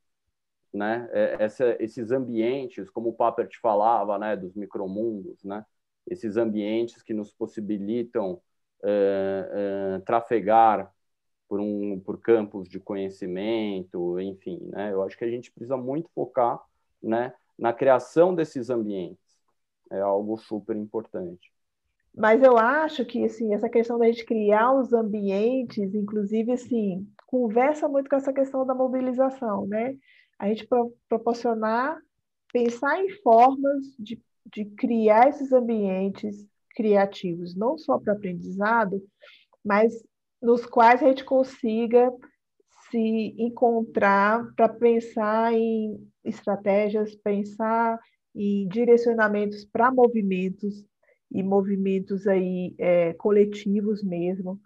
né, 0.78 1.10
é, 1.12 1.38
essa, 1.40 1.76
esses 1.80 2.12
ambientes, 2.12 2.90
como 2.90 3.10
o 3.10 3.14
Papert 3.14 3.60
falava, 3.60 4.18
né, 4.18 4.36
dos 4.38 4.56
micromundos, 4.56 5.44
né, 5.44 5.66
esses 6.06 6.38
ambientes 6.38 7.02
que 7.02 7.14
nos 7.14 7.32
possibilitam 7.34 8.40
é, 8.84 9.50
é, 9.52 10.00
trafegar 10.06 10.94
por, 11.50 11.60
um, 11.60 12.00
por 12.00 12.22
campos 12.22 12.70
de 12.70 12.80
conhecimento, 12.80 14.20
enfim, 14.20 14.60
né, 14.72 14.94
eu 14.94 15.02
acho 15.04 15.18
que 15.18 15.26
a 15.26 15.30
gente 15.30 15.52
precisa 15.52 15.76
muito 15.76 16.10
focar, 16.14 16.62
né, 17.02 17.34
na 17.58 17.74
criação 17.74 18.36
desses 18.36 18.70
ambientes, 18.70 19.38
é 19.92 20.00
algo 20.00 20.38
super 20.38 20.76
importante. 20.76 21.52
Mas 22.16 22.42
eu 22.42 22.58
acho 22.58 23.06
que 23.06 23.24
assim, 23.26 23.54
essa 23.54 23.70
questão 23.70 24.00
da 24.00 24.06
gente 24.06 24.26
criar 24.26 24.74
os 24.74 24.92
ambientes, 24.92 25.94
inclusive 25.94 26.52
assim, 26.52 27.08
conversa 27.28 27.88
muito 27.88 28.10
com 28.10 28.16
essa 28.16 28.34
questão 28.34 28.66
da 28.66 28.74
mobilização, 28.74 29.68
né? 29.68 29.96
A 30.40 30.48
gente 30.48 30.68
pro 30.68 30.94
proporcionar, 31.10 32.00
pensar 32.52 33.04
em 33.04 33.10
formas 33.22 33.96
de, 33.98 34.22
de 34.46 34.66
criar 34.66 35.30
esses 35.30 35.52
ambientes 35.52 36.48
criativos, 36.76 37.56
não 37.56 37.78
só 37.78 37.98
para 37.98 38.14
aprendizado, 38.14 39.02
mas 39.64 39.94
nos 40.42 40.66
quais 40.66 41.02
a 41.02 41.08
gente 41.08 41.26
consiga 41.26 42.14
se 42.90 43.36
encontrar 43.38 44.54
para 44.56 44.70
pensar 44.70 45.54
em 45.54 46.08
estratégias, 46.24 47.16
pensar 47.16 48.00
em 48.36 48.68
direcionamentos 48.68 49.66
para 49.66 49.92
movimentos 49.92 50.86
e 51.32 51.44
movimentos 51.44 52.28
aí 52.28 52.74
é, 52.78 53.14
coletivos 53.14 54.04
mesmo, 54.04 54.60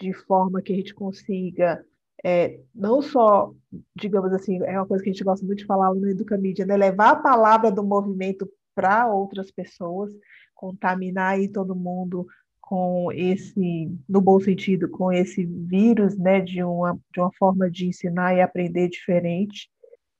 de 0.00 0.12
forma 0.12 0.62
que 0.62 0.72
a 0.72 0.76
gente 0.76 0.94
consiga 0.94 1.84
é, 2.24 2.58
não 2.74 3.02
só, 3.02 3.52
digamos 3.94 4.32
assim, 4.32 4.58
é 4.62 4.78
uma 4.78 4.86
coisa 4.86 5.04
que 5.04 5.10
a 5.10 5.12
gente 5.12 5.22
gosta 5.22 5.44
muito 5.44 5.58
de 5.58 5.66
falar 5.66 5.94
no 5.94 6.08
Educamídia, 6.08 6.64
né? 6.64 6.74
levar 6.74 7.10
a 7.10 7.16
palavra 7.16 7.70
do 7.70 7.84
movimento 7.84 8.50
para 8.74 9.06
outras 9.12 9.50
pessoas, 9.50 10.10
contaminar 10.54 11.34
aí 11.34 11.48
todo 11.48 11.76
mundo 11.76 12.26
com 12.62 13.12
esse, 13.12 13.92
no 14.08 14.22
bom 14.22 14.40
sentido, 14.40 14.88
com 14.88 15.12
esse 15.12 15.44
vírus, 15.44 16.16
né, 16.16 16.40
de 16.40 16.62
uma, 16.62 16.98
de 17.12 17.20
uma 17.20 17.30
forma 17.38 17.70
de 17.70 17.86
ensinar 17.88 18.34
e 18.34 18.40
aprender 18.40 18.88
diferente, 18.88 19.68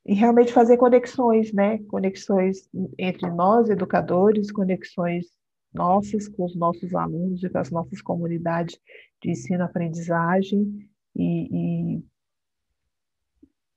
e 0.05 0.12
realmente 0.12 0.52
fazer 0.52 0.76
conexões, 0.76 1.55
né, 1.55 1.78
conexões 1.88 2.68
entre 2.98 3.30
nós, 3.30 3.70
educadores, 3.70 4.52
conexões 4.52 5.24
nossas 5.72 6.28
com 6.28 6.44
os 6.44 6.55
nossos 6.55 6.94
alunos 6.94 7.42
e 7.42 7.48
com 7.48 7.59
as 7.59 7.70
nossas 7.70 8.02
comunidades 8.02 8.78
de 9.22 9.30
ensino-aprendizagem, 9.30 10.86
e, 11.16 11.96
e, 11.98 12.04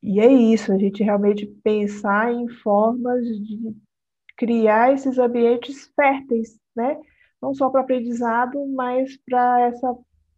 e 0.03 0.19
é 0.19 0.31
isso, 0.31 0.71
a 0.71 0.77
gente 0.77 1.03
realmente 1.03 1.45
pensar 1.63 2.31
em 2.33 2.47
formas 2.47 3.23
de 3.25 3.75
criar 4.37 4.93
esses 4.93 5.17
ambientes 5.17 5.91
férteis, 5.95 6.59
né, 6.75 6.99
não 7.41 7.53
só 7.53 7.69
para 7.69 7.81
aprendizado, 7.81 8.65
mas 8.67 9.17
para 9.25 9.61
essa 9.61 9.95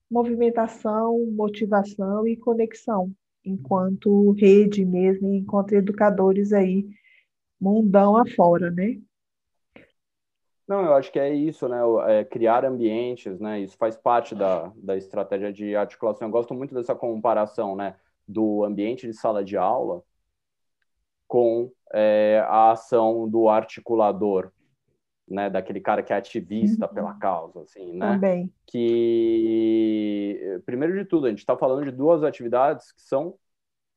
movimentação, 0.09 1.25
motivação 1.31 2.27
e 2.27 2.35
conexão, 2.37 3.13
enquanto 3.45 4.31
rede 4.31 4.85
mesmo, 4.85 5.33
enquanto 5.33 5.73
educadores 5.73 6.51
aí, 6.53 6.87
mundão 7.59 8.17
afora, 8.17 8.71
né? 8.71 8.99
Não, 10.69 10.85
eu 10.85 10.93
acho 10.93 11.11
que 11.11 11.17
é 11.17 11.33
isso, 11.33 11.67
né? 11.67 11.79
É 12.19 12.23
criar 12.23 12.63
ambientes, 12.63 13.39
né? 13.39 13.59
Isso 13.59 13.75
faz 13.75 13.97
parte 13.97 14.35
da, 14.35 14.71
da 14.75 14.95
estratégia 14.95 15.51
de 15.51 15.75
articulação. 15.75 16.27
Eu 16.27 16.31
gosto 16.31 16.53
muito 16.53 16.75
dessa 16.75 16.93
comparação, 16.93 17.75
né? 17.75 17.95
Do 18.27 18.63
ambiente 18.63 19.07
de 19.07 19.13
sala 19.13 19.43
de 19.43 19.57
aula 19.57 20.03
com 21.27 21.71
é, 21.91 22.45
a 22.47 22.69
ação 22.71 23.27
do 23.27 23.49
articulador, 23.49 24.51
né, 25.27 25.49
daquele 25.49 25.79
cara 25.79 26.01
que 26.01 26.13
é 26.13 26.15
ativista 26.15 26.87
uhum. 26.87 26.93
pela 26.93 27.13
causa, 27.15 27.61
assim, 27.61 27.93
né? 27.93 28.13
Também. 28.13 28.53
Que, 28.67 30.61
primeiro 30.67 30.95
de 30.95 31.05
tudo, 31.05 31.25
a 31.25 31.29
gente 31.29 31.39
está 31.39 31.57
falando 31.57 31.85
de 31.85 31.91
duas 31.91 32.23
atividades 32.23 32.91
que 32.91 33.01
são 33.01 33.35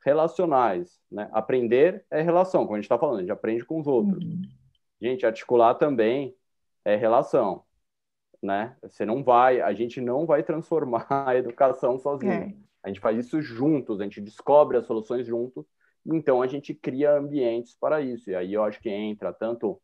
relacionais, 0.02 0.98
né? 1.10 1.28
Aprender 1.32 2.04
é 2.10 2.22
relação, 2.22 2.64
como 2.64 2.76
a 2.76 2.78
gente 2.78 2.86
está 2.86 2.98
falando, 2.98 3.18
a 3.18 3.20
gente 3.20 3.32
aprende 3.32 3.62
com 3.62 3.78
os 3.78 3.86
outros. 3.86 4.24
Uhum. 4.24 4.42
Gente, 5.00 5.26
articular 5.26 5.74
também 5.74 6.34
é 6.84 6.96
relação, 6.96 7.64
né? 8.42 8.76
Você 8.82 9.04
não 9.04 9.22
vai, 9.22 9.60
a 9.60 9.72
gente 9.72 10.00
não 10.00 10.26
vai 10.26 10.42
transformar 10.42 11.06
a 11.28 11.36
educação 11.36 11.98
sozinho. 11.98 12.32
É. 12.32 12.54
A 12.82 12.88
gente 12.88 13.00
faz 13.00 13.18
isso 13.24 13.40
juntos, 13.40 14.00
a 14.00 14.04
gente 14.04 14.20
descobre 14.20 14.76
as 14.76 14.86
soluções 14.86 15.26
juntos, 15.26 15.64
então 16.04 16.42
a 16.42 16.46
gente 16.48 16.74
cria 16.74 17.16
ambientes 17.16 17.76
para 17.78 18.00
isso. 18.00 18.30
E 18.30 18.34
aí 18.34 18.52
eu 18.52 18.64
acho 18.64 18.80
que 18.80 18.90
entra 18.90 19.32
tanto 19.32 19.80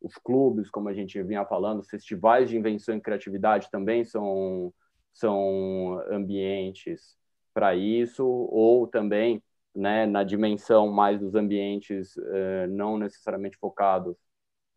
os 0.00 0.14
clubes, 0.16 0.70
como 0.70 0.88
a 0.88 0.94
gente 0.94 1.20
vinha 1.22 1.44
falando, 1.44 1.82
festivais 1.82 2.48
de 2.48 2.56
invenção 2.56 2.96
e 2.96 3.00
criatividade 3.00 3.68
também 3.70 4.04
são, 4.04 4.72
são 5.12 6.00
ambientes 6.10 7.16
para 7.52 7.74
isso, 7.74 8.24
ou 8.24 8.86
também 8.86 9.42
né, 9.74 10.06
na 10.06 10.22
dimensão 10.22 10.88
mais 10.88 11.20
dos 11.20 11.34
ambientes 11.34 12.16
eh, 12.16 12.66
não 12.68 12.96
necessariamente 12.98 13.56
focados 13.58 14.16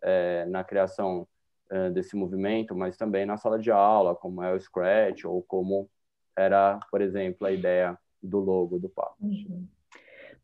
eh, 0.01 0.45
na 0.47 0.64
criação 0.64 1.28
desse 1.93 2.15
movimento, 2.15 2.76
mas 2.76 2.97
também 2.97 3.26
na 3.26 3.38
sala 3.38 3.57
de 3.57 3.72
aula, 3.72 4.15
como 4.15 4.43
é 4.43 4.53
o 4.53 4.59
Scratch, 4.59 5.24
ou 5.26 5.41
como 5.43 5.89
era, 6.38 6.80
por 6.89 7.01
exemplo, 7.01 7.47
a 7.47 7.51
ideia 7.51 7.97
do 8.22 8.39
logo 8.39 8.78
do 8.78 8.89
papo. 8.89 9.15
Uhum. 9.22 9.67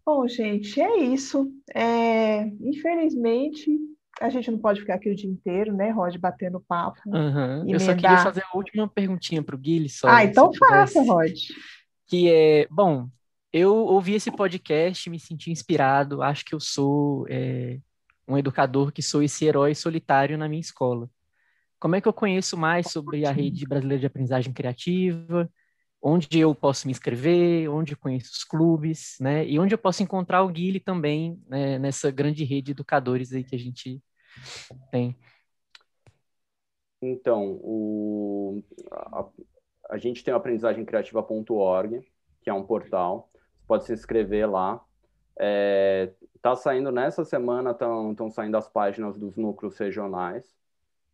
Bom, 0.06 0.28
gente, 0.28 0.80
é 0.80 0.98
isso. 1.00 1.52
É, 1.76 2.46
infelizmente, 2.62 3.78
a 4.22 4.30
gente 4.30 4.50
não 4.50 4.58
pode 4.58 4.80
ficar 4.80 4.96
aqui 4.96 5.10
o 5.10 5.16
dia 5.16 5.30
inteiro, 5.30 5.76
né, 5.76 5.90
Rod, 5.92 6.16
batendo 6.18 6.64
papo. 6.66 7.02
Uhum. 7.08 7.70
Eu 7.70 7.80
só 7.80 7.94
queria 7.94 8.18
fazer 8.20 8.44
a 8.44 8.58
última 8.58 8.88
perguntinha 8.88 9.44
para 9.44 9.56
o 9.56 9.60
Guilherme. 9.60 9.90
Só, 9.90 10.08
ah, 10.08 10.24
então 10.24 10.52
faça, 10.54 11.02
Rod. 11.02 11.34
Que 12.08 12.32
é, 12.32 12.68
bom, 12.72 13.10
eu 13.52 13.76
ouvi 13.76 14.14
esse 14.14 14.32
podcast, 14.32 15.10
me 15.10 15.20
senti 15.20 15.52
inspirado, 15.52 16.22
acho 16.22 16.46
que 16.46 16.56
eu 16.56 16.60
sou 16.60 17.26
é, 17.30 17.80
um 18.28 18.38
educador 18.38 18.92
que 18.92 19.02
sou 19.02 19.22
esse 19.22 19.46
herói 19.46 19.76
solitário 19.76 20.38
na 20.38 20.48
minha 20.48 20.62
escola. 20.62 21.10
Como 21.80 21.96
é 21.96 22.02
que 22.02 22.08
eu 22.08 22.14
conheço 22.14 22.58
mais 22.58 22.92
sobre 22.92 23.26
a 23.26 23.32
rede 23.32 23.66
brasileira 23.66 24.00
de 24.00 24.08
aprendizagem 24.08 24.54
criativa? 24.54 25.50
Onde 26.02 26.40
eu 26.40 26.54
posso 26.56 26.88
me 26.88 26.92
inscrever? 26.92 27.70
Onde 27.70 27.94
eu 27.94 27.98
conheço 27.98 28.32
os 28.32 28.44
clubes, 28.44 29.18
né? 29.20 29.46
E 29.46 29.60
onde 29.60 29.74
eu 29.74 29.78
posso 29.78 30.02
encontrar 30.02 30.44
o 30.44 30.50
Guile 30.50 30.80
também 30.80 31.42
né, 31.48 31.78
nessa 31.78 32.10
grande 32.12 32.44
rede 32.44 32.68
de 32.68 32.72
educadores 32.72 33.32
aí 33.32 33.44
que 33.44 33.56
a 33.56 33.60
gente 33.60 34.02
tem. 34.92 35.16
Então, 37.02 37.60
o, 37.62 38.64
a, 38.92 39.26
a 39.92 39.98
gente 39.98 40.24
tem 40.24 40.34
o 40.34 40.38
aprendizagemcriativa.org, 40.38 42.02
que 42.42 42.50
é 42.50 42.54
um 42.54 42.66
portal. 42.66 43.30
Você 43.34 43.68
pode 43.68 43.86
se 43.86 43.94
inscrever 43.94 44.50
lá. 44.50 44.84
É, 45.40 46.12
tá 46.42 46.56
saindo 46.56 46.92
nessa 46.92 47.24
semana, 47.24 47.72
estão 47.72 48.32
saindo 48.32 48.58
as 48.58 48.68
páginas 48.68 49.18
dos 49.18 49.38
núcleos 49.38 49.78
regionais. 49.78 50.56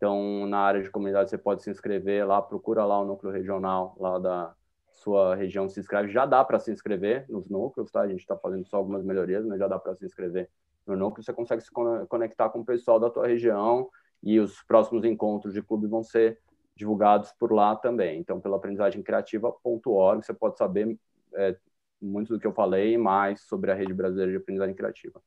Então, 0.04 0.46
na 0.48 0.60
área 0.60 0.84
de 0.84 0.90
comunidade, 0.92 1.30
você 1.30 1.38
pode 1.38 1.64
se 1.64 1.72
inscrever 1.72 2.28
lá, 2.28 2.42
procura 2.42 2.84
lá 2.84 3.00
o 3.00 3.06
núcleo 3.06 3.32
regional 3.32 3.96
lá 3.98 4.20
da 4.20 4.54
sua 4.92 5.34
região, 5.34 5.70
se 5.70 5.80
inscreve. 5.80 6.12
Já 6.12 6.26
dá 6.26 6.44
para 6.44 6.60
se 6.60 6.74
inscrever 6.74 7.26
nos 7.30 7.48
núcleos, 7.50 7.90
tá? 7.90 8.02
A 8.02 8.08
gente 8.10 8.20
está 8.20 8.36
fazendo 8.36 8.66
só 8.68 8.76
algumas 8.76 9.02
melhorias, 9.02 9.46
mas 9.46 9.60
já 9.60 9.66
dá 9.66 9.80
para 9.80 9.96
se 9.96 10.06
inscrever 10.06 10.50
no 10.86 10.98
núcleo. 10.98 11.24
Você 11.24 11.32
consegue 11.32 11.62
se 11.62 11.72
conectar 12.10 12.50
com 12.50 12.60
o 12.60 12.66
pessoal 12.66 13.00
da 13.00 13.10
tua 13.10 13.28
região 13.28 13.88
e 14.22 14.42
os 14.42 14.62
próximos 14.64 15.06
encontros 15.06 15.54
de 15.54 15.62
clube 15.62 15.88
vão 15.88 16.04
ser 16.04 16.38
divulgados 16.76 17.32
por 17.40 17.54
lá 17.54 17.74
também. 17.74 18.20
Então, 18.20 18.42
pela 18.42 18.58
aprendizagemcriativa.org, 18.58 20.26
você 20.26 20.34
pode 20.34 20.58
saber 20.58 21.00
é, 21.34 21.56
muito 22.02 22.34
do 22.34 22.40
que 22.42 22.46
eu 22.46 22.52
falei 22.52 22.98
mais 22.98 23.40
sobre 23.44 23.72
a 23.72 23.74
Rede 23.74 23.94
Brasileira 23.94 24.32
de 24.32 24.38
Aprendizagem 24.38 24.76
Criativa. 24.76 25.22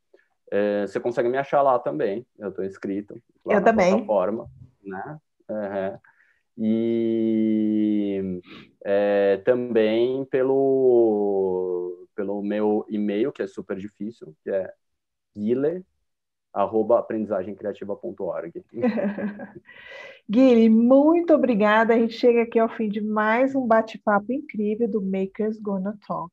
É, 0.51 0.87
você 0.87 1.01
consegue 1.01 1.31
me 1.31 1.39
achar 1.39 1.63
lá 1.63 1.79
também, 1.79 2.27
eu 2.39 2.51
estou 2.51 2.63
inscrito 2.63 3.15
lá 3.43 3.55
eu 3.55 3.61
na 3.61 3.65
também. 3.65 3.89
plataforma 3.89 4.51
né? 4.87 5.19
Uhum. 5.49 5.99
E 6.59 8.41
é, 8.85 9.37
também 9.39 10.25
pelo, 10.27 12.09
pelo 12.15 12.43
meu 12.43 12.87
e-mail, 12.89 13.31
que 13.31 13.43
é 13.43 13.47
super 13.47 13.77
difícil, 13.77 14.35
que 14.43 14.51
é 14.51 14.73
guile, 15.37 15.85
arroba 16.53 16.99
aprendizagemcriativa.org. 16.99 18.65
Guilherme, 20.29 20.71
muito 20.71 21.35
obrigada. 21.35 21.95
A 21.95 21.99
gente 21.99 22.15
chega 22.15 22.43
aqui 22.43 22.59
ao 22.59 22.69
fim 22.69 22.89
de 22.89 23.01
mais 23.03 23.55
um 23.55 23.67
bate-papo 23.67 24.33
incrível 24.33 24.89
do 24.89 25.03
Makers 25.03 25.61
Gonna 25.61 25.97
Talk. 26.07 26.33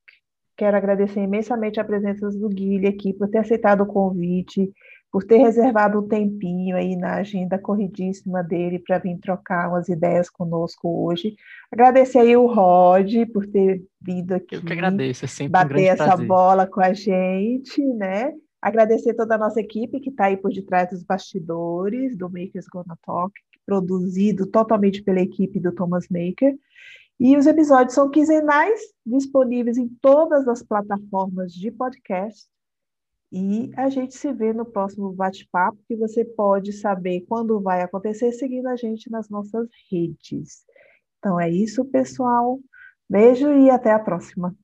Quero 0.56 0.78
agradecer 0.78 1.20
imensamente 1.20 1.80
a 1.80 1.84
presença 1.84 2.30
do 2.30 2.48
Guilherme 2.48 2.88
aqui 2.88 3.14
por 3.14 3.28
ter 3.30 3.40
aceitado 3.40 3.82
o 3.82 3.88
convite, 3.88 4.72
por 5.14 5.24
ter 5.24 5.38
reservado 5.38 6.00
um 6.00 6.08
tempinho 6.08 6.76
aí 6.76 6.96
na 6.96 7.18
agenda 7.18 7.60
corridíssima 7.60 8.42
dele 8.44 8.80
para 8.80 8.98
vir 8.98 9.16
trocar 9.20 9.70
umas 9.70 9.88
ideias 9.88 10.28
conosco 10.28 11.06
hoje. 11.06 11.36
Agradecer 11.72 12.18
aí 12.18 12.36
o 12.36 12.48
Rod 12.48 13.14
por 13.32 13.46
ter 13.46 13.84
vindo 14.02 14.34
aqui. 14.34 14.56
Eu 14.56 14.64
que 14.64 14.74
agradeço, 14.74 15.24
é 15.24 15.28
sempre 15.28 15.52
bater 15.52 15.76
um 15.76 15.94
essa 15.94 16.06
prazer. 16.06 16.26
bola 16.26 16.66
com 16.66 16.82
a 16.82 16.94
gente, 16.94 17.80
né? 17.94 18.34
Agradecer 18.60 19.14
toda 19.14 19.36
a 19.36 19.38
nossa 19.38 19.60
equipe 19.60 20.00
que 20.00 20.10
está 20.10 20.26
aí 20.26 20.38
por 20.38 20.52
detrás 20.52 20.90
dos 20.90 21.04
bastidores 21.04 22.18
do 22.18 22.28
Makers 22.28 22.66
Gonna 22.66 22.98
Talk, 23.06 23.32
produzido 23.68 24.48
totalmente 24.48 25.04
pela 25.04 25.22
equipe 25.22 25.60
do 25.60 25.72
Thomas 25.72 26.08
Maker. 26.10 26.58
E 27.20 27.38
os 27.38 27.46
episódios 27.46 27.94
são 27.94 28.10
quinzenais, 28.10 28.82
disponíveis 29.06 29.78
em 29.78 29.88
todas 30.02 30.48
as 30.48 30.64
plataformas 30.64 31.54
de 31.54 31.70
podcast. 31.70 32.52
E 33.36 33.72
a 33.76 33.90
gente 33.90 34.14
se 34.16 34.32
vê 34.32 34.54
no 34.54 34.64
próximo 34.64 35.12
bate-papo, 35.12 35.80
que 35.88 35.96
você 35.96 36.24
pode 36.24 36.72
saber 36.72 37.22
quando 37.22 37.60
vai 37.60 37.82
acontecer 37.82 38.32
seguindo 38.32 38.68
a 38.68 38.76
gente 38.76 39.10
nas 39.10 39.28
nossas 39.28 39.68
redes. 39.90 40.64
Então 41.18 41.40
é 41.40 41.50
isso, 41.50 41.84
pessoal. 41.86 42.60
Beijo 43.10 43.52
e 43.52 43.72
até 43.72 43.92
a 43.92 43.98
próxima. 43.98 44.56